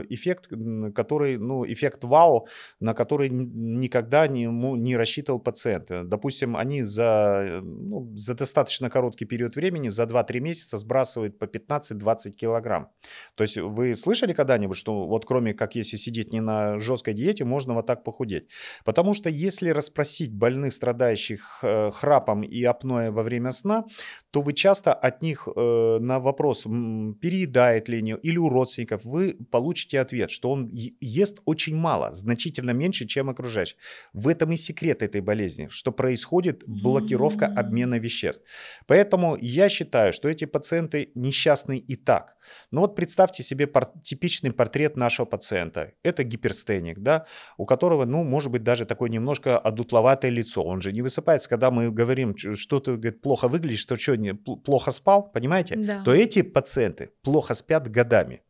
эффект, 0.09 0.49
который, 0.95 1.38
ну, 1.38 1.65
эффект 1.65 2.03
вау, 2.03 2.47
на 2.80 2.93
который 2.93 3.30
никогда 3.30 4.28
не, 4.28 4.45
не 4.45 4.97
рассчитывал 4.97 5.39
пациент. 5.39 5.88
Допустим, 5.89 6.55
они 6.55 6.84
за, 6.84 7.61
ну, 7.63 8.11
за 8.15 8.36
достаточно 8.36 8.89
короткий 8.89 9.26
период 9.32 9.55
времени, 9.55 9.89
за 9.89 10.03
2-3 10.03 10.41
месяца 10.41 10.77
сбрасывают 10.77 11.39
по 11.39 11.45
15-20 11.45 12.32
килограмм. 12.32 12.89
То 13.36 13.43
есть 13.43 13.57
вы 13.57 13.95
слышали 13.95 14.34
когда-нибудь, 14.34 14.75
что 14.75 15.07
вот 15.07 15.25
кроме 15.25 15.53
как 15.53 15.75
если 15.75 15.95
сидеть 15.97 16.34
не 16.34 16.41
на 16.41 16.79
жесткой 16.82 17.13
диете, 17.13 17.45
можно 17.45 17.73
вот 17.73 17.86
так 17.86 18.03
похудеть? 18.03 18.49
Потому 18.84 19.13
что 19.13 19.29
если 19.29 19.69
расспросить 19.69 20.34
больных, 20.34 20.73
страдающих 20.73 21.59
э, 21.61 21.91
храпом 21.91 22.41
и 22.41 22.61
апноэ 22.63 23.11
во 23.11 23.23
время 23.23 23.51
сна, 23.51 23.86
то 24.32 24.41
вы 24.41 24.53
часто 24.53 24.93
от 24.93 25.21
них 25.23 25.47
э, 25.47 25.99
на 26.01 26.19
вопрос, 26.19 26.63
переедает 26.63 27.89
ли 27.89 27.99
они 27.99 28.15
или 28.23 28.38
у 28.38 28.49
родственников, 28.49 29.05
вы 29.05 29.38
получите 29.49 30.01
ответ, 30.01 30.29
что 30.29 30.51
он 30.51 30.69
ест 30.99 31.39
очень 31.45 31.75
мало, 31.75 32.11
значительно 32.11 32.71
меньше, 32.71 33.05
чем 33.05 33.29
окружающий. 33.29 33.77
В 34.13 34.27
этом 34.27 34.51
и 34.51 34.57
секрет 34.57 35.01
этой 35.03 35.21
болезни, 35.21 35.69
что 35.69 35.91
происходит 35.93 36.63
блокировка 36.67 37.45
обмена 37.45 37.99
веществ. 37.99 38.43
Поэтому 38.88 39.20
я 39.39 39.69
считаю, 39.69 40.13
что 40.13 40.28
эти 40.30 40.45
пациенты 40.45 41.11
несчастны 41.15 41.78
и 41.78 41.95
так. 41.95 42.38
Но 42.72 42.82
вот 42.82 42.95
представьте 42.95 43.43
себе 43.43 43.67
пор- 43.67 43.91
типичный 44.03 44.51
портрет 44.51 44.97
нашего 44.97 45.26
пациента. 45.26 45.93
Это 46.03 46.24
гиперстеник, 46.24 46.99
да, 46.99 47.26
у 47.57 47.65
которого, 47.65 48.05
ну, 48.05 48.24
может 48.24 48.51
быть, 48.51 48.63
даже 48.63 48.86
такое 48.86 49.09
немножко 49.09 49.57
одутловатое 49.57 50.32
лицо. 50.32 50.63
Он 50.63 50.82
же 50.82 50.91
не 50.91 51.01
высыпается, 51.01 51.49
когда 51.49 51.72
мы 51.72 51.91
говорим, 51.91 52.36
что 52.38 52.80
ты 52.80 52.95
говорит, 52.95 53.22
плохо 53.22 53.47
выглядишь, 53.47 53.82
что 53.82 53.97
что, 53.97 54.15
не, 54.15 54.34
плохо 54.34 54.91
спал, 54.91 55.32
понимаете? 55.32 55.76
Да. 55.76 56.03
То 56.03 56.13
эти 56.13 56.41
пациенты 56.41 57.11
плохо 57.22 57.53
спят 57.53 57.89
годами. 57.89 58.41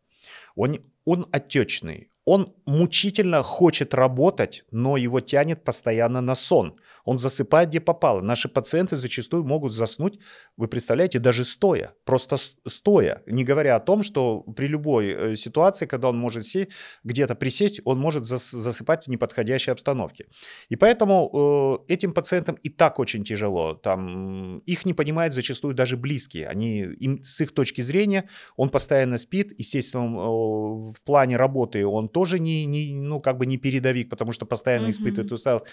Он, 0.55 0.77
он 1.05 1.27
отечный, 1.31 2.10
он 2.31 2.53
мучительно 2.65 3.43
хочет 3.43 3.93
работать, 3.93 4.63
но 4.71 4.95
его 4.95 5.19
тянет 5.19 5.65
постоянно 5.65 6.21
на 6.21 6.35
сон. 6.35 6.75
Он 7.03 7.17
засыпает 7.17 7.69
где 7.69 7.81
попало. 7.81 8.21
Наши 8.21 8.47
пациенты 8.47 8.95
зачастую 8.95 9.43
могут 9.43 9.73
заснуть, 9.73 10.19
вы 10.55 10.67
представляете, 10.67 11.19
даже 11.19 11.43
стоя, 11.43 11.93
просто 12.05 12.37
стоя. 12.37 13.21
Не 13.25 13.43
говоря 13.43 13.75
о 13.75 13.79
том, 13.81 14.03
что 14.03 14.41
при 14.55 14.67
любой 14.67 15.07
э, 15.07 15.35
ситуации, 15.35 15.87
когда 15.87 16.07
он 16.07 16.17
может 16.17 16.45
сесть, 16.45 16.69
где-то 17.03 17.35
присесть, 17.35 17.81
он 17.83 17.99
может 17.99 18.25
засыпать 18.25 19.07
в 19.07 19.09
неподходящей 19.09 19.73
обстановке. 19.73 20.27
И 20.69 20.77
поэтому 20.77 21.81
э, 21.87 21.93
этим 21.93 22.13
пациентам 22.13 22.55
и 22.63 22.69
так 22.69 22.99
очень 22.99 23.25
тяжело. 23.25 23.73
Там, 23.73 24.59
их 24.59 24.85
не 24.85 24.93
понимают 24.93 25.33
зачастую 25.33 25.73
даже 25.73 25.97
близкие. 25.97 26.47
Они, 26.47 26.81
им, 26.81 27.23
с 27.23 27.41
их 27.41 27.53
точки 27.53 27.81
зрения 27.81 28.29
он 28.55 28.69
постоянно 28.69 29.17
спит. 29.17 29.53
Естественно, 29.57 30.05
э, 30.05 30.93
в 30.93 31.01
плане 31.03 31.35
работы 31.35 31.85
он 31.85 32.07
тоже 32.07 32.20
не, 32.39 32.65
не, 32.65 32.93
ну, 32.93 33.19
как 33.19 33.37
бы 33.37 33.45
не 33.45 33.57
передовик, 33.57 34.09
потому 34.09 34.31
что 34.31 34.45
постоянно 34.45 34.87
mm-hmm. 34.87 34.91
испытывает 34.91 35.31
усталость. 35.31 35.65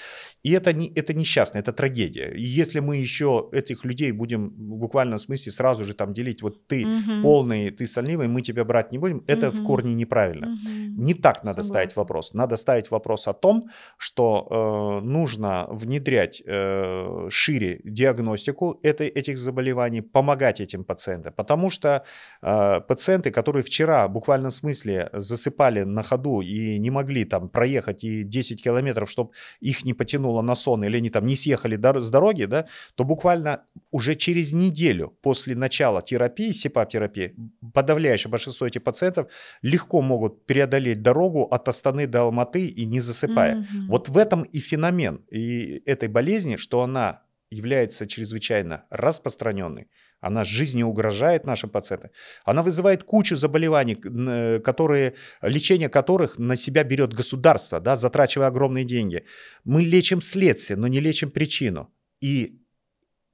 И 0.43 0.53
это, 0.53 0.73
не, 0.73 0.93
это 0.95 1.15
несчастно, 1.15 1.59
это 1.59 1.73
трагедия. 1.73 2.33
И 2.35 2.43
если 2.43 2.81
мы 2.81 2.97
еще 2.97 3.49
этих 3.53 3.85
людей 3.85 4.13
будем 4.13 4.49
в 4.51 4.77
буквальном 4.77 5.19
смысле 5.19 5.53
сразу 5.53 5.85
же 5.85 5.95
там 5.95 6.13
делить, 6.13 6.43
вот 6.43 6.67
ты 6.67 6.83
mm-hmm. 6.83 7.23
полный, 7.23 7.71
ты 7.71 7.87
сольнивый, 7.87 8.29
мы 8.29 8.43
тебя 8.43 8.65
брать 8.65 8.93
не 8.93 8.99
будем, 8.99 9.25
это 9.27 9.47
mm-hmm. 9.47 9.63
в 9.63 9.65
корне 9.65 9.95
неправильно. 9.95 10.47
Mm-hmm. 10.47 10.89
Не 10.99 11.15
так 11.15 11.45
надо 11.45 11.63
Согласна. 11.63 11.75
ставить 11.75 11.97
вопрос. 11.97 12.35
Надо 12.35 12.57
ставить 12.57 12.91
вопрос 12.91 13.29
о 13.29 13.33
том, 13.33 13.71
что 13.97 15.01
э, 15.01 15.07
нужно 15.07 15.67
внедрять 15.71 16.43
э, 16.45 17.29
шире 17.31 17.81
диагностику 17.85 18.79
этой, 18.83 19.07
этих 19.09 19.39
заболеваний, 19.39 20.03
помогать 20.03 20.61
этим 20.61 20.85
пациентам. 20.85 21.33
Потому 21.37 21.71
что 21.71 22.05
э, 22.43 22.81
пациенты, 22.81 23.31
которые 23.31 23.63
вчера 23.63 24.07
в 24.09 24.13
буквальном 24.13 24.51
смысле 24.51 25.11
засыпали 25.13 25.85
на 25.85 26.03
ходу 26.03 26.28
и 26.43 26.79
не 26.79 26.91
могли 26.91 27.25
там 27.25 27.49
проехать 27.49 28.05
и 28.05 28.23
10 28.23 28.63
километров, 28.63 29.11
чтобы 29.11 29.31
их 29.61 29.85
не 29.85 29.95
потянуло 29.95 30.43
на 30.43 30.55
сон, 30.55 30.85
или 30.85 30.97
они 30.99 31.11
там 31.11 31.27
не 31.27 31.37
съехали 31.37 31.77
с 32.01 32.11
дороги, 32.11 32.45
да, 32.45 32.67
то 32.95 33.05
буквально 33.05 33.63
уже 33.91 34.15
через 34.15 34.53
неделю 34.53 35.17
после 35.23 35.55
начала 35.55 36.03
терапии, 36.03 36.53
СИПАП-терапии, 36.53 37.35
подавляющее 37.75 38.31
большинство 38.31 38.67
этих 38.67 38.83
пациентов 38.83 39.31
легко 39.63 40.03
могут 40.03 40.47
преодолеть 40.47 41.03
дорогу 41.03 41.43
от 41.45 41.69
Астаны 41.69 42.07
до 42.07 42.23
Алматы 42.23 42.67
и 42.67 42.85
не 42.87 43.01
засыпая. 43.01 43.57
Mm-hmm. 43.57 43.87
Вот 43.89 44.09
в 44.09 44.17
этом 44.17 44.43
и 44.43 44.61
феномен 44.61 45.25
и 45.31 45.83
этой 45.87 46.09
болезни, 46.09 46.57
что 46.57 46.83
она 46.83 47.23
является 47.51 48.07
чрезвычайно 48.07 48.85
распространенной, 48.91 49.89
она 50.21 50.45
жизни 50.45 50.83
угрожает 50.83 51.45
нашим 51.47 51.71
пациентам, 51.71 52.11
она 52.45 52.63
вызывает 52.63 53.05
кучу 53.05 53.37
заболеваний, 53.37 53.97
э, 53.97 54.61
которые, 54.61 55.15
лечение 55.43 55.89
которых 55.89 56.39
на 56.39 56.57
себя 56.57 56.85
берет 56.85 57.13
государство, 57.13 57.81
да, 57.81 57.97
затрачивая 57.97 58.49
огромные 58.49 58.85
деньги. 58.85 59.25
Мы 59.65 59.83
лечим 59.83 60.21
следствие, 60.21 60.77
но 60.77 60.89
не 60.89 61.01
лечим 61.01 61.31
причину. 61.31 61.89
И 62.21 62.61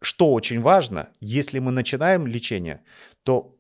что 0.03 0.33
очень 0.33 0.61
важно, 0.61 1.09
если 1.21 1.59
мы 1.59 1.73
начинаем 1.73 2.27
лечение, 2.27 2.83
то 3.23 3.57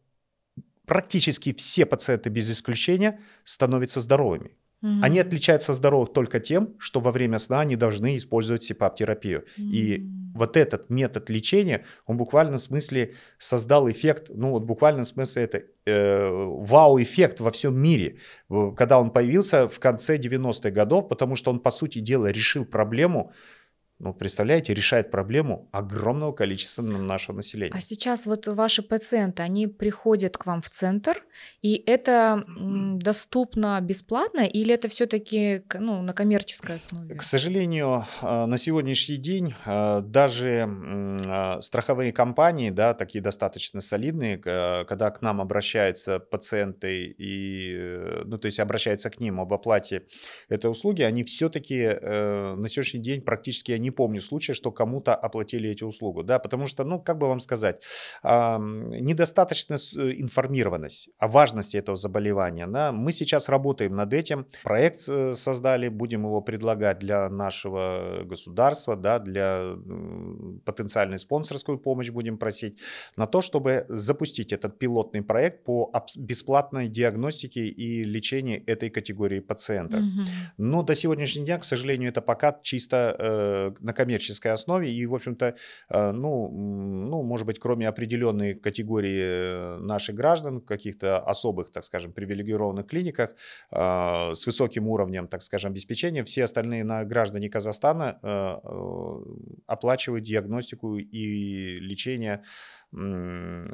практически 0.86 1.52
все 1.52 1.86
пациенты 1.86 2.30
без 2.30 2.50
исключения 2.50 3.20
становятся 3.44 4.00
здоровыми. 4.00 4.56
Угу. 4.82 4.92
Они 5.02 5.18
отличаются 5.18 5.72
от 5.72 5.78
здоровых 5.78 6.12
только 6.12 6.40
тем, 6.40 6.74
что 6.78 7.00
во 7.00 7.10
время 7.10 7.38
сна 7.38 7.60
они 7.60 7.76
должны 7.76 8.16
использовать 8.18 8.62
СИПАП-терапию. 8.64 9.44
Угу. 9.56 9.66
И 9.72 10.06
вот 10.34 10.56
этот 10.56 10.90
метод 10.90 11.30
лечения, 11.30 11.84
он 12.06 12.16
в 12.16 12.18
буквальном 12.18 12.58
смысле 12.58 13.14
создал 13.38 13.90
эффект, 13.90 14.26
ну 14.28 14.50
вот 14.50 14.64
в 14.64 14.66
буквальном 14.66 15.04
смысле 15.04 15.44
это 15.44 15.62
э, 15.86 16.28
вау-эффект 16.30 17.40
во 17.40 17.50
всем 17.50 17.80
мире, 17.80 18.18
когда 18.76 18.98
он 18.98 19.10
появился 19.10 19.68
в 19.68 19.78
конце 19.78 20.18
90-х 20.18 20.70
годов, 20.70 21.08
потому 21.08 21.36
что 21.36 21.50
он, 21.50 21.60
по 21.60 21.70
сути 21.70 22.00
дела, 22.00 22.26
решил 22.26 22.66
проблему 22.66 23.32
ну, 24.00 24.12
представляете, 24.12 24.74
решает 24.74 25.10
проблему 25.10 25.68
огромного 25.72 26.32
количества 26.32 26.82
нашего 26.82 27.36
населения. 27.36 27.72
А 27.74 27.80
сейчас 27.80 28.26
вот 28.26 28.46
ваши 28.48 28.82
пациенты, 28.82 29.42
они 29.42 29.66
приходят 29.66 30.36
к 30.36 30.46
вам 30.46 30.60
в 30.62 30.70
центр, 30.70 31.24
и 31.62 31.82
это 31.86 32.44
доступно 32.98 33.80
бесплатно, 33.80 34.40
или 34.40 34.74
это 34.74 34.88
все-таки 34.88 35.62
ну, 35.78 36.02
на 36.02 36.12
коммерческой 36.12 36.76
основе? 36.76 37.14
К 37.14 37.22
сожалению, 37.22 38.04
а, 38.20 38.46
на 38.46 38.58
сегодняшний 38.58 39.16
день 39.16 39.54
а, 39.64 40.00
даже 40.00 40.68
а, 40.68 41.60
страховые 41.62 42.12
компании, 42.12 42.70
да, 42.70 42.94
такие 42.94 43.22
достаточно 43.22 43.80
солидные, 43.80 44.38
когда 44.38 45.10
к 45.10 45.22
нам 45.22 45.40
обращаются 45.40 46.18
пациенты 46.18 47.14
и, 47.16 48.20
ну, 48.24 48.38
то 48.38 48.46
есть 48.46 48.58
обращаются 48.60 49.08
к 49.08 49.20
ним 49.20 49.40
об 49.40 49.52
оплате 49.52 50.02
этой 50.48 50.70
услуги, 50.70 51.02
они 51.02 51.24
все-таки 51.24 51.80
э, 51.80 52.54
на 52.54 52.68
сегодняшний 52.68 53.00
день 53.00 53.22
практически 53.22 53.72
они 53.72 53.83
помню 53.90 54.20
случая, 54.20 54.54
что 54.54 54.72
кому-то 54.72 55.14
оплатили 55.14 55.70
эти 55.70 55.84
услуги, 55.84 56.24
да, 56.24 56.38
потому 56.38 56.66
что, 56.66 56.84
ну, 56.84 57.00
как 57.00 57.18
бы 57.18 57.28
вам 57.28 57.40
сказать, 57.40 57.82
э, 58.22 58.56
недостаточно 58.58 59.74
информированность 59.74 61.10
о 61.18 61.28
важности 61.28 61.76
этого 61.76 61.96
заболевания, 61.96 62.66
да, 62.66 62.92
мы 62.92 63.12
сейчас 63.12 63.48
работаем 63.48 63.94
над 63.96 64.12
этим, 64.12 64.46
проект 64.62 65.08
э, 65.08 65.34
создали, 65.34 65.88
будем 65.88 66.24
его 66.24 66.40
предлагать 66.40 66.98
для 66.98 67.28
нашего 67.28 68.22
государства, 68.24 68.96
да, 68.96 69.18
для 69.18 69.76
потенциальной 70.64 71.18
спонсорскую 71.18 71.78
помощь 71.78 72.10
будем 72.10 72.38
просить, 72.38 72.78
на 73.16 73.26
то, 73.26 73.42
чтобы 73.42 73.86
запустить 73.88 74.52
этот 74.52 74.78
пилотный 74.78 75.22
проект 75.22 75.64
по 75.64 75.92
бесплатной 76.16 76.88
диагностике 76.88 77.66
и 77.66 78.04
лечению 78.04 78.62
этой 78.66 78.90
категории 78.90 79.40
пациентов. 79.40 80.00
Угу. 80.00 80.28
Но 80.58 80.82
до 80.82 80.94
сегодняшнего 80.94 81.46
дня, 81.46 81.58
к 81.58 81.64
сожалению, 81.64 82.10
это 82.10 82.22
пока 82.22 82.58
чисто 82.62 83.16
э, 83.18 83.73
на 83.80 83.92
коммерческой 83.92 84.52
основе. 84.52 84.90
И, 84.90 85.06
в 85.06 85.14
общем-то, 85.14 85.54
э, 85.88 86.12
ну, 86.12 86.48
ну, 86.50 87.22
может 87.22 87.46
быть, 87.46 87.58
кроме 87.58 87.88
определенной 87.88 88.54
категории 88.54 89.22
э, 89.22 89.78
наших 89.78 90.14
граждан, 90.14 90.60
каких-то 90.60 91.18
особых, 91.18 91.70
так 91.70 91.84
скажем, 91.84 92.12
привилегированных 92.12 92.86
клиниках 92.86 93.34
э, 93.70 94.34
с 94.34 94.46
высоким 94.46 94.88
уровнем, 94.88 95.28
так 95.28 95.42
скажем, 95.42 95.72
обеспечения, 95.72 96.24
все 96.24 96.44
остальные 96.44 96.84
на 96.84 97.04
граждане 97.04 97.48
Казахстана 97.48 98.18
оплачивают 99.66 100.24
диагностику 100.24 100.96
и 100.96 101.78
лечение 101.80 102.42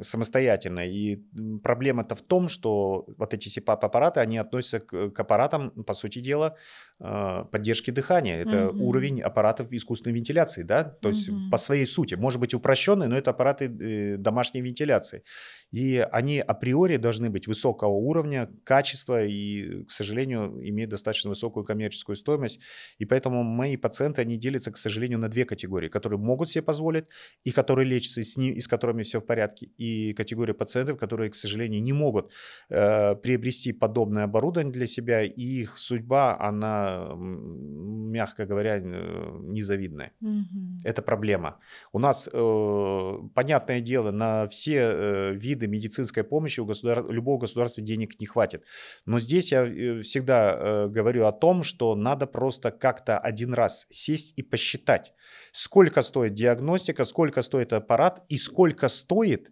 самостоятельно. 0.01 0.87
И 0.87 1.17
проблема-то 1.63 2.15
в 2.15 2.21
том, 2.21 2.47
что 2.47 3.05
вот 3.17 3.33
эти 3.33 3.49
CPAP-аппараты, 3.49 4.19
они 4.19 4.37
относятся 4.37 4.79
к, 4.79 5.11
к 5.11 5.19
аппаратам, 5.19 5.71
по 5.83 5.93
сути 5.93 6.19
дела, 6.19 6.55
а, 6.99 7.45
поддержки 7.45 7.91
дыхания. 7.91 8.41
Это 8.41 8.69
угу. 8.69 8.87
уровень 8.87 9.21
аппаратов 9.21 9.71
искусственной 9.73 10.15
вентиляции, 10.15 10.63
да, 10.63 10.83
то 10.83 11.09
есть 11.09 11.29
угу. 11.29 11.49
по 11.51 11.57
своей 11.57 11.85
сути, 11.85 12.15
может 12.15 12.39
быть 12.39 12.53
упрощенный, 12.53 13.07
но 13.07 13.17
это 13.17 13.31
аппараты 13.31 13.65
э, 13.65 14.17
домашней 14.17 14.61
вентиляции. 14.61 15.23
И 15.71 16.05
они 16.11 16.39
априори 16.39 16.97
должны 16.97 17.29
быть 17.29 17.47
высокого 17.47 17.93
уровня, 17.93 18.49
качества 18.63 19.23
и, 19.23 19.83
к 19.85 19.91
сожалению, 19.91 20.59
имеют 20.61 20.91
достаточно 20.91 21.29
высокую 21.29 21.63
коммерческую 21.63 22.15
стоимость. 22.15 22.59
И 22.97 23.05
поэтому 23.05 23.43
мои 23.43 23.77
пациенты, 23.77 24.21
они 24.21 24.37
делятся, 24.37 24.71
к 24.71 24.77
сожалению, 24.77 25.19
на 25.19 25.29
две 25.29 25.45
категории, 25.45 25.87
которые 25.87 26.19
могут 26.19 26.49
себе 26.49 26.61
позволить 26.61 27.05
и 27.43 27.51
которые 27.51 27.87
лечатся, 27.87 28.21
и 28.21 28.23
с, 28.23 28.37
ним, 28.37 28.53
и 28.53 28.59
с 28.59 28.67
которыми 28.67 29.03
все 29.03 29.19
в 29.21 29.25
порядке, 29.25 29.67
и 29.77 30.13
категория 30.13 30.53
пациентов, 30.53 30.97
которые, 30.97 31.29
к 31.29 31.35
сожалению, 31.35 31.81
не 31.81 31.93
могут 31.93 32.31
э, 32.69 33.15
приобрести 33.15 33.71
подобное 33.71 34.25
оборудование 34.25 34.73
для 34.73 34.87
себя, 34.87 35.23
и 35.23 35.41
их 35.41 35.77
судьба, 35.77 36.37
она, 36.39 37.11
мягко 37.15 38.45
говоря, 38.45 38.77
э, 38.77 39.39
незавидная. 39.43 40.11
Угу. 40.21 40.81
Это 40.83 41.01
проблема. 41.01 41.59
У 41.93 41.99
нас, 41.99 42.29
э, 42.31 43.13
понятное 43.33 43.79
дело, 43.79 44.11
на 44.11 44.47
все 44.47 44.75
э, 44.75 45.33
виды 45.33 45.60
виды 45.61 45.67
медицинской 45.67 46.23
помощи 46.23 46.59
у 46.59 46.65
государ... 46.65 47.09
любого 47.09 47.39
государства 47.39 47.83
денег 47.83 48.19
не 48.19 48.25
хватит. 48.25 48.63
Но 49.05 49.19
здесь 49.19 49.51
я 49.51 49.65
э, 49.65 50.01
всегда 50.01 50.53
э, 50.53 50.87
говорю 50.87 51.25
о 51.25 51.31
том, 51.31 51.63
что 51.63 51.95
надо 51.95 52.27
просто 52.27 52.71
как-то 52.71 53.17
один 53.17 53.53
раз 53.53 53.85
сесть 53.91 54.33
и 54.37 54.43
посчитать, 54.43 55.13
сколько 55.51 56.01
стоит 56.01 56.33
диагностика, 56.33 57.05
сколько 57.05 57.41
стоит 57.41 57.73
аппарат 57.73 58.23
и 58.29 58.37
сколько 58.37 58.87
стоит 58.87 59.51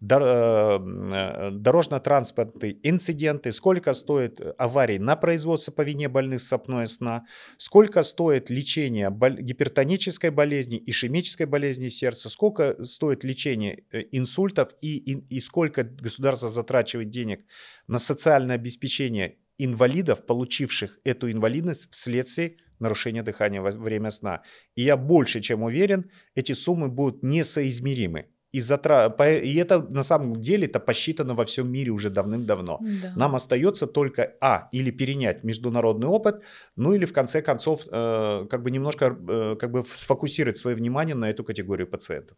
дорожно-транспортные 0.00 2.78
инциденты, 2.82 3.52
сколько 3.52 3.94
стоит 3.94 4.40
аварий 4.58 4.98
на 4.98 5.16
производстве 5.16 5.72
по 5.72 5.82
вине 5.82 6.08
больных 6.08 6.40
с 6.40 6.52
апноэ 6.52 6.86
сна, 6.86 7.26
сколько 7.58 8.02
стоит 8.02 8.50
лечение 8.50 9.10
гипертонической 9.10 10.30
болезни, 10.30 10.82
ишемической 10.84 11.46
болезни 11.46 11.88
сердца, 11.88 12.28
сколько 12.28 12.84
стоит 12.84 13.24
лечение 13.24 13.84
э, 13.92 14.02
инсультов 14.12 14.70
и, 14.80 14.96
и, 14.96 15.36
и 15.36 15.40
сколько 15.40 15.84
государство 15.84 16.48
затрачивает 16.48 17.10
денег 17.10 17.44
на 17.86 17.98
социальное 17.98 18.56
обеспечение 18.56 19.36
инвалидов, 19.58 20.24
получивших 20.26 20.98
эту 21.04 21.30
инвалидность 21.30 21.88
вследствие 21.90 22.56
нарушения 22.78 23.22
дыхания 23.22 23.60
во 23.60 23.70
время 23.70 24.10
сна. 24.10 24.42
И 24.74 24.82
я 24.82 24.96
больше 24.96 25.40
чем 25.40 25.62
уверен, 25.62 26.10
эти 26.34 26.52
суммы 26.52 26.88
будут 26.88 27.22
несоизмеримы 27.22 28.28
и, 28.52 28.60
затра... 28.60 29.14
и 29.24 29.54
это 29.56 29.82
на 29.82 30.02
самом 30.02 30.34
деле 30.34 30.66
это 30.66 30.80
посчитано 30.80 31.34
во 31.34 31.44
всем 31.44 31.70
мире 31.70 31.90
уже 31.90 32.10
давным-давно. 32.10 32.80
Да. 33.02 33.12
Нам 33.16 33.34
остается 33.34 33.86
только, 33.86 34.34
а, 34.40 34.68
или 34.72 34.90
перенять 34.90 35.44
международный 35.44 36.08
опыт, 36.08 36.42
ну 36.76 36.92
или 36.92 37.04
в 37.04 37.12
конце 37.12 37.42
концов 37.42 37.86
э, 37.90 38.46
как 38.50 38.62
бы 38.62 38.70
немножко 38.70 39.16
э, 39.28 39.56
как 39.56 39.70
бы 39.70 39.84
сфокусировать 39.84 40.56
свое 40.56 40.76
внимание 40.76 41.14
на 41.14 41.30
эту 41.30 41.44
категорию 41.44 41.86
пациентов. 41.86 42.36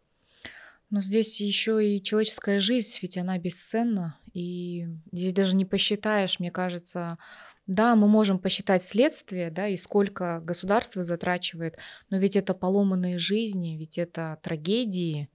Но 0.89 1.01
здесь 1.01 1.41
еще 1.41 1.83
и 1.83 2.03
человеческая 2.03 2.59
жизнь, 2.59 2.99
ведь 3.01 3.17
она 3.17 3.39
бесценна, 3.39 4.19
и 4.33 4.85
здесь 5.11 5.33
даже 5.33 5.55
не 5.55 5.65
посчитаешь, 5.65 6.39
мне 6.39 6.51
кажется, 6.51 7.17
да, 7.65 7.95
мы 7.95 8.07
можем 8.07 8.39
посчитать 8.39 8.83
следствие, 8.83 9.49
да, 9.49 9.67
и 9.67 9.77
сколько 9.77 10.41
государство 10.41 11.01
затрачивает, 11.01 11.77
но 12.09 12.17
ведь 12.17 12.35
это 12.35 12.53
поломанные 12.53 13.17
жизни, 13.17 13.77
ведь 13.77 13.97
это 13.97 14.37
трагедии, 14.43 15.29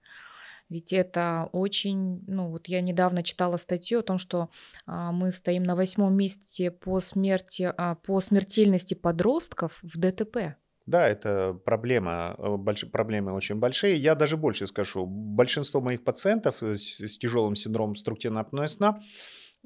ведь 0.69 0.93
это 0.93 1.49
очень, 1.53 2.23
ну 2.27 2.49
вот 2.49 2.69
я 2.69 2.81
недавно 2.81 3.23
читала 3.23 3.57
статью 3.57 4.01
о 4.01 4.03
том, 4.03 4.19
что 4.19 4.51
а, 4.87 5.13
мы 5.13 5.33
стоим 5.33 5.63
на 5.63 5.77
восьмом 5.77 6.15
месте 6.15 6.71
по 6.71 7.01
смерти, 7.01 7.73
а, 7.77 7.95
по 7.95 8.21
смертельности 8.21 8.95
подростков 8.95 9.79
в 9.83 9.99
ДТП. 9.99 10.57
Да, 10.87 11.07
это 11.07 11.53
проблема, 11.67 12.35
э, 12.39 12.57
больш, 12.57 12.91
проблемы 12.91 13.33
очень 13.33 13.57
большие. 13.57 13.97
Я 13.97 14.15
даже 14.15 14.39
больше 14.39 14.67
скажу, 14.67 15.05
большинство 15.05 15.83
моих 15.83 16.03
пациентов 16.03 16.63
с, 16.63 17.01
с 17.01 17.19
тяжелым 17.19 17.57
синдромом 17.57 17.95
структурного 17.95 18.47
апноэ 18.47 18.69
сна 18.69 19.01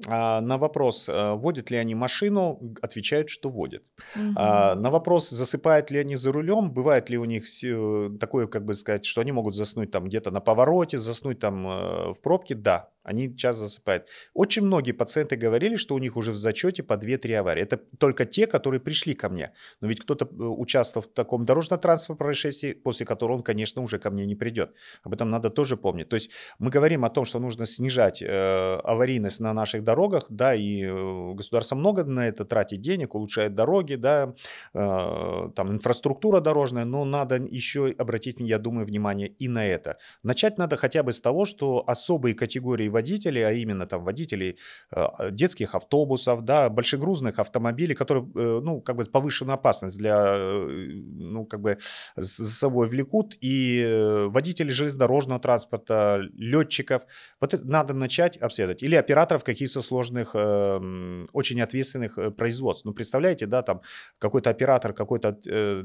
на 0.07 0.57
вопрос, 0.57 1.09
э, 1.09 1.33
водят 1.33 1.71
ли 1.71 1.77
они 1.77 1.95
машину, 1.95 2.59
отвечают, 2.81 3.29
что 3.29 3.49
водят. 3.49 3.83
Угу. 4.15 4.33
На 4.33 4.89
вопрос, 4.89 5.29
засыпают 5.29 5.91
ли 5.91 5.99
они 5.99 6.15
за 6.15 6.31
рулем, 6.31 6.71
бывает 6.71 7.09
ли 7.09 7.17
у 7.17 7.25
них 7.25 7.45
э, 7.63 8.09
такое, 8.19 8.47
как 8.47 8.65
бы 8.65 8.75
сказать, 8.75 9.05
что 9.05 9.21
они 9.21 9.31
могут 9.31 9.55
заснуть 9.55 9.91
там 9.91 10.05
где-то 10.05 10.31
на 10.31 10.41
повороте, 10.41 10.99
заснуть 10.99 11.39
там 11.39 11.67
в 12.13 12.21
пробке, 12.21 12.55
да, 12.55 12.89
они 13.03 13.35
часто 13.35 13.67
засыпают. 13.67 14.07
Очень 14.33 14.63
многие 14.63 14.93
пациенты 14.93 15.35
говорили, 15.35 15.75
что 15.75 15.95
у 15.95 15.99
них 15.99 16.17
уже 16.17 16.31
в 16.31 16.37
зачете 16.37 16.83
по 16.83 16.93
2-3 16.93 17.35
аварии. 17.35 17.63
Это 17.63 17.77
только 17.97 18.25
те, 18.25 18.47
которые 18.47 18.79
пришли 18.79 19.13
ко 19.13 19.29
мне. 19.29 19.51
Но 19.81 19.87
ведь 19.87 20.01
кто-то 20.01 20.25
э, 20.25 20.43
участвовал 20.43 21.05
в 21.07 21.13
таком 21.13 21.45
дорожно-транспортном 21.45 22.17
происшествии, 22.17 22.73
после 22.73 23.05
которого 23.05 23.37
он, 23.37 23.43
конечно, 23.43 23.81
уже 23.81 23.99
ко 23.99 24.09
мне 24.09 24.25
не 24.25 24.35
придет. 24.35 24.73
Об 25.03 25.13
этом 25.13 25.29
надо 25.29 25.49
тоже 25.49 25.77
помнить. 25.77 26.09
То 26.09 26.15
есть 26.15 26.31
мы 26.59 26.69
говорим 26.69 27.05
о 27.05 27.09
том, 27.09 27.25
что 27.25 27.39
нужно 27.39 27.65
снижать 27.65 28.21
э, 28.21 28.75
аварийность 28.83 29.39
на 29.39 29.53
наших 29.53 29.83
дорогах, 29.83 30.25
да, 30.29 30.55
и 30.55 30.83
э, 30.83 31.33
государство 31.33 31.75
много 31.75 32.05
на 32.05 32.27
это 32.27 32.45
тратит 32.45 32.81
денег, 32.81 33.15
улучшает 33.15 33.55
дороги, 33.55 33.95
да, 33.95 34.33
э, 34.73 35.49
там 35.55 35.71
инфраструктура 35.71 36.39
дорожная, 36.39 36.85
но 36.85 37.05
надо 37.05 37.35
еще 37.35 37.93
обратить, 37.97 38.39
я 38.39 38.59
думаю, 38.59 38.85
внимание 38.85 39.27
и 39.27 39.47
на 39.47 39.65
это. 39.65 39.97
Начать 40.23 40.57
надо 40.57 40.77
хотя 40.77 41.03
бы 41.03 41.11
с 41.11 41.21
того, 41.21 41.45
что 41.45 41.83
особые 41.87 42.35
категории 42.35 42.87
водителей, 42.93 43.45
а 43.45 43.51
именно 43.51 43.85
там 43.85 44.03
водителей 44.03 44.57
э, 44.91 45.31
детских 45.31 45.75
автобусов, 45.75 46.45
да, 46.45 46.69
большегрузных 46.69 47.39
автомобилей, 47.39 47.95
которые, 47.95 48.25
э, 48.35 48.61
ну, 48.63 48.81
как 48.81 48.95
бы 48.95 49.05
повышенную 49.05 49.55
опасность 49.55 49.97
для, 49.97 50.35
э, 50.37 50.67
ну, 51.15 51.45
как 51.45 51.59
бы 51.59 51.77
за 52.15 52.47
собой 52.47 52.87
влекут, 52.87 53.35
и 53.41 54.25
водителей 54.27 54.71
железнодорожного 54.71 55.39
транспорта, 55.39 56.21
летчиков, 56.37 57.05
вот 57.41 57.53
это 57.53 57.67
надо 57.67 57.93
начать 57.93 58.37
обследовать. 58.37 58.83
Или 58.83 58.95
операторов 58.95 59.43
каких-то 59.43 59.81
сложных, 59.81 60.31
эм, 60.35 61.27
очень 61.33 61.61
ответственных 61.61 62.17
производств. 62.37 62.85
Ну, 62.85 62.93
представляете, 62.93 63.45
да, 63.45 63.61
там 63.61 63.81
какой-то 64.19 64.49
оператор 64.49 64.93
какой-то 64.93 65.33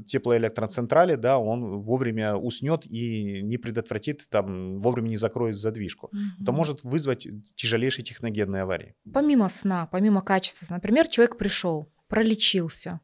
теплоэлектроцентрали, 0.06 1.16
да, 1.16 1.38
он 1.38 1.80
вовремя 1.80 2.36
уснет 2.36 2.86
и 2.86 3.42
не 3.42 3.59
предотвратит, 3.59 4.28
там, 4.30 4.80
вовремя 4.80 5.09
не 5.09 5.16
закроет 5.16 5.56
задвижку. 5.56 6.11
Mm-hmm. 6.12 6.42
Это 6.42 6.52
может 6.52 6.84
вы 6.84 6.97
вызвать 6.99 7.28
тяжелейшие 7.55 8.05
техногенные 8.05 8.62
аварии. 8.62 8.96
Помимо 9.12 9.49
сна, 9.49 9.86
помимо 9.86 10.20
качества, 10.20 10.66
например, 10.68 11.07
человек 11.07 11.38
пришел, 11.38 11.92
пролечился, 12.09 13.01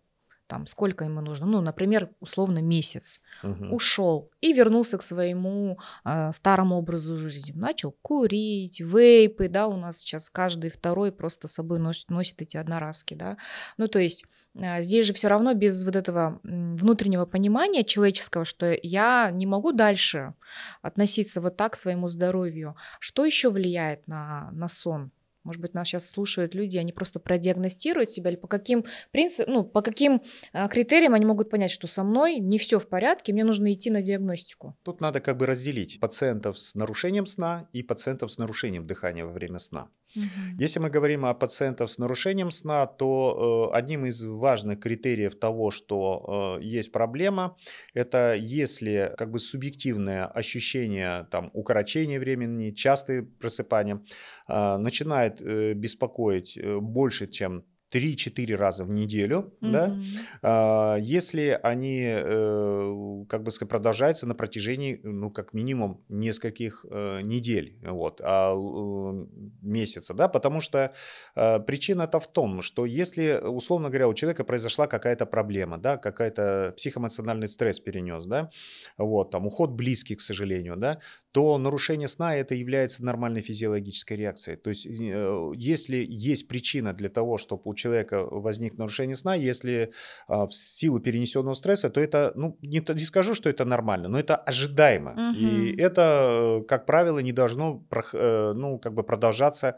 там 0.47 0.67
сколько 0.67 1.05
ему 1.05 1.21
нужно, 1.21 1.47
ну, 1.47 1.61
например, 1.61 2.11
условно 2.21 2.61
месяц, 2.61 3.21
угу. 3.43 3.75
ушел 3.75 4.31
и 4.41 4.53
вернулся 4.53 4.99
к 4.99 5.03
своему 5.03 5.79
э, 6.05 6.33
старому 6.33 6.77
образу 6.77 7.17
жизни, 7.17 7.53
начал 7.53 7.93
курить, 8.03 8.81
вейпы, 8.81 9.49
да, 9.49 9.67
у 9.67 9.77
нас 9.77 9.99
сейчас 9.99 10.29
каждый 10.29 10.71
второй 10.71 11.13
просто 11.13 11.49
с 11.49 11.55
собой 11.55 11.79
носит, 11.79 12.11
носит 12.11 12.43
эти 12.43 12.57
одноразки, 12.57 13.15
да, 13.15 13.37
ну, 13.79 13.89
то 13.89 13.99
есть 13.99 14.25
э, 14.55 14.83
здесь 14.83 15.07
же 15.07 15.15
все 15.15 15.29
равно 15.29 15.55
без 15.55 15.83
вот 15.85 15.97
этого 15.97 16.41
внутреннего 16.43 17.25
понимания 17.25 17.85
человеческого, 17.85 18.45
что 18.45 18.77
я 18.83 19.31
не 19.33 19.47
могу 19.47 19.73
дальше 19.73 20.35
относиться 20.83 21.41
вот 21.41 21.57
так 21.57 21.73
к 21.73 21.77
своему 21.77 22.09
здоровью, 22.09 22.77
что 23.01 23.25
еще 23.25 23.51
влияет 23.51 24.07
на, 24.07 24.51
на 24.53 24.69
сон? 24.69 25.11
Может 25.45 25.61
быть, 25.61 25.75
нас 25.75 25.89
сейчас 25.89 26.09
слушают 26.09 26.55
люди, 26.55 26.79
они 26.79 26.93
просто 26.93 27.21
продиагностируют 27.21 28.11
себя, 28.11 28.31
или 28.31 28.37
по 28.37 28.49
каким 28.49 28.85
принципам, 29.13 29.55
ну, 29.55 29.65
по 29.65 29.83
каким 29.83 30.23
а, 30.53 30.69
критериям 30.69 31.13
они 31.15 31.27
могут 31.27 31.51
понять, 31.51 31.71
что 31.71 31.87
со 31.87 32.03
мной 32.03 32.37
не 32.37 32.59
все 32.59 32.79
в 32.79 32.89
порядке, 32.89 33.33
мне 33.33 33.45
нужно 33.45 33.73
идти 33.73 33.91
на 33.91 34.01
диагностику. 34.01 34.77
Тут 34.83 35.01
надо 35.01 35.21
как 35.21 35.37
бы 35.37 35.47
разделить 35.47 36.01
пациентов 36.01 36.59
с 36.59 36.75
нарушением 36.75 37.27
сна 37.27 37.69
и 37.73 37.83
пациентов 37.83 38.33
с 38.33 38.39
нарушением 38.39 38.87
дыхания 38.87 39.25
во 39.25 39.33
время 39.33 39.59
сна. 39.59 39.89
Угу. 40.17 40.25
Если 40.59 40.81
мы 40.81 40.91
говорим 40.91 41.25
о 41.25 41.35
пациентах 41.35 41.91
с 41.91 41.99
нарушением 41.99 42.51
сна, 42.51 42.87
то 42.87 43.71
э, 43.73 43.77
одним 43.77 44.07
из 44.07 44.25
важных 44.25 44.81
критериев 44.81 45.39
того, 45.39 45.71
что 45.71 46.59
э, 46.61 46.65
есть 46.65 46.93
проблема, 46.93 47.57
это 47.95 48.35
если 48.35 49.15
как 49.19 49.31
бы 49.31 49.39
субъективное 49.39 50.27
ощущение 50.27 51.27
там 51.31 51.51
укорочения 51.53 52.21
времени, 52.21 52.71
частые 52.71 53.23
просыпания 53.23 54.03
э, 54.49 54.77
начинает 54.77 55.41
э, 55.41 55.75
беспокоить 55.75 56.57
э, 56.57 56.79
больше, 56.79 57.27
чем 57.27 57.65
3-4 57.95 58.57
раза 58.57 58.85
в 58.85 58.91
неделю, 58.91 59.55
mm-hmm. 59.61 59.71
да, 59.71 59.97
а, 60.43 60.97
если 60.97 61.59
они, 61.63 62.03
э, 62.05 63.25
как 63.29 63.45
бы 63.45 63.53
сказать, 63.53 63.71
продолжаются 63.71 64.27
на 64.27 64.35
протяжении, 64.35 65.01
ну, 65.05 65.31
как 65.31 65.53
минимум, 65.53 66.03
нескольких 66.09 66.85
э, 66.91 67.21
недель, 67.23 67.79
вот, 67.83 68.21
а 68.25 68.53
э, 68.53 69.27
месяца, 69.63 70.13
да, 70.15 70.29
потому 70.29 70.61
что 70.61 70.93
причина-то 71.35 72.19
в 72.19 72.27
том, 72.27 72.63
что 72.63 72.85
если, 72.85 73.41
условно 73.43 73.89
говоря, 73.89 74.09
у 74.09 74.15
человека 74.15 74.45
произошла 74.45 74.87
какая-то 74.87 75.27
проблема, 75.27 75.79
да, 75.79 75.97
какая-то 75.97 76.75
психоэмоциональный 76.77 77.49
стресс 77.49 77.79
перенес, 77.79 78.27
да, 78.27 78.51
вот, 78.99 79.31
там, 79.31 79.47
уход 79.47 79.71
близких, 79.71 80.19
к 80.19 80.21
сожалению, 80.21 80.77
да, 80.77 80.99
то 81.33 81.59
нарушение 81.59 82.09
сна 82.09 82.37
это 82.37 82.55
является 82.55 83.05
нормальной 83.05 83.41
физиологической 83.41 84.17
реакцией. 84.17 84.57
То 84.57 84.71
есть, 84.71 84.85
если 84.85 86.05
есть 86.09 86.49
причина 86.49 86.93
для 86.93 87.09
того, 87.09 87.39
чтобы 87.39 87.63
у 87.65 87.75
человека 87.85 88.25
возник 88.31 88.79
нарушение 88.79 89.17
сна, 89.17 89.35
если 89.35 89.91
а, 90.29 90.47
в 90.47 90.55
силу 90.55 91.01
перенесенного 91.01 91.55
стресса, 91.55 91.91
то 91.91 92.01
это, 92.01 92.33
ну, 92.35 92.57
не, 92.63 92.83
не 92.95 93.05
скажу, 93.05 93.35
что 93.35 93.51
это 93.51 93.65
нормально, 93.65 94.09
но 94.09 94.19
это 94.19 94.37
ожидаемо. 94.37 95.13
Угу. 95.13 95.39
И 95.39 95.77
это, 95.77 96.63
как 96.69 96.87
правило, 96.87 97.19
не 97.23 97.33
должно, 97.33 97.83
э, 98.15 98.53
ну, 98.55 98.79
как 98.79 98.95
бы 98.95 99.03
продолжаться 99.03 99.77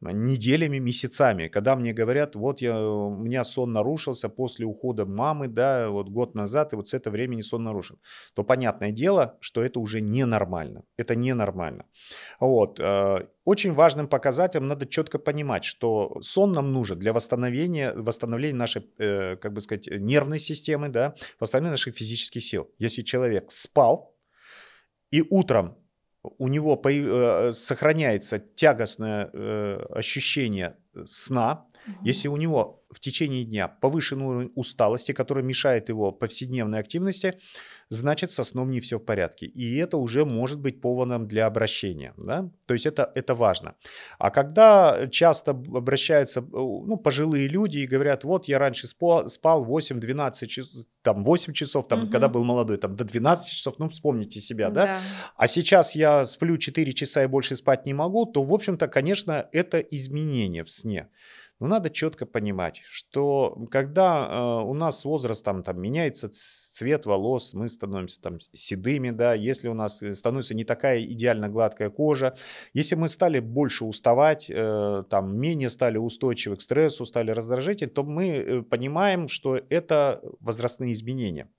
неделями, 0.00 0.78
месяцами, 0.78 1.48
когда 1.48 1.76
мне 1.76 1.92
говорят, 1.92 2.36
вот 2.36 2.60
я, 2.60 2.80
у 2.80 3.16
меня 3.16 3.44
сон 3.44 3.72
нарушился 3.72 4.28
после 4.28 4.64
ухода 4.64 5.06
мамы, 5.06 5.48
да, 5.48 5.88
вот 5.88 6.08
год 6.08 6.34
назад, 6.34 6.72
и 6.72 6.76
вот 6.76 6.88
с 6.88 6.94
этого 6.94 7.12
времени 7.12 7.40
сон 7.40 7.64
нарушен, 7.64 7.98
то 8.34 8.44
понятное 8.44 8.92
дело, 8.92 9.36
что 9.40 9.62
это 9.62 9.80
уже 9.80 10.00
ненормально. 10.00 10.84
Это 10.96 11.14
ненормально. 11.14 11.84
Вот. 12.40 12.78
Э, 12.80 13.26
очень 13.44 13.72
важным 13.72 14.08
показателем 14.08 14.68
надо 14.68 14.86
четко 14.86 15.18
понимать, 15.18 15.64
что 15.64 16.18
сон 16.20 16.52
нам 16.52 16.72
нужен 16.72 16.98
для 16.98 17.12
восстановления, 17.12 17.92
восстановления 17.94 18.58
нашей, 18.58 18.86
э, 18.98 19.36
как 19.36 19.52
бы 19.52 19.60
сказать, 19.60 19.88
нервной 19.88 20.38
системы, 20.38 20.88
да, 20.88 21.14
восстановления 21.40 21.72
наших 21.72 21.96
физических 21.96 22.42
сил. 22.42 22.70
Если 22.78 23.02
человек 23.02 23.50
спал, 23.50 24.14
и 25.10 25.24
утром 25.30 25.76
у 26.38 26.48
него 26.48 26.80
э, 26.84 27.52
сохраняется 27.52 28.38
тягостное 28.38 29.30
э, 29.32 29.86
ощущение 29.94 30.76
сна, 31.06 31.66
если 32.04 32.28
у 32.28 32.36
него 32.36 32.84
в 32.90 33.00
течение 33.00 33.44
дня 33.44 33.68
повышенный 33.68 34.26
уровень 34.26 34.52
усталости, 34.54 35.12
который 35.12 35.42
мешает 35.42 35.88
его 35.88 36.10
повседневной 36.12 36.78
активности, 36.78 37.38
значит 37.90 38.30
со 38.30 38.44
сном 38.44 38.70
не 38.70 38.80
все 38.80 38.98
в 38.98 39.04
порядке. 39.04 39.46
И 39.46 39.76
это 39.76 39.96
уже 39.96 40.24
может 40.24 40.58
быть 40.58 40.80
поводом 40.80 41.26
для 41.26 41.46
обращения. 41.46 42.14
Да? 42.16 42.50
То 42.66 42.74
есть 42.74 42.86
это, 42.86 43.10
это 43.14 43.34
важно. 43.34 43.74
А 44.18 44.30
когда 44.30 45.06
часто 45.10 45.50
обращаются 45.50 46.40
ну, 46.40 46.96
пожилые 46.96 47.48
люди 47.48 47.78
и 47.78 47.86
говорят, 47.86 48.24
вот 48.24 48.48
я 48.48 48.58
раньше 48.58 48.86
спал, 48.86 49.28
спал 49.28 49.66
8-12 49.66 50.46
часов, 50.46 50.84
там 51.02 51.24
8 51.24 51.52
часов, 51.52 51.88
там, 51.88 52.04
угу. 52.04 52.10
когда 52.10 52.28
был 52.28 52.44
молодой, 52.44 52.78
там 52.78 52.96
до 52.96 53.04
12 53.04 53.50
часов, 53.50 53.74
ну 53.78 53.88
вспомните 53.88 54.40
себя, 54.40 54.70
да? 54.70 54.86
да? 54.86 55.00
А 55.36 55.46
сейчас 55.46 55.94
я 55.94 56.26
сплю 56.26 56.58
4 56.58 56.92
часа 56.92 57.24
и 57.24 57.26
больше 57.26 57.56
спать 57.56 57.86
не 57.86 57.94
могу, 57.94 58.26
то, 58.26 58.42
в 58.42 58.52
общем-то, 58.52 58.88
конечно, 58.88 59.48
это 59.52 59.78
изменение 59.78 60.64
в 60.64 60.70
сне. 60.70 61.08
Но 61.60 61.66
надо 61.66 61.90
четко 61.90 62.24
понимать, 62.24 62.82
что 62.84 63.66
когда 63.70 64.28
э, 64.30 64.64
у 64.64 64.74
нас 64.74 65.00
с 65.00 65.04
возрастом 65.04 65.64
там, 65.64 65.80
меняется 65.80 66.28
цвет 66.30 67.04
волос, 67.04 67.52
мы 67.52 67.68
становимся 67.68 68.22
там 68.22 68.38
седыми, 68.52 69.10
да, 69.10 69.34
если 69.34 69.66
у 69.66 69.74
нас 69.74 70.00
э, 70.02 70.14
становится 70.14 70.54
не 70.54 70.64
такая 70.64 71.02
идеально 71.02 71.48
гладкая 71.48 71.90
кожа, 71.90 72.36
если 72.74 72.94
мы 72.94 73.08
стали 73.08 73.40
больше 73.40 73.84
уставать, 73.84 74.48
э, 74.48 75.02
там, 75.10 75.36
менее 75.36 75.70
стали 75.70 75.98
устойчивы 75.98 76.56
к 76.56 76.60
стрессу, 76.60 77.04
стали 77.04 77.32
раздражительны, 77.32 77.90
то 77.90 78.04
мы 78.04 78.28
э, 78.28 78.62
понимаем, 78.62 79.26
что 79.26 79.60
это 79.68 80.22
возрастные 80.38 80.92
изменения. 80.92 81.50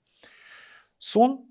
Сон 0.98 1.49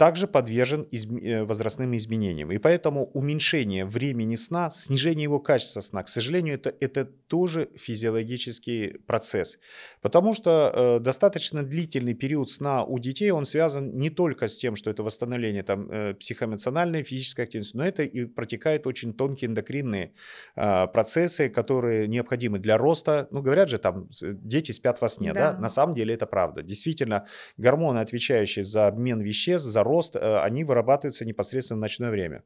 также 0.00 0.26
подвержен 0.26 0.86
изм... 0.90 1.18
Э, 1.18 1.44
возрастным 1.44 1.94
изменениям. 1.94 2.50
И 2.50 2.56
поэтому 2.58 3.10
уменьшение 3.12 3.84
времени 3.84 4.36
сна, 4.36 4.70
снижение 4.70 5.24
его 5.24 5.40
качества 5.40 5.82
сна, 5.82 6.02
к 6.02 6.08
сожалению, 6.08 6.54
это, 6.54 6.74
это 6.80 7.04
тоже 7.04 7.68
физиологический 7.76 8.98
процесс. 9.06 9.58
Потому 10.00 10.32
что 10.32 10.72
э, 10.74 11.00
достаточно 11.00 11.62
длительный 11.62 12.14
период 12.14 12.48
сна 12.48 12.82
у 12.82 12.98
детей, 12.98 13.30
он 13.30 13.44
связан 13.44 13.98
не 13.98 14.08
только 14.08 14.48
с 14.48 14.56
тем, 14.56 14.74
что 14.74 14.88
это 14.88 15.02
восстановление 15.02 15.62
там, 15.62 15.90
э, 15.90 16.14
психоэмоциональной, 16.14 17.02
физической 17.02 17.42
активности, 17.42 17.76
но 17.76 17.84
это 17.84 18.02
и 18.02 18.24
протекают 18.24 18.86
очень 18.86 19.12
тонкие 19.12 19.50
эндокринные 19.50 20.12
э, 20.56 20.86
процессы, 20.86 21.50
которые 21.50 22.08
необходимы 22.08 22.58
для 22.58 22.78
роста. 22.78 23.28
Ну, 23.30 23.42
говорят 23.42 23.68
же, 23.68 23.76
там, 23.76 24.08
дети 24.22 24.72
спят 24.72 25.02
во 25.02 25.10
сне, 25.10 25.34
да. 25.34 25.52
да? 25.52 25.58
На 25.58 25.68
самом 25.68 25.94
деле 25.94 26.14
это 26.14 26.26
правда. 26.26 26.62
Действительно, 26.62 27.26
гормоны, 27.58 27.98
отвечающие 27.98 28.64
за 28.64 28.86
обмен 28.86 29.20
веществ, 29.20 29.68
за 29.68 29.89
рост, 29.90 30.16
э, 30.16 30.40
они 30.46 30.64
вырабатываются 30.64 31.24
непосредственно 31.24 31.78
в 31.78 31.80
ночное 31.80 32.10
время. 32.10 32.42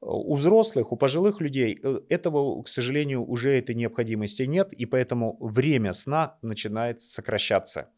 У 0.00 0.34
взрослых, 0.34 0.92
у 0.92 0.96
пожилых 0.96 1.40
людей 1.40 1.78
э, 1.82 2.00
этого, 2.08 2.62
к 2.62 2.68
сожалению, 2.68 3.24
уже 3.24 3.50
этой 3.50 3.74
необходимости 3.74 4.42
нет, 4.42 4.72
и 4.72 4.86
поэтому 4.86 5.36
время 5.40 5.92
сна 5.92 6.38
начинает 6.42 7.02
сокращаться. 7.02 7.88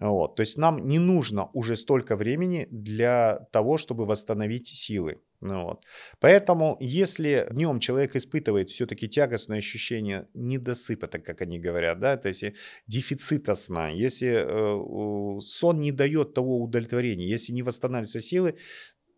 Вот. 0.00 0.36
То 0.36 0.42
есть 0.42 0.58
нам 0.58 0.88
не 0.88 0.98
нужно 0.98 1.50
уже 1.52 1.76
столько 1.76 2.16
времени 2.16 2.68
для 2.70 3.48
того, 3.52 3.78
чтобы 3.78 4.06
восстановить 4.06 4.68
силы. 4.68 5.18
Ну 5.40 5.64
вот. 5.64 5.84
Поэтому, 6.20 6.76
если 6.80 7.46
днем 7.50 7.78
человек 7.80 8.16
испытывает 8.16 8.70
все-таки 8.70 9.08
тягостное 9.08 9.58
ощущение 9.58 10.28
недосыпа, 10.34 11.06
так 11.06 11.24
как 11.24 11.42
они 11.42 11.58
говорят, 11.58 12.00
да, 12.00 12.16
то 12.16 12.28
есть 12.28 12.44
дефицита 12.86 13.54
сна, 13.54 13.90
если 13.90 14.28
э, 14.28 15.40
сон 15.40 15.80
не 15.80 15.92
дает 15.92 16.34
того 16.34 16.60
удовлетворения, 16.60 17.26
если 17.26 17.52
не 17.52 17.62
восстанавливаются 17.62 18.20
силы, 18.20 18.56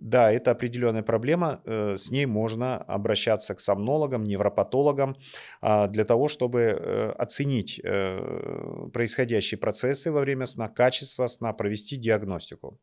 да, 0.01 0.31
это 0.31 0.53
определенная 0.53 1.03
проблема, 1.03 1.61
э, 1.65 1.97
с 1.97 2.11
ней 2.11 2.27
можно 2.27 2.77
обращаться 2.77 3.55
к 3.55 3.61
сомнологам, 3.61 4.23
невропатологам 4.23 5.17
а, 5.61 5.89
для 5.89 6.05
того, 6.05 6.29
чтобы 6.29 6.61
э, 6.61 7.11
оценить 7.19 7.81
э, 7.83 8.89
происходящие 8.93 9.59
процессы 9.59 10.13
во 10.13 10.21
время 10.21 10.47
сна, 10.47 10.69
качество 10.69 11.27
сна, 11.27 11.53
провести 11.53 11.97
диагностику. 11.97 12.79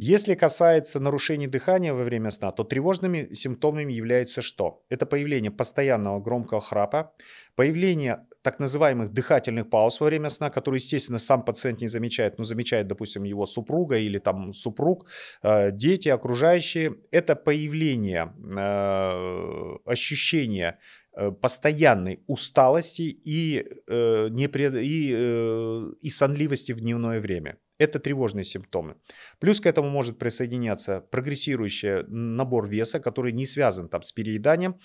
Если 0.00 0.36
касается 0.36 1.00
нарушений 1.00 1.48
дыхания 1.48 1.92
во 1.92 2.04
время 2.04 2.30
сна, 2.30 2.52
то 2.52 2.62
тревожными 2.62 3.34
симптомами 3.34 3.92
является 3.92 4.42
что? 4.42 4.84
Это 4.88 5.06
появление 5.06 5.50
постоянного 5.50 6.20
громкого 6.20 6.60
храпа, 6.60 7.12
появление 7.56 8.24
так 8.42 8.60
называемых 8.60 9.12
дыхательных 9.12 9.68
пауз 9.68 9.98
во 10.00 10.06
время 10.06 10.30
сна, 10.30 10.50
которые, 10.50 10.78
естественно, 10.78 11.18
сам 11.18 11.42
пациент 11.44 11.80
не 11.80 11.88
замечает, 11.88 12.38
но 12.38 12.44
замечает, 12.44 12.86
допустим, 12.86 13.24
его 13.24 13.44
супруга 13.44 13.98
или 13.98 14.18
там 14.18 14.52
супруг, 14.52 15.08
э, 15.42 15.72
дети, 15.72 16.08
окружающие. 16.08 16.94
Это 17.10 17.34
появление 17.34 18.32
э, 18.56 19.78
ощущения 19.84 20.78
э, 21.16 21.32
постоянной 21.32 22.22
усталости 22.28 23.02
и, 23.02 23.66
непред... 24.30 24.74
и, 24.76 26.06
и 26.06 26.10
сонливости 26.10 26.70
в 26.70 26.80
дневное 26.80 27.20
время. 27.20 27.56
Это 27.78 28.00
тревожные 28.00 28.44
симптомы. 28.44 28.96
Плюс 29.38 29.60
к 29.60 29.66
этому 29.66 29.88
может 29.88 30.18
присоединяться 30.18 31.00
прогрессирующий 31.00 32.04
набор 32.08 32.68
веса, 32.68 32.98
который 32.98 33.32
не 33.32 33.46
связан 33.46 33.88
там, 33.88 34.02
с 34.02 34.12
перееданием. 34.12 34.76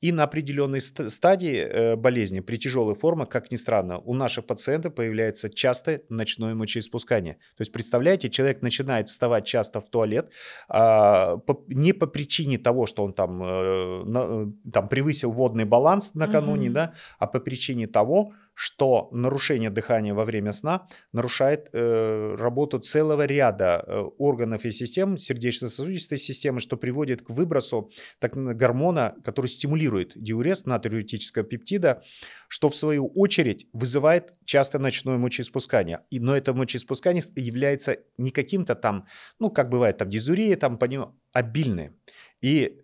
И 0.00 0.12
на 0.12 0.24
определенной 0.24 0.80
стадии 0.80 1.56
э, 1.56 1.96
болезни, 1.96 2.40
при 2.40 2.56
тяжелой 2.56 2.94
форме, 2.94 3.26
как 3.26 3.52
ни 3.52 3.56
странно, 3.56 3.98
у 3.98 4.14
наших 4.14 4.46
пациентов 4.46 4.94
появляется 4.94 5.50
частое 5.50 6.02
ночное 6.08 6.54
мочеиспускание. 6.54 7.34
То 7.34 7.62
есть, 7.62 7.72
представляете, 7.72 8.30
человек 8.30 8.62
начинает 8.62 9.08
вставать 9.08 9.44
часто 9.44 9.80
в 9.80 9.90
туалет 9.90 10.30
а, 10.68 11.38
не 11.66 11.92
по 11.92 12.06
причине 12.06 12.58
того, 12.58 12.86
что 12.86 13.04
он 13.04 13.12
там, 13.12 13.42
э, 13.42 14.52
там 14.72 14.88
превысил 14.88 15.32
водный 15.32 15.64
баланс 15.64 16.14
накануне, 16.14 16.68
mm-hmm. 16.68 16.72
да, 16.72 16.94
а 17.18 17.26
по 17.26 17.40
причине 17.40 17.86
того, 17.86 18.32
что 18.60 19.08
нарушение 19.12 19.70
дыхания 19.70 20.12
во 20.12 20.24
время 20.24 20.52
сна 20.52 20.88
нарушает 21.12 21.68
э, 21.72 22.34
работу 22.36 22.80
целого 22.80 23.24
ряда 23.24 23.84
э, 23.86 24.00
органов 24.18 24.64
и 24.64 24.72
систем 24.72 25.16
сердечно-сосудистой 25.16 26.18
системы, 26.18 26.58
что 26.58 26.76
приводит 26.76 27.22
к 27.22 27.30
выбросу 27.30 27.92
так, 28.18 28.34
гормона, 28.34 29.14
который 29.22 29.46
стимулирует 29.46 30.20
диурез 30.20 30.66
натриуретического 30.66 31.44
пептида, 31.44 32.02
что 32.48 32.68
в 32.68 32.74
свою 32.74 33.06
очередь 33.14 33.68
вызывает 33.72 34.34
часто 34.44 34.80
ночное 34.80 35.18
мочеиспускание. 35.18 36.00
И, 36.10 36.18
но 36.18 36.36
это 36.36 36.52
мочеиспускание 36.52 37.22
является 37.36 37.98
не 38.16 38.32
каким-то 38.32 38.74
там, 38.74 39.06
ну, 39.38 39.50
как 39.50 39.70
бывает 39.70 39.98
там 39.98 40.10
дизурия, 40.10 40.56
там, 40.56 40.78
по 40.78 40.86
нему, 40.86 41.16
обильное. 41.32 41.94
И 42.40 42.80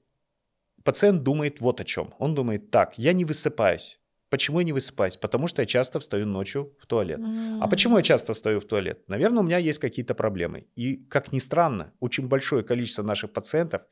пациент 0.85 1.25
думает 1.25 1.61
вот 1.61 1.81
о 1.81 1.85
чем. 1.85 2.15
Он 2.21 2.37
думает, 2.37 2.71
так, 2.71 2.97
я 2.97 3.13
не 3.13 3.25
высыпаюсь, 3.25 3.99
Почему 4.35 4.59
я 4.59 4.65
не 4.65 4.73
высыпаюсь? 4.73 5.17
Потому 5.17 5.47
что 5.47 5.63
я 5.63 5.67
часто 5.67 6.01
встаю 6.01 6.27
ночью 6.27 6.77
в 6.81 6.87
туалет. 6.87 7.21
Mm. 7.21 7.59
А 7.61 7.69
почему 7.69 7.99
я 7.99 8.03
часто 8.03 8.33
встаю 8.33 8.59
в 8.59 8.65
туалет? 8.65 9.09
Наверное, 9.09 9.45
у 9.45 9.47
меня 9.47 9.59
есть 9.59 9.79
какие-то 9.79 10.17
проблемы. 10.17 10.67
И, 10.75 10.97
как 11.09 11.31
ни 11.31 11.39
странно, 11.39 11.93
очень 12.01 12.27
большое 12.27 12.65
количество 12.65 13.05
наших 13.05 13.33
пациентов 13.33 13.83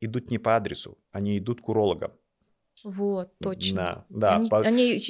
идут 0.00 0.32
не 0.32 0.38
по 0.38 0.56
адресу, 0.56 0.98
они 1.12 1.38
идут 1.38 1.60
к 1.60 1.68
урологам. 1.68 2.10
Вот, 2.84 3.30
точно. 3.42 4.04
Да, 4.10 4.28
да. 4.28 4.36
Они, 4.36 4.48
по- 4.48 4.60
они 4.60 5.00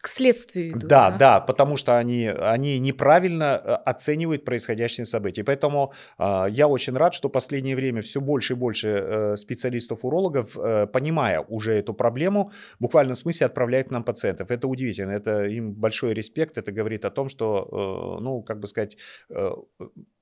к 0.00 0.08
следствию 0.08 0.70
идут, 0.70 0.88
Да, 0.88 1.10
да? 1.10 1.18
да, 1.18 1.40
потому 1.40 1.76
что 1.76 1.98
они, 1.98 2.26
они 2.28 2.78
неправильно 2.78 3.60
э, 3.62 3.72
оценивают 3.74 4.46
происходящие 4.46 5.04
события. 5.04 5.44
Поэтому 5.44 5.92
а, 6.16 6.46
я 6.46 6.66
очень 6.66 6.96
рад, 6.96 7.12
что 7.12 7.28
в 7.28 7.32
последнее 7.32 7.76
время 7.76 8.00
все 8.00 8.22
больше 8.22 8.54
и 8.54 8.56
больше 8.56 8.88
э, 8.88 9.36
специалистов-урологов, 9.36 10.56
э, 10.56 10.86
понимая 10.86 11.40
уже 11.40 11.74
эту 11.74 11.92
проблему, 11.92 12.50
буквально 12.80 13.14
в 13.14 13.18
смысле 13.18 13.46
отправляют 13.46 13.88
к 13.88 13.90
нам 13.90 14.02
пациентов. 14.02 14.50
Это 14.50 14.66
удивительно, 14.66 15.10
это 15.12 15.44
им 15.44 15.72
большой 15.74 16.14
респект, 16.14 16.56
это 16.56 16.72
говорит 16.72 17.04
о 17.04 17.10
том, 17.10 17.28
что, 17.28 18.16
э, 18.18 18.22
ну, 18.22 18.42
как 18.42 18.60
бы 18.60 18.66
сказать, 18.66 18.96
э, 19.28 19.50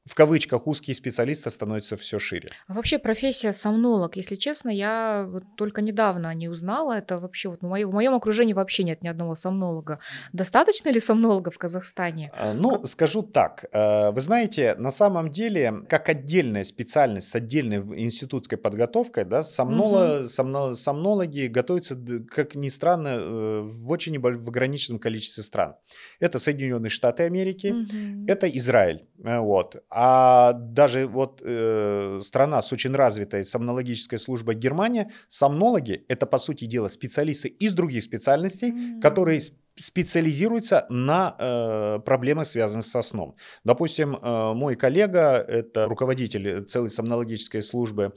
в 0.04 0.14
кавычках 0.14 0.66
узкие 0.66 0.94
специалисты 0.96 1.50
становятся 1.50 1.96
все 1.96 2.18
шире. 2.18 2.50
А 2.66 2.74
вообще 2.74 2.98
профессия 2.98 3.52
сомнолог, 3.52 4.16
если 4.16 4.34
честно, 4.34 4.68
я 4.68 5.26
вот 5.28 5.44
только 5.56 5.80
недавно 5.80 6.28
о 6.28 6.34
ней 6.34 6.48
узнала. 6.48 6.94
Это 6.98 7.18
вообще 7.20 7.48
вот 7.48 7.60
в, 7.60 7.66
моем, 7.66 7.90
в 7.90 7.92
моем 7.94 8.14
окружении 8.14 8.52
вообще 8.52 8.82
нет 8.82 9.02
ни 9.02 9.08
одного 9.08 9.34
сомнолога. 9.34 10.00
Достаточно 10.32 10.88
ли 10.90 10.98
сомнолога 11.00 11.50
в 11.50 11.58
Казахстане? 11.58 12.32
А, 12.36 12.52
Ну, 12.52 12.82
скажу 12.84 13.22
так. 13.22 13.64
э, 13.72 14.10
Вы 14.10 14.20
знаете, 14.20 14.74
на 14.76 14.90
самом 14.90 15.30
деле, 15.30 15.72
как 15.88 16.08
отдельная 16.08 16.64
специальность 16.64 17.28
с 17.28 17.34
отдельной 17.36 17.78
институтской 18.04 18.58
подготовкой, 18.58 19.24
да, 19.24 19.40
сомноло- 19.42 20.24
сомно- 20.24 20.74
сомнологи 20.74 21.46
готовятся, 21.46 21.96
как 22.28 22.54
ни 22.56 22.68
странно, 22.70 23.08
э, 23.08 23.60
в 23.62 23.90
очень 23.90 24.18
в 24.18 24.48
ограниченном 24.48 24.98
количестве 24.98 25.42
стран. 25.44 25.74
Это 26.20 26.38
Соединенные 26.38 26.90
Штаты 26.90 27.22
Америки, 27.22 27.68
Мгм. 27.68 28.26
это 28.26 28.48
Израиль. 28.48 29.06
э, 29.24 29.38
Вот. 29.38 29.76
А 29.94 30.52
даже 30.54 31.06
вот 31.06 31.42
э, 31.44 32.20
страна 32.24 32.62
с 32.62 32.72
очень 32.72 32.94
развитой 32.94 33.44
сомнологической 33.44 34.18
службой 34.18 34.54
Германия, 34.54 35.10
сомнологи– 35.28 36.04
это, 36.08 36.24
по 36.26 36.38
сути 36.38 36.64
дела, 36.64 36.88
специалисты 36.88 37.48
из 37.48 37.74
других 37.74 38.02
специальностей, 38.02 38.70
М. 38.70 39.00
которые 39.02 39.40
сп- 39.40 39.58
специализируются 39.74 40.86
на 40.88 41.34
э, 41.38 41.98
проблемах, 42.04 42.46
связанных 42.46 42.86
со 42.86 43.02
сном. 43.02 43.36
Допустим, 43.64 44.16
э, 44.16 44.52
мой 44.54 44.76
коллега, 44.76 45.44
это 45.46 45.86
руководитель 45.86 46.64
целой 46.64 46.90
сомнологической 46.90 47.62
службы 47.62 48.12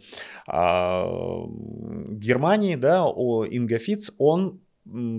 в 0.48 1.50
Германии, 2.12 2.76
да, 2.76 3.06
о, 3.06 3.46
Инга 3.46 3.78
Фиц, 3.80 4.12
он 4.18 4.62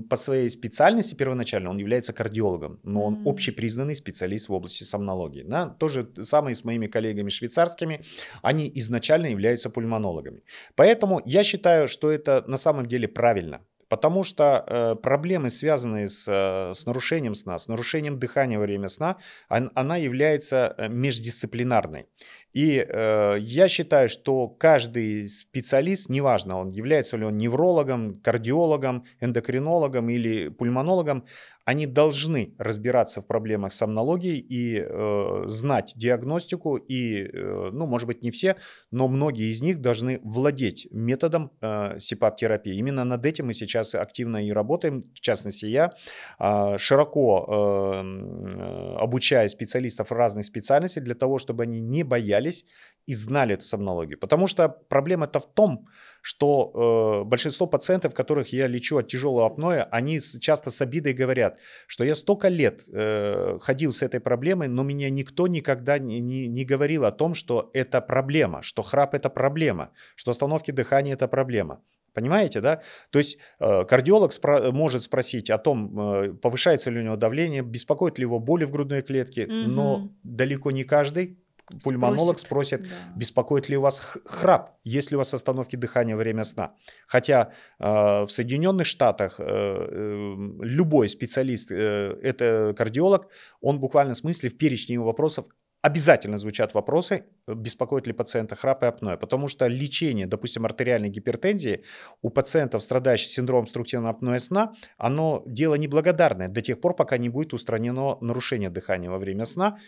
по 0.09 0.17
своей 0.17 0.49
специальности 0.51 1.15
первоначально 1.15 1.71
он 1.71 1.79
является 1.79 2.13
кардиологом, 2.13 2.79
но 2.85 3.05
он 3.05 3.15
М. 3.15 3.29
общепризнанный 3.29 3.95
специалист 3.95 4.49
в 4.49 4.53
области 4.53 4.85
сомнологии. 4.85 5.43
Да? 5.43 5.69
То 5.79 5.89
же 5.89 6.09
самое 6.23 6.55
с 6.55 6.65
моими 6.65 6.87
коллегами 6.87 7.31
швейцарскими, 7.31 8.01
они 8.43 8.71
изначально 8.77 9.27
являются 9.27 9.71
пульмонологами. 9.71 10.43
Поэтому 10.77 11.21
я 11.25 11.43
считаю, 11.45 11.89
что 11.89 12.11
это 12.11 12.45
на 12.47 12.59
самом 12.59 12.87
деле 12.87 13.09
правильно. 13.09 13.61
Потому 13.89 14.25
что 14.25 14.65
э, 14.67 14.95
проблемы, 14.97 15.51
связанные 15.51 16.09
с, 16.09 16.27
э, 16.29 16.75
с 16.75 16.87
нарушением 16.87 17.35
сна, 17.35 17.59
с 17.59 17.69
нарушением 17.69 18.19
дыхания 18.19 18.59
во 18.59 18.65
время 18.65 18.89
сна, 18.89 19.17
он- 19.49 19.71
она 19.75 19.97
является 19.97 20.75
э, 20.79 20.89
междисциплинарной. 20.89 22.07
И 22.53 22.85
э, 22.89 23.37
я 23.39 23.69
считаю, 23.69 24.09
что 24.09 24.49
каждый 24.49 25.29
специалист, 25.29 26.09
неважно, 26.09 26.59
он 26.59 26.71
является 26.71 27.17
ли 27.17 27.25
он 27.25 27.37
неврологом, 27.37 28.21
кардиологом, 28.21 29.05
эндокринологом 29.21 30.09
или 30.09 30.49
пульмонологом, 30.49 31.27
они 31.67 31.87
должны 31.87 32.55
разбираться 32.59 33.21
в 33.21 33.27
проблемах 33.27 33.73
сомнологии 33.73 34.39
и 34.39 34.79
э, 34.79 35.45
знать 35.49 35.93
диагностику. 35.97 36.77
И, 36.77 37.25
э, 37.25 37.71
ну, 37.73 37.87
может 37.87 38.07
быть, 38.07 38.23
не 38.23 38.31
все, 38.31 38.55
но 38.93 39.09
многие 39.09 39.51
из 39.51 39.61
них 39.61 39.81
должны 39.81 40.21
владеть 40.23 40.87
методом 40.93 41.51
э, 41.61 41.99
СИПАП-терапии. 41.99 42.77
Именно 42.77 43.05
над 43.05 43.27
этим 43.27 43.47
мы 43.47 43.55
сейчас 43.55 43.97
активно 43.97 44.47
и 44.47 44.53
работаем. 44.53 45.11
В 45.13 45.21
частности, 45.21 45.67
я 45.67 45.93
а, 46.39 46.79
широко 46.79 47.45
э, 47.49 47.99
м, 47.99 48.61
э, 48.61 48.97
обучаю 48.99 49.51
специалистов 49.51 50.13
разных 50.13 50.45
специальностей 50.45 51.03
для 51.03 51.17
того, 51.17 51.41
чтобы 51.41 51.65
они 51.65 51.81
не 51.81 52.05
боялись 52.05 52.65
и 53.07 53.15
знали 53.15 53.55
эту 53.55 53.65
сомнологию. 53.65 54.19
Потому 54.19 54.47
что 54.49 54.69
проблема-то 54.69 55.39
в 55.39 55.47
том, 55.55 55.87
что 56.23 57.23
э, 57.23 57.29
большинство 57.29 57.67
пациентов, 57.69 58.15
которых 58.15 58.53
я 58.53 58.67
лечу 58.67 58.97
от 58.99 59.07
тяжелого 59.07 59.47
апноэ, 59.47 59.87
они 59.93 60.19
с- 60.19 60.39
часто 60.41 60.71
с 60.71 60.81
обидой 60.83 61.13
говорят, 61.15 61.59
что 61.87 62.05
я 62.05 62.15
столько 62.17 62.49
лет 62.49 62.83
э, 62.93 63.59
ходил 63.61 63.93
с 63.93 64.03
этой 64.03 64.19
проблемой, 64.21 64.69
но 64.69 64.83
меня 64.83 65.09
никто 65.11 65.47
никогда 65.47 65.99
не, 65.99 66.19
не- 66.21 66.49
не 66.49 66.65
говорил 66.65 67.05
о 67.05 67.13
том, 67.13 67.35
что 67.35 67.71
это 67.75 68.01
проблема, 68.01 68.63
что 68.63 68.83
храп 68.83 69.15
это 69.15 69.31
проблема, 69.31 69.91
что 70.17 70.33
остановки 70.33 70.73
дыхания 70.73 71.15
это 71.15 71.29
проблема. 71.29 71.81
Понимаете, 72.13 72.61
да? 72.61 72.81
То 73.11 73.19
есть 73.19 73.39
э, 73.61 73.85
кардиолог 73.85 74.33
спро- 74.33 74.73
может 74.73 75.03
спросить 75.03 75.51
о 75.51 75.59
том, 75.59 76.01
э, 76.01 76.33
повышается 76.33 76.91
ли 76.91 76.99
у 77.01 77.03
него 77.03 77.17
давление, 77.17 77.63
беспокоит 77.63 78.19
ли 78.19 78.23
его 78.23 78.41
боли 78.41 78.65
в 78.65 78.71
грудной 78.73 79.03
клетке, 79.03 79.47
но 79.47 79.99
Мгм. 79.99 80.17
далеко 80.25 80.71
не 80.73 80.83
каждый 80.85 81.39
пульмонолог 81.85 82.39
спросит, 82.39 82.83
Да. 82.83 82.89
беспокоит 83.17 83.69
ли 83.69 83.77
у 83.77 83.81
вас 83.81 84.17
храп, 84.25 84.79
есть 84.85 85.11
ли 85.11 85.17
у 85.17 85.19
вас 85.19 85.35
остановки 85.35 85.77
дыхания 85.77 86.15
во 86.15 86.21
время 86.21 86.45
сна. 86.45 86.75
Хотя 87.07 87.53
э, 87.79 87.85
в 88.25 88.29
Соединенных 88.29 88.87
Штатах 88.87 89.37
э, 89.39 89.45
э, 89.47 90.35
любой 90.61 91.09
специалист, 91.09 91.71
э, 91.71 92.19
это 92.23 92.75
кардиолог, 92.77 93.29
он 93.61 93.77
в 93.77 93.81
буквальном 93.81 94.15
смысле 94.15 94.51
в 94.51 94.59
перечне 94.59 94.95
его 94.95 95.05
вопросов 95.07 95.47
обязательно 95.83 96.37
звучат 96.37 96.75
вопросы, 96.75 97.27
беспокоит 97.47 98.09
ли 98.09 98.13
пациента 98.13 98.57
храп 98.57 98.83
и 98.83 98.87
апноэ, 98.87 99.17
потому 99.17 99.47
что 99.47 99.69
лечение, 99.69 100.27
допустим, 100.27 100.65
артериальной 100.65 101.11
гипертензии 101.11 101.85
у 102.23 102.31
пациентов, 102.31 102.83
страдающих 102.83 103.29
синдромом 103.29 103.65
обструктивного 103.65 104.11
апноэ 104.11 104.41
сна, 104.41 104.75
оно 104.99 105.45
дело 105.47 105.77
неблагодарное 105.77 106.49
до 106.49 106.61
тех 106.61 106.81
пор, 106.81 106.97
пока 106.97 107.19
не 107.19 107.29
будет 107.29 107.53
устранено 107.53 108.19
нарушение 108.21 108.69
дыхания 108.69 109.09
во 109.11 109.19
время 109.19 109.45
сна, 109.45 109.79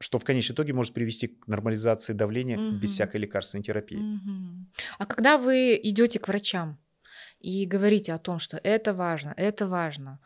что 0.00 0.18
в 0.18 0.24
конечном 0.24 0.54
итоге 0.54 0.72
может 0.72 0.94
привести 0.94 1.28
к 1.28 1.46
нормализации 1.46 2.12
давления 2.12 2.58
Мгм. 2.58 2.78
без 2.78 2.92
всякой 2.92 3.20
лекарственной 3.20 3.62
терапии. 3.62 3.98
Мгм. 3.98 4.72
А 4.98 5.06
когда 5.06 5.38
вы 5.38 5.78
идете 5.82 6.18
к 6.18 6.28
врачам 6.28 6.78
и 7.40 7.66
говорите 7.66 8.12
о 8.12 8.18
том, 8.18 8.38
что 8.38 8.58
это 8.62 8.94
важно, 8.94 9.34
это 9.36 9.66
важно, 9.66 10.20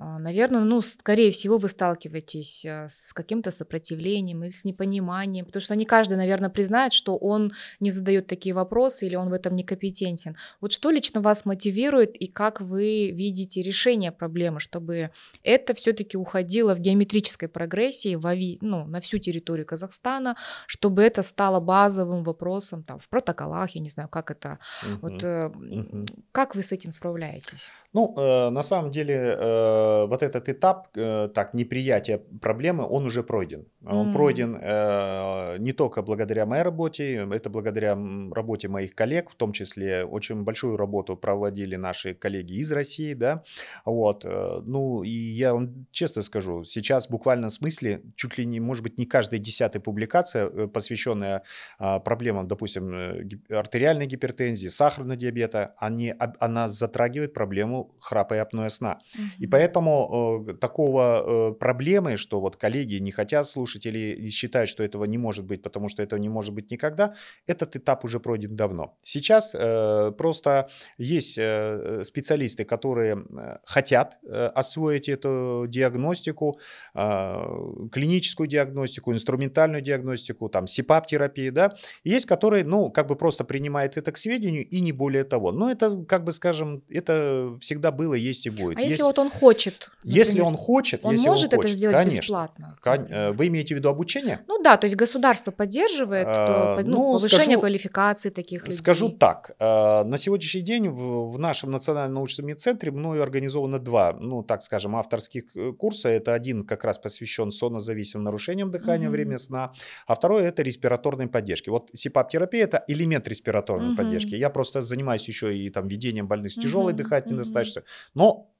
наверное, 0.00 0.60
ну, 0.60 0.80
скорее 0.82 1.30
всего, 1.30 1.58
вы 1.58 1.68
сталкиваетесь 1.68 2.64
а, 2.66 2.88
с 2.88 3.12
каким-то 3.12 3.50
сопротивлением 3.50 4.44
или 4.44 4.50
с 4.50 4.64
непониманием, 4.64 5.44
потому 5.46 5.60
что 5.60 5.74
не 5.74 5.84
каждый, 5.84 6.16
наверное, 6.16 6.50
признает, 6.50 6.92
что 6.92 7.16
он 7.16 7.52
не 7.80 7.90
задает 7.90 8.26
такие 8.26 8.54
вопросы 8.54 9.06
или 9.06 9.16
он 9.16 9.28
в 9.28 9.32
этом 9.32 9.54
некомпетентен. 9.54 10.36
Вот 10.60 10.72
что 10.72 10.90
лично 10.90 11.20
вас 11.20 11.44
мотивирует 11.44 12.16
и 12.16 12.26
как 12.28 12.60
вы 12.60 13.10
видите 13.10 13.62
решение 13.62 14.12
проблемы, 14.12 14.60
чтобы 14.60 15.10
это 15.42 15.74
все-таки 15.74 16.16
уходило 16.16 16.74
в 16.74 16.80
геометрической 16.80 17.48
прогрессии 17.48 18.14
во 18.14 18.34
ви- 18.34 18.58
ну, 18.60 18.86
на 18.86 19.00
всю 19.00 19.18
территорию 19.18 19.66
Казахстана, 19.66 20.36
чтобы 20.66 21.02
это 21.02 21.22
стало 21.22 21.60
базовым 21.60 22.22
вопросом 22.22 22.84
там, 22.84 22.98
в 22.98 23.08
протоколах, 23.08 23.70
я 23.70 23.80
не 23.80 23.90
знаю, 23.90 24.08
как 24.08 24.30
это. 24.30 24.58
Вот 25.02 25.12
Мгм. 25.12 25.24
э, 25.24 25.48
Мгм. 25.48 26.04
как 26.32 26.54
вы 26.54 26.62
с 26.62 26.72
этим 26.72 26.92
справляетесь? 26.92 27.70
Ну, 27.92 28.14
э, 28.16 28.50
на 28.50 28.62
самом 28.62 28.90
деле, 28.90 29.14
э, 29.14 29.87
вот 30.06 30.22
этот 30.22 30.48
этап, 30.48 30.88
э, 30.96 31.28
так, 31.34 31.54
неприятия 31.54 32.18
проблемы, 32.40 32.84
он 32.88 33.04
уже 33.06 33.22
пройден. 33.22 33.66
Он 33.84 34.08
М. 34.08 34.12
пройден 34.12 34.58
э, 34.60 35.56
не 35.58 35.72
только 35.72 36.02
благодаря 36.02 36.46
моей 36.46 36.62
работе, 36.62 37.26
это 37.32 37.50
благодаря 37.50 37.96
работе 38.32 38.68
моих 38.68 38.94
коллег, 38.94 39.30
в 39.30 39.34
том 39.34 39.52
числе 39.52 40.04
очень 40.04 40.42
большую 40.44 40.76
работу 40.76 41.16
проводили 41.16 41.76
наши 41.76 42.14
коллеги 42.14 42.54
из 42.60 42.72
России, 42.72 43.14
да, 43.14 43.42
вот. 43.84 44.24
э, 44.24 44.60
Ну, 44.64 45.02
и 45.02 45.10
я 45.10 45.52
вам 45.54 45.86
честно 45.90 46.22
скажу, 46.22 46.64
сейчас 46.64 47.06
в 47.06 47.10
буквальном 47.10 47.50
смысле 47.50 48.02
чуть 48.16 48.38
ли 48.38 48.46
не, 48.46 48.60
может 48.60 48.82
быть, 48.82 48.98
не 48.98 49.06
каждая 49.06 49.40
десятая 49.40 49.80
публикация, 49.80 50.46
э, 50.48 50.66
посвященная 50.68 51.42
а, 51.78 51.98
проблемам, 52.00 52.46
допустим, 52.48 52.94
э, 52.94 53.28
артериальной 53.50 54.06
гипертензии, 54.06 54.68
сахарного 54.68 55.16
диабета, 55.16 55.74
они, 55.78 56.14
она 56.40 56.68
затрагивает 56.68 57.34
проблему 57.34 57.90
храпа 58.00 58.34
и 58.34 58.38
апноэ 58.38 58.70
сна. 58.70 58.98
И 59.38 59.46
Мгм. 59.46 59.50
Поэтому 59.78 60.44
э, 60.48 60.54
такого 60.54 61.50
э, 61.50 61.54
проблемы, 61.54 62.16
что 62.16 62.40
вот 62.40 62.56
коллеги 62.56 62.96
не 63.00 63.10
хотят 63.12 63.48
слушать 63.48 63.86
или 63.86 64.30
считают, 64.30 64.70
что 64.70 64.82
этого 64.82 65.04
не 65.04 65.18
может 65.18 65.44
быть, 65.44 65.62
потому 65.62 65.88
что 65.88 66.02
этого 66.02 66.18
не 66.20 66.28
может 66.28 66.54
быть 66.54 66.70
никогда, 66.70 67.14
этот 67.46 67.76
этап 67.76 68.04
уже 68.04 68.20
пройден 68.20 68.56
давно. 68.56 68.96
Сейчас 69.02 69.54
э, 69.54 70.12
просто 70.18 70.68
есть 70.98 71.38
э, 71.38 72.02
специалисты, 72.04 72.64
которые 72.64 73.16
э, 73.16 73.58
хотят 73.64 74.16
э, 74.22 74.46
освоить 74.46 75.08
эту 75.08 75.66
диагностику, 75.68 76.58
э, 76.94 77.88
клиническую 77.92 78.48
диагностику, 78.48 79.12
инструментальную 79.12 79.82
диагностику, 79.82 80.48
там, 80.48 80.66
СИПАП-терапии, 80.66 81.50
да, 81.50 81.74
и 82.04 82.10
есть, 82.10 82.26
которые, 82.26 82.64
ну, 82.64 82.90
как 82.90 83.06
бы 83.06 83.16
просто 83.16 83.44
принимают 83.44 83.96
это 83.96 84.12
к 84.12 84.16
сведению 84.18 84.66
и 84.68 84.80
не 84.80 84.92
более 84.92 85.24
того. 85.24 85.52
Но 85.52 85.70
это, 85.70 86.04
как 86.08 86.24
бы, 86.24 86.32
скажем, 86.32 86.82
это 86.88 87.56
всегда 87.60 87.90
было, 87.90 88.14
есть 88.14 88.46
и 88.46 88.50
будет. 88.50 88.78
А 88.78 88.80
если 88.80 88.92
Есть- 88.92 89.02
вот 89.04 89.18
он 89.18 89.30
хочет 89.30 89.67
хочет, 89.70 89.90
Если 90.04 90.32
например, 90.32 90.46
он 90.48 90.56
хочет, 90.56 91.04
он 91.04 91.12
если 91.12 91.28
может 91.28 91.44
он 91.44 91.48
это 91.48 91.56
хочет, 91.56 91.70
сделать 91.76 91.96
конечно. 91.96 92.20
бесплатно, 92.20 92.76
Кон- 92.82 93.06
э, 93.10 93.32
Вы 93.32 93.46
имеете 93.48 93.74
в 93.74 93.78
виду 93.78 93.88
обучение? 93.88 94.40
Ну 94.48 94.62
да, 94.62 94.76
то 94.76 94.86
есть 94.86 94.96
государство 94.96 95.50
поддерживает 95.50 96.26
А, 96.28 96.76
по- 96.76 96.82
ну, 96.82 96.90
ну, 96.90 97.12
повышение 97.14 97.44
скажу- 97.46 97.60
квалификации 97.60 98.30
таких 98.30 98.64
людей. 98.64 98.76
Скажу 98.78 99.08
так, 99.10 99.52
э, 99.58 99.64
на 100.04 100.18
сегодняшний 100.18 100.60
день 100.62 100.88
в, 100.88 101.30
в 101.30 101.38
нашем 101.38 101.70
национальном 101.70 102.14
научном 102.14 102.46
медцентре 102.46 102.90
мною 102.90 103.22
организовано 103.22 103.78
два, 103.78 104.12
ну 104.12 104.42
так 104.42 104.62
скажем, 104.62 104.96
авторских 104.96 105.44
э, 105.54 105.72
курса. 105.72 106.08
Это 106.08 106.34
один 106.34 106.64
как 106.64 106.84
раз 106.84 106.98
посвящен 106.98 107.50
соннозависимым 107.50 108.24
нарушениям 108.24 108.70
дыхания 108.70 109.08
Мгм. 109.08 109.12
время 109.12 109.38
сна, 109.38 109.72
а 110.06 110.14
второй 110.14 110.42
это 110.44 110.62
респираторной 110.62 111.28
поддержки. 111.28 111.70
Вот 111.70 111.90
СИПАП-терапия 111.94 112.64
это 112.64 112.84
элемент 112.88 113.28
респираторной 113.28 113.88
Мгм. 113.88 113.96
поддержки. 113.96 114.34
Я 114.34 114.50
просто 114.50 114.82
занимаюсь 114.82 115.28
еще 115.28 115.56
и 115.56 115.70
там 115.70 115.88
ведением 115.88 116.26
больных 116.28 116.52
с 116.52 116.54
тяжелой 116.54 116.92
Мгм, 116.92 117.02
дыхательной 117.02 117.38
недостаточностью. 117.40 117.84
Но 118.14 118.50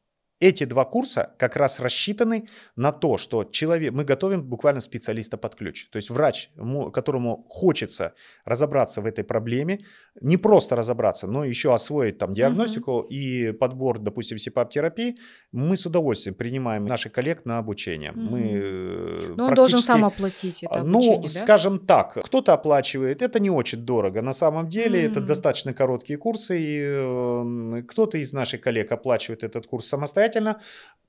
эти 0.41 0.64
два 0.64 0.84
курса 0.84 1.34
как 1.39 1.57
раз 1.57 1.80
рассчитаны 1.80 2.49
на 2.76 2.93
то, 2.93 3.16
что 3.16 3.45
человек, 3.45 3.93
мы 3.93 4.05
готовим 4.05 4.43
буквально 4.43 4.80
специалиста 4.80 5.36
под 5.36 5.57
ключ. 5.57 5.89
То 5.91 5.97
есть 5.97 6.11
врач, 6.11 6.51
которому 6.93 7.45
хочется 7.49 8.12
разобраться 8.45 9.01
в 9.01 9.07
этой 9.07 9.24
проблеме, 9.24 9.80
не 10.20 10.36
просто 10.36 10.76
разобраться, 10.76 11.26
но 11.26 11.45
еще 11.45 11.74
освоить 11.74 12.18
там 12.18 12.34
диагностику 12.34 13.01
и 13.01 13.53
подбор, 13.53 13.99
допустим, 13.99 14.39
СИПАП-терапии, 14.39 15.16
мы 15.53 15.76
с 15.76 15.86
удовольствием 15.86 16.34
принимаем 16.34 16.84
наших 16.86 17.12
коллег 17.12 17.45
на 17.45 17.59
обучение. 17.59 18.12
Мы 18.12 18.39
Мгм. 18.39 18.61
э, 18.62 19.34
Но 19.36 19.47
он 19.47 19.55
должен 19.55 19.80
сам 19.80 20.05
оплатить 20.05 20.62
это 20.62 20.74
а, 20.74 20.80
обучение, 20.80 21.16
Ну, 21.16 21.22
да? 21.22 21.28
скажем 21.28 21.78
так, 21.80 22.18
кто-то 22.24 22.53
оплачивает, 22.53 23.22
это 23.22 23.41
не 23.41 23.51
очень 23.51 23.78
дорого. 23.84 24.22
На 24.22 24.32
самом 24.32 24.68
деле 24.68 25.03
это 25.03 25.18
М. 25.20 25.26
достаточно 25.26 25.72
короткие 25.74 26.16
курсы, 26.18 26.61
и 26.61 26.80
э, 26.82 27.82
кто-то 27.89 28.18
из 28.18 28.32
наших 28.32 28.61
коллег 28.61 28.93
оплачивает 28.93 29.43
этот 29.45 29.66
курс 29.66 29.86
самостоятельно, 29.86 30.28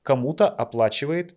кому-то 0.03 0.47
оплачивает 0.47 1.35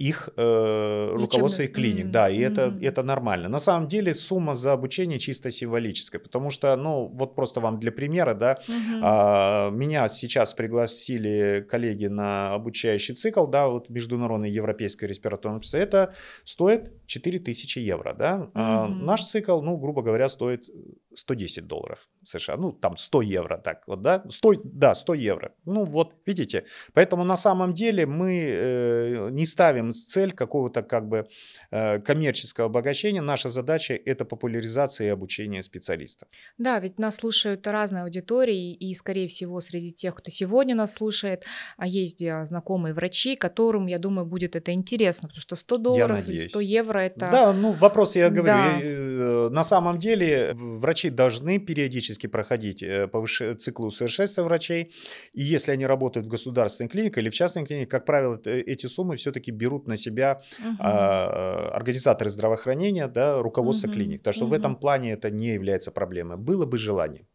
их 0.00 0.30
э, 0.38 1.08
руководство 1.12 1.62
их 1.62 1.72
клиник, 1.72 2.06
М, 2.06 2.10
да, 2.10 2.30
и 2.30 2.38
это, 2.40 2.68
мгм. 2.70 2.78
это 2.80 3.02
нормально. 3.02 3.48
На 3.50 3.58
самом 3.58 3.86
деле 3.86 4.14
сумма 4.14 4.56
за 4.56 4.72
обучение 4.72 5.18
чисто 5.18 5.50
символическая, 5.50 6.18
потому 6.18 6.48
что, 6.48 6.74
ну, 6.76 7.06
вот 7.08 7.34
просто 7.34 7.60
вам 7.60 7.78
для 7.78 7.92
примера, 7.92 8.32
да, 8.32 8.58
Мгм. 8.66 9.00
а, 9.02 9.70
меня 9.70 10.08
сейчас 10.08 10.54
пригласили 10.54 11.66
коллеги 11.70 12.06
на 12.06 12.54
обучающий 12.54 13.14
цикл, 13.14 13.46
да, 13.46 13.68
вот 13.68 13.90
международный 13.90 14.48
европейский 14.50 15.06
респираторный 15.06 15.58
общество, 15.58 15.76
это 15.76 16.14
стоит 16.46 16.99
4000 17.10 17.78
евро, 17.80 18.14
да. 18.14 18.50
А 18.54 18.86
Мгм. 18.86 19.04
наш 19.04 19.24
цикл, 19.24 19.60
ну, 19.62 19.76
грубо 19.76 20.02
говоря, 20.02 20.28
стоит 20.28 20.70
110 21.14 21.66
долларов 21.66 22.08
США, 22.22 22.56
ну, 22.56 22.72
там 22.72 22.96
100 22.96 23.22
евро, 23.22 23.58
так 23.58 23.82
вот, 23.88 24.02
да, 24.02 24.24
100, 24.30 24.52
да, 24.64 24.94
100 24.94 25.14
евро. 25.14 25.52
Ну, 25.64 25.84
вот, 25.84 26.14
видите, 26.26 26.64
поэтому 26.94 27.24
на 27.24 27.36
самом 27.36 27.74
деле 27.74 28.06
мы 28.06 28.32
э, 28.48 29.30
не 29.30 29.46
ставим 29.46 29.92
цель 29.92 30.30
какого-то 30.32 30.82
как 30.82 31.08
бы 31.08 31.26
э, 31.72 31.98
коммерческого 31.98 32.66
обогащения. 32.66 33.22
Наша 33.22 33.50
задача– 33.50 33.94
это 34.06 34.24
популяризация 34.24 35.08
и 35.08 35.10
обучение 35.10 35.62
специалистов. 35.62 36.28
Да, 36.58 36.78
ведь 36.78 36.98
нас 36.98 37.16
слушают 37.16 37.66
разные 37.66 38.04
аудитории, 38.04 38.72
и, 38.72 38.94
скорее 38.94 39.26
всего, 39.26 39.60
среди 39.60 39.92
тех, 39.92 40.14
кто 40.14 40.30
сегодня 40.30 40.74
нас 40.76 40.94
слушает, 40.94 41.44
а 41.76 41.86
есть 41.86 42.22
а, 42.22 42.44
знакомые 42.44 42.94
врачи, 42.94 43.34
которым, 43.36 43.86
я 43.88 43.98
думаю, 43.98 44.26
будет 44.26 44.54
это 44.54 44.72
интересно, 44.72 45.28
потому 45.28 45.40
что 45.40 45.56
100 45.56 45.78
долларов 45.78 46.18
или 46.18 46.26
надеюсь. 46.26 46.50
100 46.50 46.60
евро– 46.60 46.99
это… 47.04 47.28
Да, 47.30 47.52
ну 47.52 47.72
вопрос, 47.72 48.16
я 48.16 48.28
говорю, 48.30 48.44
Да. 48.46 48.80
э, 48.80 49.48
на 49.50 49.64
самом 49.64 49.98
деле 49.98 50.52
в- 50.54 50.80
врачи 50.80 51.10
должны 51.10 51.58
периодически 51.58 52.26
проходить 52.26 52.82
э, 52.82 53.06
повыше- 53.06 53.54
циклы 53.56 53.86
усовершенствования 53.86 54.48
врачей, 54.48 54.92
и 55.32 55.42
если 55.42 55.72
они 55.72 55.86
работают 55.86 56.26
в 56.26 56.30
государственной 56.30 56.88
клинике 56.88 57.20
или 57.20 57.28
в 57.30 57.34
частной 57.34 57.64
клинике, 57.66 57.86
как 57.90 58.04
правило, 58.04 58.40
э, 58.44 58.60
эти 58.60 58.86
суммы 58.86 59.16
все-таки 59.16 59.50
берут 59.50 59.86
на 59.88 59.96
себя 59.96 60.40
а, 60.78 61.70
организаторы 61.74 62.30
здравоохранения, 62.30 63.06
да, 63.08 63.38
руководство 63.40 63.86
Мгм, 63.88 63.94
клиник. 63.94 64.22
Так 64.22 64.34
что 64.34 64.44
в 64.44 64.48
мгм. 64.48 64.58
этом 64.58 64.76
плане 64.76 65.12
это 65.12 65.30
не 65.30 65.48
является 65.54 65.90
проблемой. 65.90 66.36
Было 66.36 66.66
бы 66.66 66.78
желание. 66.78 67.26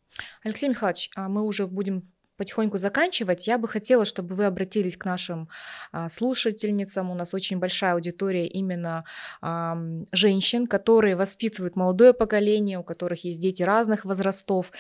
Алексей 0.44 0.70
Михайлович, 0.70 1.10
а 1.16 1.28
мы 1.30 1.44
уже 1.44 1.68
будем 1.68 2.12
потихоньку 2.38 2.78
заканчивать. 2.78 3.48
Я 3.48 3.58
бы 3.58 3.68
хотела, 3.68 4.06
чтобы 4.06 4.36
вы 4.36 4.46
обратились 4.46 4.98
к 4.98 5.06
нашим 5.06 5.50
а, 5.92 6.10
слушательницам. 6.10 7.12
У 7.12 7.14
нас 7.14 7.34
очень 7.34 7.58
большая 7.60 7.94
аудитория 7.94 8.48
именно 8.48 9.04
женщин, 10.12 10.68
которые 10.68 11.16
воспитывают 11.16 11.76
молодое 11.76 12.14
поколение, 12.14 12.80
у 12.80 12.84
которых 12.84 13.24
есть 13.24 13.40
дети 13.40 13.64
разных 13.64 14.06
возрастов. 14.06 14.72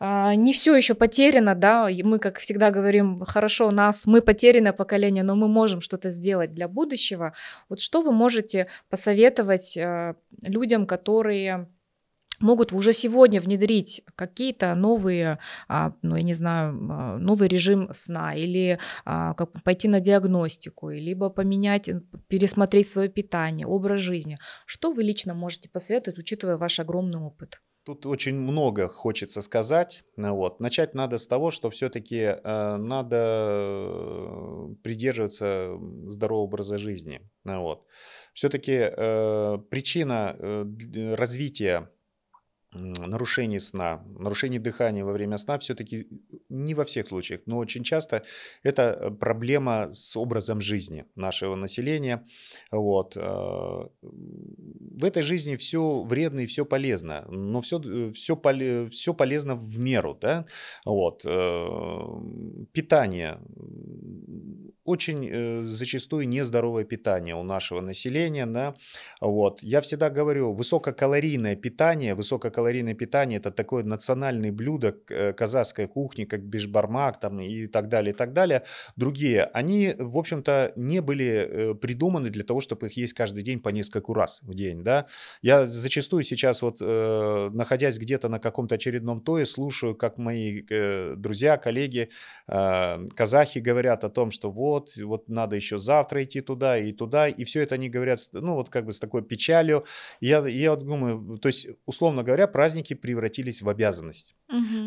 А, 0.00 0.34
не 0.34 0.52
все 0.52 0.74
еще 0.74 0.94
потеряно, 0.94 1.54
да. 1.54 1.88
Мы, 2.02 2.18
как 2.18 2.38
всегда, 2.38 2.70
говорим, 2.70 3.24
хорошо, 3.24 3.70
нас, 3.70 4.06
мы 4.06 4.22
потерянное 4.22 4.72
поколение, 4.72 5.22
но 5.22 5.36
мы 5.36 5.48
можем 5.48 5.80
что-то 5.80 6.10
сделать 6.10 6.54
для 6.54 6.68
будущего. 6.68 7.34
Вот 7.68 7.80
что 7.80 8.00
вы 8.00 8.12
можете 8.12 8.68
посоветовать 8.88 9.76
а, 9.76 10.16
людям, 10.42 10.86
которые 10.86 11.68
могут 12.40 12.72
уже 12.72 12.92
сегодня 12.92 13.40
внедрить 13.40 14.02
какие-то 14.16 14.74
новые, 14.74 15.38
а, 15.68 15.92
ну, 16.02 16.16
я 16.16 16.22
не 16.22 16.34
знаю, 16.34 16.78
а, 16.90 17.18
новый 17.18 17.48
режим 17.48 17.88
сна 17.92 18.34
или 18.34 18.78
а, 19.04 19.34
как 19.34 19.62
пойти 19.62 19.88
на 19.88 20.00
диагностику, 20.00 20.90
либо 20.90 21.30
поменять, 21.30 21.88
э, 21.88 22.02
пересмотреть 22.28 22.88
свое 22.88 23.08
питание, 23.08 23.66
образ 23.66 24.00
жизни. 24.00 24.38
Что 24.66 24.92
вы 24.92 25.02
лично 25.02 25.34
можете 25.34 25.68
посоветовать, 25.68 26.18
учитывая 26.18 26.56
ваш 26.56 26.80
огромный 26.80 27.20
опыт? 27.20 27.60
Тут 27.84 28.06
очень 28.06 28.34
много 28.34 28.88
хочется 28.88 29.42
сказать. 29.42 30.04
Ну 30.16 30.34
Вот. 30.34 30.58
Начать 30.58 30.94
надо 30.94 31.18
с 31.18 31.26
того, 31.26 31.50
что 31.50 31.68
все-таки 31.68 32.34
надо 32.42 33.16
э, 33.16 34.74
придерживаться 34.82 35.76
здорового 36.08 36.44
образа 36.44 36.78
жизни. 36.78 37.20
Вот. 37.44 37.84
Все-таки 38.32 38.90
причина 39.68 40.34
э, 40.38 41.14
развития 41.14 41.90
нарушений 42.74 43.60
сна, 43.60 44.04
нарушений 44.18 44.58
дыхания 44.58 45.04
во 45.04 45.12
время 45.12 45.38
сна 45.38 45.58
все-таки 45.58 46.08
не 46.48 46.74
во 46.74 46.84
всех 46.84 47.08
случаях, 47.08 47.40
но 47.46 47.58
очень 47.58 47.84
часто 47.84 48.22
это 48.62 48.82
э, 48.82 49.10
проблема 49.10 49.88
с 49.92 50.16
образом 50.16 50.60
жизни 50.60 51.04
нашего 51.16 51.56
населения. 51.56 52.24
Вот. 52.70 53.16
э, 53.16 53.20
В 53.20 55.04
этой 55.04 55.22
жизни 55.22 55.56
все 55.56 56.02
вредно 56.02 56.40
и 56.40 56.46
все 56.46 56.64
полезно, 56.64 57.24
но 57.30 57.60
все, 57.60 57.80
все, 58.12 58.88
все 58.90 59.14
полезно 59.14 59.54
в 59.56 59.78
меру. 59.78 60.18
Да? 60.20 60.44
Вот. 60.84 61.22
э, 61.24 61.98
Питание. 62.72 63.38
Очень 64.84 65.28
э, 65.32 65.64
зачастую 65.64 66.28
нездоровое 66.28 66.84
питание 66.84 67.34
у 67.34 67.42
нашего 67.42 67.80
населения. 67.80 68.46
Да? 68.46 68.74
Вот. 69.20 69.62
Я 69.62 69.80
всегда 69.80 70.10
говорю, 70.10 70.52
высококалорийное 70.52 71.56
питание, 71.56 72.14
высококалорийное 72.14 72.63
питание 72.94 73.38
это 73.38 73.50
такое 73.50 73.84
национальное 73.84 74.52
блюдо 74.52 74.96
э, 75.08 75.32
казахской 75.32 75.86
кухни, 75.86 76.24
как 76.24 76.42
бишбармак 76.42 77.20
там, 77.20 77.40
и 77.40 77.66
так 77.66 77.88
далее, 77.88 78.12
и 78.12 78.16
так 78.16 78.32
далее. 78.32 78.62
Другие, 78.96 79.44
они, 79.44 79.94
в 79.98 80.16
общем-то, 80.16 80.72
не 80.76 81.00
были 81.00 81.26
э, 81.26 81.74
придуманы 81.74 82.30
для 82.30 82.44
того, 82.44 82.60
чтобы 82.60 82.86
их 82.86 82.96
есть 82.96 83.14
каждый 83.14 83.42
день 83.42 83.60
по 83.60 83.68
нескольку 83.70 84.14
раз 84.14 84.40
в 84.42 84.54
день. 84.54 84.82
Да? 84.82 85.06
Я 85.42 85.66
зачастую 85.66 86.24
сейчас, 86.24 86.62
вот, 86.62 86.78
э, 86.80 87.50
находясь 87.52 87.98
где-то 87.98 88.28
на 88.28 88.38
каком-то 88.38 88.76
очередном 88.76 89.20
тое, 89.20 89.46
слушаю, 89.46 89.94
как 89.94 90.18
мои 90.18 90.62
друзья, 91.16 91.56
коллеги, 91.56 92.08
казахи 92.46 93.58
говорят 93.58 94.04
о 94.04 94.10
том, 94.10 94.30
что 94.30 94.50
вот, 94.50 94.96
вот 94.96 95.28
надо 95.28 95.56
еще 95.56 95.78
завтра 95.78 96.24
идти 96.24 96.40
туда 96.40 96.78
и 96.78 96.92
туда, 96.92 97.28
и 97.28 97.44
все 97.44 97.62
это 97.62 97.74
они 97.74 97.88
говорят, 97.88 98.20
ну 98.32 98.54
вот 98.54 98.70
как 98.70 98.86
бы 98.86 98.92
с 98.92 99.00
такой 99.00 99.22
печалью. 99.22 99.84
Я, 100.20 100.46
я 100.46 100.70
вот 100.70 100.84
думаю, 100.84 101.38
то 101.38 101.48
есть, 101.48 101.68
условно 101.86 102.22
говоря, 102.22 102.46
праздники 102.54 102.94
превратились 102.94 103.62
в 103.62 103.68
обязанность. 103.68 104.36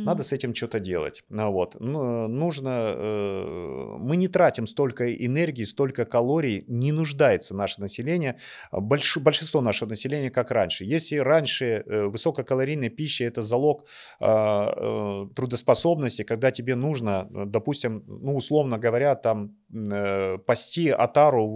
Надо 0.05 0.24
с 0.24 0.32
этим 0.32 0.55
что-то 0.55 0.80
делать. 0.80 1.26
Ну, 1.30 1.51
вот. 1.51 1.76
Ну, 1.82 2.28
нужно... 2.30 2.93
э, 2.95 3.97
мы 3.99 4.15
не 4.15 4.30
тратим 4.30 4.68
столько 4.68 5.03
энергии, 5.13 5.65
столько 5.65 6.05
калорий, 6.05 6.63
не 6.68 6.93
нуждается 6.93 7.53
наше 7.53 7.82
население, 7.82 8.38
больш- 8.72 9.20
большинство 9.20 9.59
нашего 9.59 9.89
населения, 9.89 10.30
как 10.32 10.51
раньше. 10.51 10.86
Если 10.86 11.18
раньше 11.18 11.65
э, 11.65 12.05
высококалорийная 12.05 12.89
пища– 12.89 13.24
это 13.26 13.41
залог 13.41 13.86
а, 14.22 15.26
э, 15.28 15.36
трудоспособности, 15.36 16.24
когда 16.24 16.51
тебе 16.51 16.76
нужно, 16.76 17.28
э, 17.30 17.43
допустим, 17.47 18.03
ну, 18.07 18.38
условно 18.38 18.78
говоря, 18.78 19.15
там 19.15 19.45
э, 19.45 19.66
пасти 20.45 20.89
отару 20.89 21.47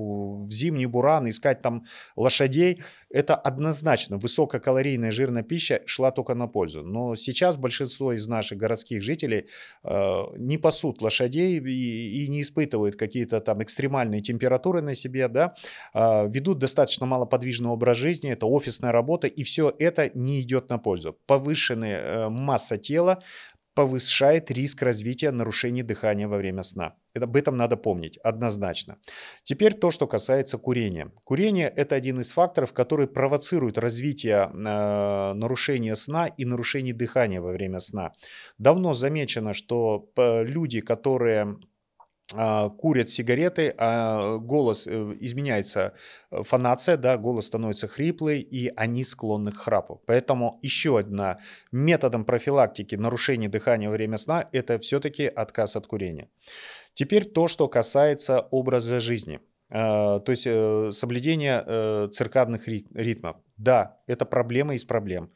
в- 0.46 0.52
зимний 0.52 0.86
буран, 0.86 1.30
искать 1.30 1.62
там 1.62 1.86
лошадей, 2.16 2.82
это 3.10 3.36
однозначно 3.36 4.18
высококалорийная 4.18 5.12
жирная 5.12 5.44
пища 5.44 5.82
шла 5.86 6.12
только 6.12 6.34
на 6.34 6.48
пользу. 6.48 6.84
Но 6.84 7.16
сейчас 7.16 7.58
большинство 7.58 8.14
из 8.14 8.28
наших 8.28 8.58
городских 8.58 9.02
жителей 9.02 9.48
э, 9.84 10.22
не 10.38 10.58
пасут 10.58 11.02
лошадей 11.02 11.58
и, 11.60 12.24
и 12.24 12.28
не 12.28 12.42
испытывают 12.42 12.96
какие-то 12.96 13.42
там 13.42 13.62
экстремальные 13.64 14.22
температуры 14.22 14.82
на 14.82 14.96
себе, 14.96 15.28
да, 15.28 15.56
а, 15.94 16.26
ведут 16.26 16.60
достаточно 16.60 17.06
малоподвижный 17.06 17.70
образ 17.70 17.98
жизни, 17.98 18.32
это 18.32 18.46
офисная 18.46 18.92
работа, 18.92 19.28
и 19.28 19.44
все 19.44 19.74
это 19.80 20.12
не 20.14 20.42
идет 20.42 20.70
на 20.70 20.78
пользу. 20.78 21.18
Повышенная 21.26 22.00
э, 22.00 22.30
масса 22.30 22.78
тела, 22.78 23.22
повышает 23.74 24.52
риск 24.52 24.82
развития 24.82 25.32
нарушений 25.32 25.84
дыхания 25.84 26.28
во 26.28 26.38
время 26.38 26.64
сна. 26.64 26.96
Это, 27.14 27.26
об 27.26 27.36
этом 27.36 27.58
надо 27.58 27.78
помнить 27.78 28.18
однозначно. 28.18 28.98
Теперь 29.44 29.74
то, 29.74 29.92
что 29.92 30.08
касается 30.08 30.58
курения. 30.58 31.12
Курение– 31.24 31.68
это 31.76 31.96
один 31.96 32.20
из 32.20 32.32
факторов, 32.32 32.74
который 32.74 33.08
провоцирует 33.08 33.78
развитие 33.78 34.50
э, 34.54 35.34
нарушения 35.34 35.96
сна 35.96 36.28
и 36.28 36.46
нарушений 36.46 36.94
дыхания 36.94 37.42
во 37.42 37.52
время 37.52 37.80
сна. 37.80 38.14
Давно 38.58 38.94
замечено, 38.94 39.54
что 39.54 40.10
э, 40.16 40.44
люди, 40.44 40.82
которые 40.82 41.58
курят 42.78 43.10
сигареты, 43.10 43.74
а 43.78 44.38
голос 44.38 44.88
э, 44.88 45.16
изменяется, 45.20 45.94
э, 46.32 46.44
фонация, 46.44 46.98
да, 46.98 47.18
голос 47.18 47.48
становится 47.48 47.88
хриплый, 47.88 48.40
и 48.40 48.72
они 48.76 49.04
склонны 49.04 49.52
к 49.52 49.58
храпу. 49.58 50.02
Поэтому 50.06 50.60
еще 50.62 51.00
одна 51.00 51.40
методом 51.72 52.26
профилактики 52.26 52.96
нарушения 52.96 53.50
дыхания 53.50 53.90
во 53.90 53.94
время 53.94 54.18
сна– 54.18 54.48
это 54.52 54.80
все-таки 54.80 55.26
отказ 55.26 55.76
от 55.76 55.88
курения. 55.88 56.30
Теперь 56.94 57.26
то, 57.26 57.48
что 57.48 57.68
касается 57.68 58.40
образа 58.40 59.02
жизни. 59.02 59.40
А, 59.70 60.20
то 60.20 60.32
есть 60.32 60.48
э, 60.48 60.92
соблюдение 60.94 62.10
циркадных 62.10 62.68
ритмов. 62.68 63.38
Да, 63.58 64.00
это 64.08 64.26
проблема 64.26 64.76
из 64.76 64.86
проблем. 64.86 65.32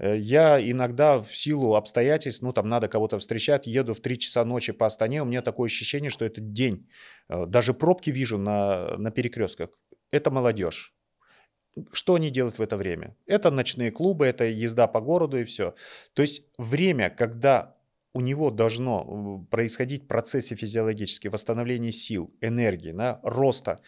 Э, 0.00 0.16
я 0.16 0.58
иногда 0.60 1.18
в 1.18 1.36
силу 1.36 1.74
обстоятельств, 1.74 2.42
ну 2.42 2.52
там 2.52 2.68
надо 2.68 2.88
кого-то 2.88 3.18
встречать, 3.18 3.66
еду 3.66 3.92
в 3.92 4.00
3 4.00 4.18
часа 4.18 4.44
ночи 4.44 4.72
по 4.72 4.86
Астане, 4.86 5.22
у 5.22 5.26
меня 5.26 5.42
такое 5.42 5.66
ощущение, 5.66 6.10
что 6.10 6.24
это 6.24 6.40
день. 6.40 6.88
Э, 7.28 7.46
даже 7.46 7.74
пробки 7.74 8.10
вижу 8.10 8.38
на, 8.38 8.96
на 8.96 9.10
перекрестках. 9.10 9.70
Это 10.10 10.30
молодежь. 10.30 10.94
Что 11.92 12.14
они 12.14 12.30
делают 12.30 12.58
в 12.58 12.62
это 12.62 12.76
время? 12.76 13.16
Это 13.26 13.50
ночные 13.50 13.92
клубы, 13.92 14.26
это 14.26 14.44
езда 14.44 14.88
по 14.88 15.00
городу 15.00 15.38
и 15.38 15.44
все. 15.44 15.74
То 16.14 16.22
есть 16.22 16.42
время, 16.58 17.10
когда 17.10 17.76
у 18.12 18.20
него 18.20 18.50
должно 18.50 19.44
э, 19.44 19.50
происходить 19.50 20.04
в 20.04 20.06
процессе 20.06 20.56
физиологически 20.56 21.28
восстановления 21.28 21.92
сил, 21.92 22.34
энергии, 22.40 22.92
да, 22.92 23.20
роста, 23.22 23.80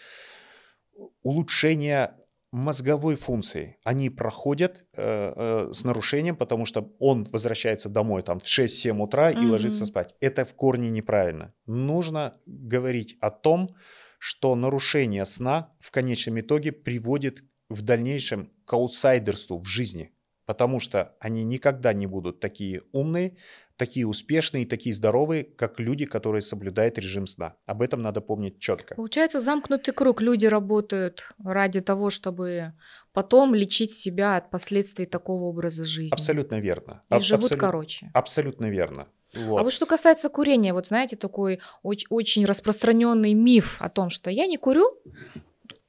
улучшения 1.23 2.15
мозговой 2.53 3.17
функции, 3.17 3.79
они 3.83 4.11
проходят 4.11 4.85
э, 4.95 5.33
э, 5.35 5.73
с 5.73 5.85
нарушением, 5.85 6.37
потому 6.37 6.67
что 6.67 6.95
он 6.99 7.25
возвращается 7.33 7.89
домой 7.89 8.23
там 8.23 8.39
в 8.39 8.45
6-7 8.45 9.03
утра 9.03 9.31
и 9.31 9.35
mm-hmm. 9.35 9.49
ложится 9.49 9.87
спать. 9.87 10.15
Это 10.21 10.45
в 10.45 10.55
корне 10.55 10.91
неправильно. 10.91 11.55
Нужно 11.67 12.35
говорить 12.47 13.17
о 13.21 13.31
том, 13.31 13.75
что 14.19 14.55
нарушение 14.55 15.25
сна 15.25 15.73
в 15.81 15.91
конечном 15.91 16.41
итоге 16.41 16.73
приводит 16.73 17.43
в 17.71 17.83
дальнейшем 17.83 18.53
к 18.67 18.73
аутсайдерству 18.75 19.59
в 19.59 19.67
жизни, 19.67 20.13
потому 20.45 20.79
что 20.79 21.17
они 21.21 21.45
никогда 21.45 21.95
не 21.95 22.07
будут 22.07 22.39
такие 22.39 22.83
умные, 22.93 23.37
такие 23.83 24.07
успешные 24.07 24.63
и 24.63 24.67
такие 24.67 24.95
здоровые, 24.95 25.43
как 25.43 25.81
люди, 25.81 26.07
которые 26.07 26.41
соблюдают 26.41 26.99
режим 26.99 27.27
сна. 27.27 27.57
Об 27.67 27.83
этом 27.83 28.01
надо 28.01 28.21
помнить 28.21 28.61
четко. 28.61 28.95
Получается 28.95 29.41
замкнутый 29.41 29.93
круг. 29.93 30.23
Люди 30.23 30.47
работают 30.47 31.33
ради 31.43 31.81
того, 31.81 32.11
чтобы 32.11 32.75
потом 33.13 33.57
лечить 33.57 33.93
себя 33.93 34.37
от 34.37 34.51
последствий 34.51 35.05
такого 35.05 35.47
образа 35.47 35.85
жизни. 35.85 36.15
Абсолютно 36.15 36.61
верно. 36.61 37.03
И 37.11 37.15
Аб- 37.15 37.23
живут 37.23 37.47
абсолют... 37.47 37.61
короче. 37.61 38.11
Абсолютно 38.15 38.71
верно. 38.71 39.09
Вот. 39.35 39.59
А 39.59 39.63
вот 39.65 39.73
что 39.73 39.87
касается 39.87 40.29
курения, 40.29 40.73
вот 40.73 40.87
знаете, 40.87 41.17
такой 41.17 41.59
очень, 41.83 42.07
очень 42.09 42.45
распространенный 42.45 43.35
миф 43.35 43.79
о 43.81 43.89
том, 43.89 44.11
что 44.11 44.31
я 44.31 44.47
не 44.47 44.59
курю, 44.59 44.97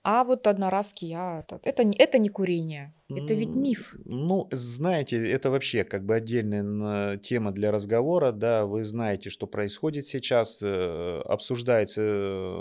а 0.01 0.23
вот 0.23 0.47
одноразки 0.47 1.05
я... 1.05 1.45
Это, 1.63 1.83
это 1.83 2.17
не 2.17 2.29
курение. 2.29 2.93
Это 3.09 3.33
ведь 3.33 3.49
миф. 3.49 3.95
Ну, 4.05 4.47
знаете, 4.51 5.17
это 5.29 5.51
вообще 5.51 5.83
как 5.83 6.05
бы 6.05 6.15
отдельная 6.15 7.17
тема 7.17 7.51
для 7.51 7.69
разговора, 7.71 8.31
да, 8.31 8.65
вы 8.65 8.85
знаете, 8.85 9.29
что 9.29 9.45
происходит 9.45 10.05
сейчас, 10.05 10.59
э, 10.61 11.21
обсуждается 11.25 12.01
э, 12.01 12.53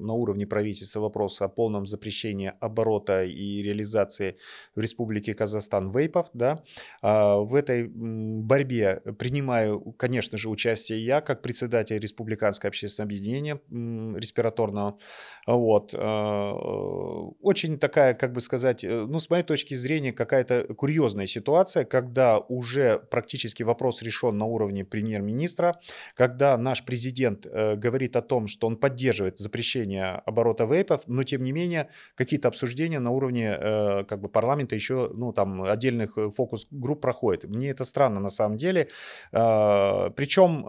на 0.00 0.14
уровне 0.14 0.46
правительства 0.46 1.00
вопрос 1.00 1.42
о 1.42 1.48
полном 1.48 1.86
запрещении 1.86 2.52
оборота 2.60 3.24
и 3.24 3.62
реализации 3.62 4.36
в 4.74 4.80
Республике 4.80 5.34
Казахстан 5.34 5.90
вейпов, 5.90 6.30
да, 6.32 6.64
а 7.02 7.36
в 7.36 7.54
этой 7.54 7.86
борьбе 7.86 9.02
принимаю, 9.18 9.80
конечно 9.98 10.38
же, 10.38 10.48
участие 10.48 11.04
я, 11.04 11.20
как 11.20 11.42
председатель 11.42 11.98
Республиканского 11.98 12.68
общественного 12.68 13.06
объединения 13.06 13.60
респираторного, 14.18 14.98
вот, 15.46 15.94
а, 15.94 16.52
очень 17.40 17.78
такая, 17.78 18.14
как 18.14 18.32
бы 18.32 18.40
сказать, 18.40 18.82
э, 18.82 19.06
ну, 19.06 19.20
с 19.20 19.28
моей 19.28 19.42
точки 19.42 19.74
зрения, 19.74 19.89
зрения 19.90 20.12
какая-то 20.12 20.72
курьезная 20.74 21.26
ситуация, 21.26 21.84
когда 21.84 22.38
уже 22.38 22.98
практически 23.10 23.64
вопрос 23.64 24.02
решен 24.02 24.38
на 24.38 24.44
уровне 24.44 24.84
премьер-министра, 24.84 25.80
когда 26.14 26.56
наш 26.56 26.84
президент 26.84 27.44
э, 27.46 27.74
говорит 27.74 28.14
о 28.16 28.22
том, 28.22 28.46
что 28.46 28.68
он 28.68 28.76
поддерживает 28.76 29.38
запрещение 29.38 30.22
оборота 30.26 30.64
вейпов, 30.64 31.00
но 31.06 31.24
тем 31.24 31.42
не 31.42 31.52
менее 31.52 31.88
какие-то 32.14 32.46
обсуждения 32.48 33.00
на 33.00 33.10
уровне 33.10 33.56
э, 33.58 34.04
как 34.04 34.20
бы 34.20 34.28
парламента 34.28 34.76
еще, 34.76 35.10
ну 35.12 35.32
там 35.32 35.64
отдельных 35.64 36.16
э, 36.18 36.30
фокус-групп 36.30 37.00
проходят. 37.00 37.44
Мне 37.44 37.70
это 37.70 37.84
странно 37.84 38.20
на 38.20 38.30
самом 38.30 38.56
деле. 38.56 38.88
Причем, 39.32 40.64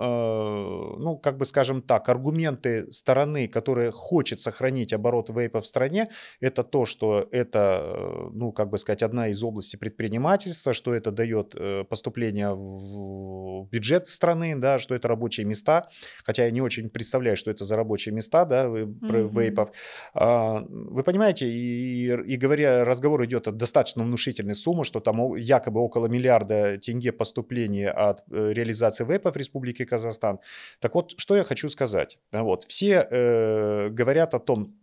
ну 0.99 1.17
как 1.17 1.37
бы 1.37 1.45
скажем 1.45 1.81
так, 1.81 2.09
аргументы 2.09 2.91
стороны, 2.91 3.47
которые 3.47 3.91
хочет 3.91 4.39
сохранить 4.41 4.93
оборот 4.93 5.29
вейпов 5.29 5.63
в 5.63 5.67
стране, 5.67 6.09
это 6.39 6.63
то, 6.63 6.85
что 6.85 7.27
это, 7.31 8.29
ну 8.33 8.51
как 8.51 8.69
бы 8.69 8.77
сказать, 8.77 9.03
одна 9.11 9.27
из 9.27 9.43
областей 9.43 9.77
предпринимательства, 9.77 10.73
что 10.73 10.93
это 10.93 11.11
дает 11.11 11.53
э, 11.55 11.83
поступление 11.83 12.53
в 12.53 13.67
бюджет 13.69 14.07
страны, 14.07 14.55
да, 14.55 14.79
что 14.79 14.95
это 14.95 15.07
рабочие 15.07 15.45
места, 15.45 15.87
хотя 16.23 16.45
я 16.45 16.51
не 16.51 16.61
очень 16.61 16.89
представляю, 16.89 17.35
что 17.37 17.51
это 17.51 17.65
за 17.65 17.75
рабочие 17.75 18.15
места, 18.15 18.45
да, 18.45 18.65
mm-hmm. 18.65 19.33
вейпов. 19.33 19.71
А, 20.13 20.65
вы 20.69 21.03
понимаете, 21.03 21.45
и, 21.45 22.05
и 22.05 22.37
говоря, 22.37 22.85
разговор 22.85 23.23
идет 23.25 23.47
о 23.47 23.51
достаточно 23.51 24.03
внушительной 24.03 24.55
суммы, 24.55 24.85
что 24.85 24.99
там 24.99 25.35
якобы 25.35 25.81
около 25.81 26.07
миллиарда 26.07 26.77
тенге 26.77 27.11
поступления 27.11 27.89
от 27.89 28.23
э, 28.31 28.53
реализации 28.53 29.03
вейпов 29.05 29.33
в 29.33 29.37
Республике 29.37 29.85
Казахстан. 29.85 30.39
Так 30.79 30.95
вот, 30.95 31.13
что 31.17 31.35
я 31.35 31.43
хочу 31.43 31.69
сказать. 31.69 32.19
Вот, 32.31 32.63
все 32.63 33.07
э, 33.09 33.89
говорят 33.89 34.33
о 34.33 34.39
том, 34.39 34.75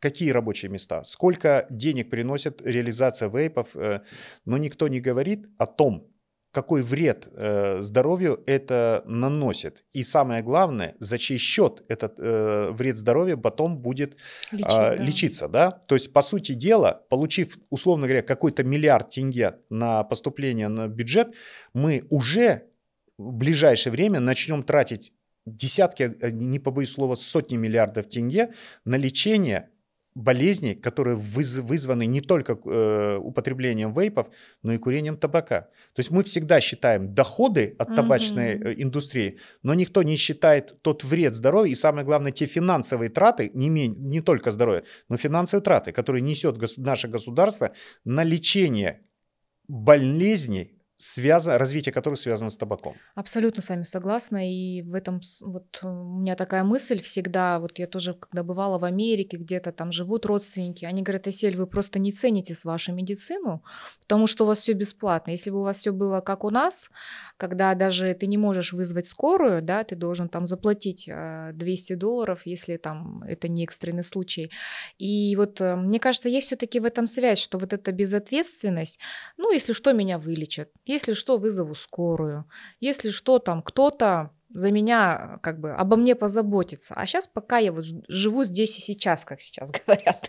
какие 0.00 0.30
рабочие 0.30 0.70
места, 0.70 1.04
сколько 1.04 1.66
денег 1.70 2.10
приносит 2.10 2.60
реализация 2.64 3.28
вейпов, 3.28 3.76
э, 3.76 4.00
но 4.44 4.58
никто 4.58 4.88
не 4.88 5.00
говорит 5.00 5.46
о 5.58 5.66
том, 5.66 6.12
какой 6.50 6.82
вред 6.82 7.28
э, 7.32 7.82
здоровью 7.82 8.42
это 8.46 9.02
наносит. 9.06 9.84
И 9.92 10.02
самое 10.02 10.42
главное, 10.42 10.96
за 10.98 11.18
чей 11.18 11.38
счет 11.38 11.84
этот 11.88 12.14
э, 12.18 12.70
вред 12.70 12.96
здоровью 12.96 13.38
потом 13.38 13.78
будет 13.78 14.16
Лечить, 14.50 14.66
э, 14.66 14.96
да. 14.96 14.96
лечиться. 14.96 15.48
Да? 15.48 15.70
То 15.70 15.94
есть, 15.94 16.12
по 16.12 16.22
сути 16.22 16.52
дела, 16.52 17.04
получив, 17.10 17.58
условно 17.70 18.06
говоря, 18.06 18.22
какой-то 18.22 18.64
миллиард 18.64 19.10
тенге 19.10 19.58
на 19.68 20.04
поступление 20.04 20.68
на 20.68 20.88
бюджет, 20.88 21.34
мы 21.74 22.04
уже 22.08 22.64
в 23.18 23.32
ближайшее 23.34 23.92
время 23.92 24.20
начнем 24.20 24.62
тратить 24.62 25.12
десятки, 25.44 26.12
не 26.32 26.58
побоюсь 26.58 26.92
слова, 26.92 27.14
сотни 27.14 27.56
миллиардов 27.56 28.06
тенге 28.08 28.54
на 28.84 28.96
лечение 28.96 29.70
болезней, 30.18 30.74
которые 30.74 31.16
вызваны 31.16 32.06
не 32.06 32.20
только 32.20 32.52
э, 32.52 33.18
употреблением 33.18 33.92
вейпов, 33.92 34.28
но 34.62 34.72
и 34.72 34.78
курением 34.78 35.16
табака. 35.16 35.60
То 35.94 36.00
есть 36.00 36.10
мы 36.10 36.24
всегда 36.24 36.60
считаем 36.60 37.14
доходы 37.14 37.76
от 37.78 37.94
табачной 37.94 38.56
mm-hmm. 38.56 38.74
индустрии, 38.78 39.38
но 39.62 39.74
никто 39.74 40.02
не 40.02 40.16
считает 40.16 40.82
тот 40.82 41.04
вред 41.04 41.34
здоровью 41.34 41.72
и, 41.72 41.76
самое 41.76 42.04
главное, 42.04 42.32
те 42.32 42.46
финансовые 42.46 43.10
траты, 43.10 43.52
не, 43.54 43.68
не 43.68 44.20
только 44.20 44.50
здоровье, 44.50 44.82
но 45.08 45.16
финансовые 45.16 45.62
траты, 45.62 45.92
которые 45.92 46.22
несет 46.22 46.58
гос- 46.58 46.80
наше 46.80 47.06
государство 47.06 47.70
на 48.04 48.24
лечение 48.24 49.02
болезней, 49.68 50.77
связано, 50.98 51.58
развитие 51.58 51.92
которых 51.92 52.18
связано 52.18 52.50
с 52.50 52.56
табаком. 52.56 52.96
Абсолютно 53.14 53.62
с 53.62 53.68
вами 53.68 53.84
согласна. 53.84 54.50
И 54.50 54.82
в 54.82 54.94
этом 54.94 55.20
вот 55.42 55.78
у 55.82 55.88
меня 56.18 56.34
такая 56.34 56.64
мысль 56.64 57.00
всегда, 57.00 57.60
вот 57.60 57.78
я 57.78 57.86
тоже, 57.86 58.14
когда 58.14 58.42
бывала 58.42 58.78
в 58.80 58.84
Америке, 58.84 59.36
где-то 59.36 59.70
там 59.70 59.92
живут 59.92 60.26
родственники, 60.26 60.84
они 60.84 61.02
говорят, 61.02 61.28
Эсель, 61.28 61.56
вы 61.56 61.68
просто 61.68 62.00
не 62.00 62.12
цените 62.12 62.52
с 62.54 62.64
вашу 62.64 62.92
медицину, 62.92 63.62
потому 64.00 64.26
что 64.26 64.42
у 64.42 64.48
вас 64.48 64.58
все 64.58 64.72
бесплатно. 64.72 65.30
Если 65.30 65.50
бы 65.50 65.60
у 65.60 65.62
вас 65.62 65.78
все 65.78 65.92
было 65.92 66.20
как 66.20 66.42
у 66.42 66.50
нас, 66.50 66.90
когда 67.36 67.74
даже 67.74 68.12
ты 68.14 68.26
не 68.26 68.36
можешь 68.36 68.72
вызвать 68.72 69.06
скорую, 69.06 69.62
да, 69.62 69.84
ты 69.84 69.94
должен 69.94 70.28
там 70.28 70.48
заплатить 70.48 71.08
200 71.08 71.92
а, 71.92 71.96
долларов, 71.96 72.42
если 72.44 72.76
там 72.76 73.22
это 73.22 73.46
не 73.46 73.62
экстренный 73.62 74.02
случай. 74.02 74.50
И 74.98 75.36
вот 75.36 75.60
э, 75.60 75.76
мне 75.76 76.00
кажется, 76.00 76.28
есть 76.28 76.48
все-таки 76.48 76.80
в 76.80 76.84
этом 76.84 77.06
связь, 77.06 77.38
что 77.38 77.56
вот 77.58 77.72
эта 77.72 77.92
безответственность, 77.92 78.98
ну, 79.36 79.52
если 79.52 79.72
что, 79.72 79.92
меня 79.92 80.18
вылечат 80.18 80.70
Если 80.88 81.12
что, 81.12 81.36
вызову 81.36 81.74
скорую. 81.74 82.46
Если 82.80 83.10
что, 83.10 83.38
там 83.38 83.62
кто-то 83.62 84.30
за 84.50 84.70
меня, 84.70 85.38
как 85.42 85.60
бы, 85.60 85.72
обо 85.72 85.96
мне 85.96 86.14
позаботиться. 86.14 86.94
А 86.94 87.06
сейчас 87.06 87.26
пока 87.26 87.58
я 87.58 87.70
вот 87.70 87.84
живу 88.08 88.44
здесь 88.44 88.78
и 88.78 88.80
сейчас, 88.80 89.26
как 89.26 89.42
сейчас 89.42 89.70
говорят. 89.86 90.26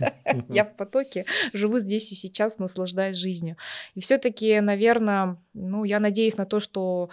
Я 0.50 0.66
в 0.66 0.76
потоке, 0.76 1.26
живу 1.54 1.80
здесь 1.80 2.12
и 2.12 2.16
сейчас, 2.16 2.58
наслаждаюсь 2.58 3.16
жизнью. 3.16 3.56
И 3.96 4.02
все-таки, 4.02 4.60
наверное, 4.60 5.38
ну, 5.54 5.86
я 5.86 6.02
надеюсь 6.02 6.36
на 6.36 6.46
то, 6.46 6.60
что 6.60 7.10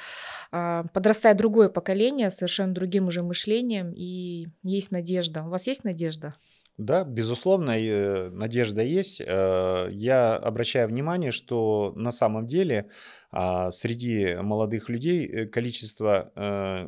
э, 0.50 0.82
подрастает 0.92 1.36
другое 1.36 1.68
поколение, 1.68 2.30
совершенно 2.30 2.74
другим 2.74 3.06
уже 3.06 3.22
мышлением, 3.22 3.92
и 3.94 4.48
есть 4.64 4.90
надежда. 4.90 5.44
У 5.44 5.50
вас 5.50 5.68
есть 5.68 5.84
надежда? 5.84 6.34
Да, 6.78 7.04
безусловно, 7.04 7.70
э, 7.70 8.28
надежда 8.28 8.82
есть. 8.82 9.22
Э, 9.24 9.88
я 9.90 10.36
обращаю 10.36 10.88
внимание, 10.88 11.32
что 11.32 11.94
на 11.96 12.10
самом 12.10 12.46
деле 12.46 12.90
а, 13.30 13.70
среди 13.70 14.36
молодых 14.36 14.90
людей 14.90 15.26
э, 15.26 15.46
количество 15.46 16.32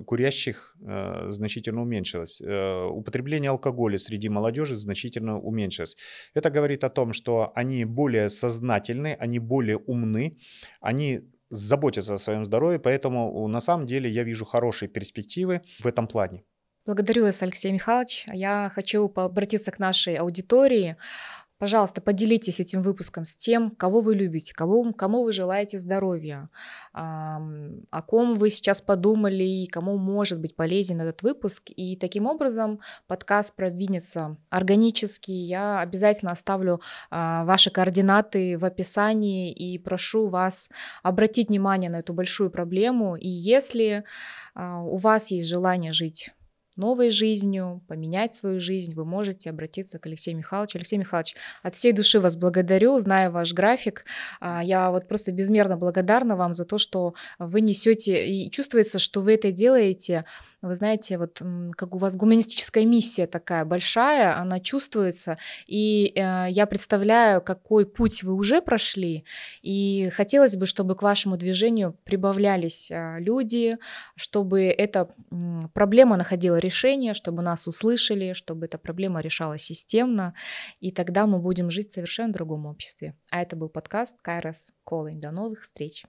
курящих 0.06 0.76
значительно 1.28 1.82
уменьшилось. 1.82 2.40
Употребление 2.40 3.50
алкоголя 3.50 3.98
среди 3.98 4.28
молодежи 4.28 4.76
значительно 4.76 5.38
уменьшилось. 5.38 5.96
Это 6.34 6.50
говорит 6.50 6.84
о 6.84 6.90
том, 6.90 7.12
что 7.12 7.52
они 7.54 7.84
более 7.84 8.28
сознательны, 8.28 9.16
они 9.18 9.38
более 9.38 9.78
умны, 9.78 10.38
они 10.80 11.20
заботятся 11.48 12.14
о 12.14 12.18
своем 12.18 12.44
здоровье, 12.44 12.78
поэтому 12.78 13.48
на 13.48 13.60
самом 13.60 13.86
деле 13.86 14.10
я 14.10 14.22
вижу 14.22 14.44
хорошие 14.44 14.88
перспективы 14.88 15.62
в 15.80 15.86
этом 15.86 16.06
плане. 16.06 16.44
Благодарю 16.88 17.24
вас, 17.24 17.42
Алексей 17.42 17.70
Михайлович. 17.70 18.24
Я 18.32 18.72
хочу 18.74 19.12
обратиться 19.14 19.70
к 19.70 19.78
нашей 19.78 20.14
аудитории. 20.14 20.96
Пожалуйста, 21.58 22.00
поделитесь 22.00 22.60
этим 22.60 22.80
выпуском 22.80 23.26
с 23.26 23.36
тем, 23.36 23.72
кого 23.72 24.00
вы 24.00 24.14
любите, 24.14 24.54
кого, 24.54 24.90
кому 24.94 25.22
вы 25.22 25.32
желаете 25.32 25.78
здоровья, 25.78 26.48
о 26.94 28.02
ком 28.06 28.36
вы 28.36 28.48
сейчас 28.48 28.80
подумали 28.80 29.44
и 29.44 29.66
кому 29.66 29.98
может 29.98 30.40
быть 30.40 30.56
полезен 30.56 31.02
этот 31.02 31.20
выпуск. 31.20 31.64
И 31.76 31.94
таким 31.96 32.24
образом 32.24 32.80
подкаст 33.06 33.54
продвинется 33.54 34.38
органически. 34.48 35.30
Я 35.30 35.80
обязательно 35.80 36.32
оставлю 36.32 36.80
а, 37.10 37.44
ваши 37.44 37.70
координаты 37.70 38.56
в 38.56 38.64
описании 38.64 39.52
и 39.52 39.76
прошу 39.78 40.28
вас 40.28 40.70
обратить 41.02 41.48
внимание 41.48 41.90
на 41.90 41.96
эту 41.96 42.14
большую 42.14 42.50
проблему. 42.50 43.14
И 43.14 43.28
если 43.28 44.04
а, 44.54 44.80
у 44.80 44.96
вас 44.96 45.30
есть 45.30 45.48
желание 45.48 45.92
жить 45.92 46.30
новой 46.78 47.10
жизнью, 47.10 47.82
поменять 47.88 48.34
свою 48.34 48.60
жизнь, 48.60 48.94
вы 48.94 49.04
можете 49.04 49.50
обратиться 49.50 49.98
к 49.98 50.06
Алексею 50.06 50.36
Михайловичу. 50.36 50.78
Алексей 50.78 50.96
Михайлович, 50.96 51.36
от 51.62 51.74
всей 51.74 51.92
души 51.92 52.20
вас 52.20 52.36
благодарю, 52.36 52.98
знаю 52.98 53.30
ваш 53.32 53.52
график. 53.52 54.04
А, 54.40 54.62
я 54.62 54.90
вот 54.90 55.08
просто 55.08 55.32
безмерно 55.32 55.76
благодарна 55.76 56.36
вам 56.36 56.54
за 56.54 56.64
то, 56.64 56.78
что 56.78 57.14
вы 57.38 57.60
несете 57.60 58.26
и 58.26 58.50
чувствуется, 58.50 58.98
что 58.98 59.20
вы 59.20 59.34
это 59.34 59.52
делаете 59.52 60.24
вы 60.62 60.74
знаете, 60.74 61.18
вот 61.18 61.40
как 61.76 61.94
у 61.94 61.98
вас 61.98 62.16
гуманистическая 62.16 62.84
миссия 62.84 63.26
такая 63.26 63.64
большая, 63.64 64.36
она 64.36 64.58
чувствуется, 64.58 65.38
и 65.66 66.12
э, 66.14 66.46
я 66.50 66.66
представляю, 66.66 67.40
какой 67.40 67.86
путь 67.86 68.22
вы 68.22 68.34
уже 68.34 68.60
прошли, 68.60 69.24
и 69.62 70.10
хотелось 70.10 70.56
бы, 70.56 70.66
чтобы 70.66 70.96
к 70.96 71.02
вашему 71.02 71.36
движению 71.36 71.96
прибавлялись 72.04 72.90
э, 72.90 73.18
люди, 73.20 73.78
чтобы 74.16 74.64
эта 74.64 75.08
э, 75.30 75.68
проблема 75.74 76.16
находила 76.16 76.56
решение, 76.56 77.14
чтобы 77.14 77.42
нас 77.42 77.66
услышали, 77.66 78.32
чтобы 78.32 78.66
эта 78.66 78.78
проблема 78.78 79.20
решалась 79.20 79.62
системно, 79.62 80.34
и 80.80 80.90
тогда 80.90 81.26
мы 81.26 81.38
будем 81.38 81.70
жить 81.70 81.90
в 81.90 81.92
совершенно 81.92 82.32
другом 82.32 82.66
обществе. 82.66 83.14
А 83.30 83.42
это 83.42 83.54
был 83.54 83.68
подкаст 83.68 84.16
Кайрос 84.22 84.72
Calling. 84.84 85.20
До 85.20 85.30
новых 85.30 85.62
встреч! 85.62 86.04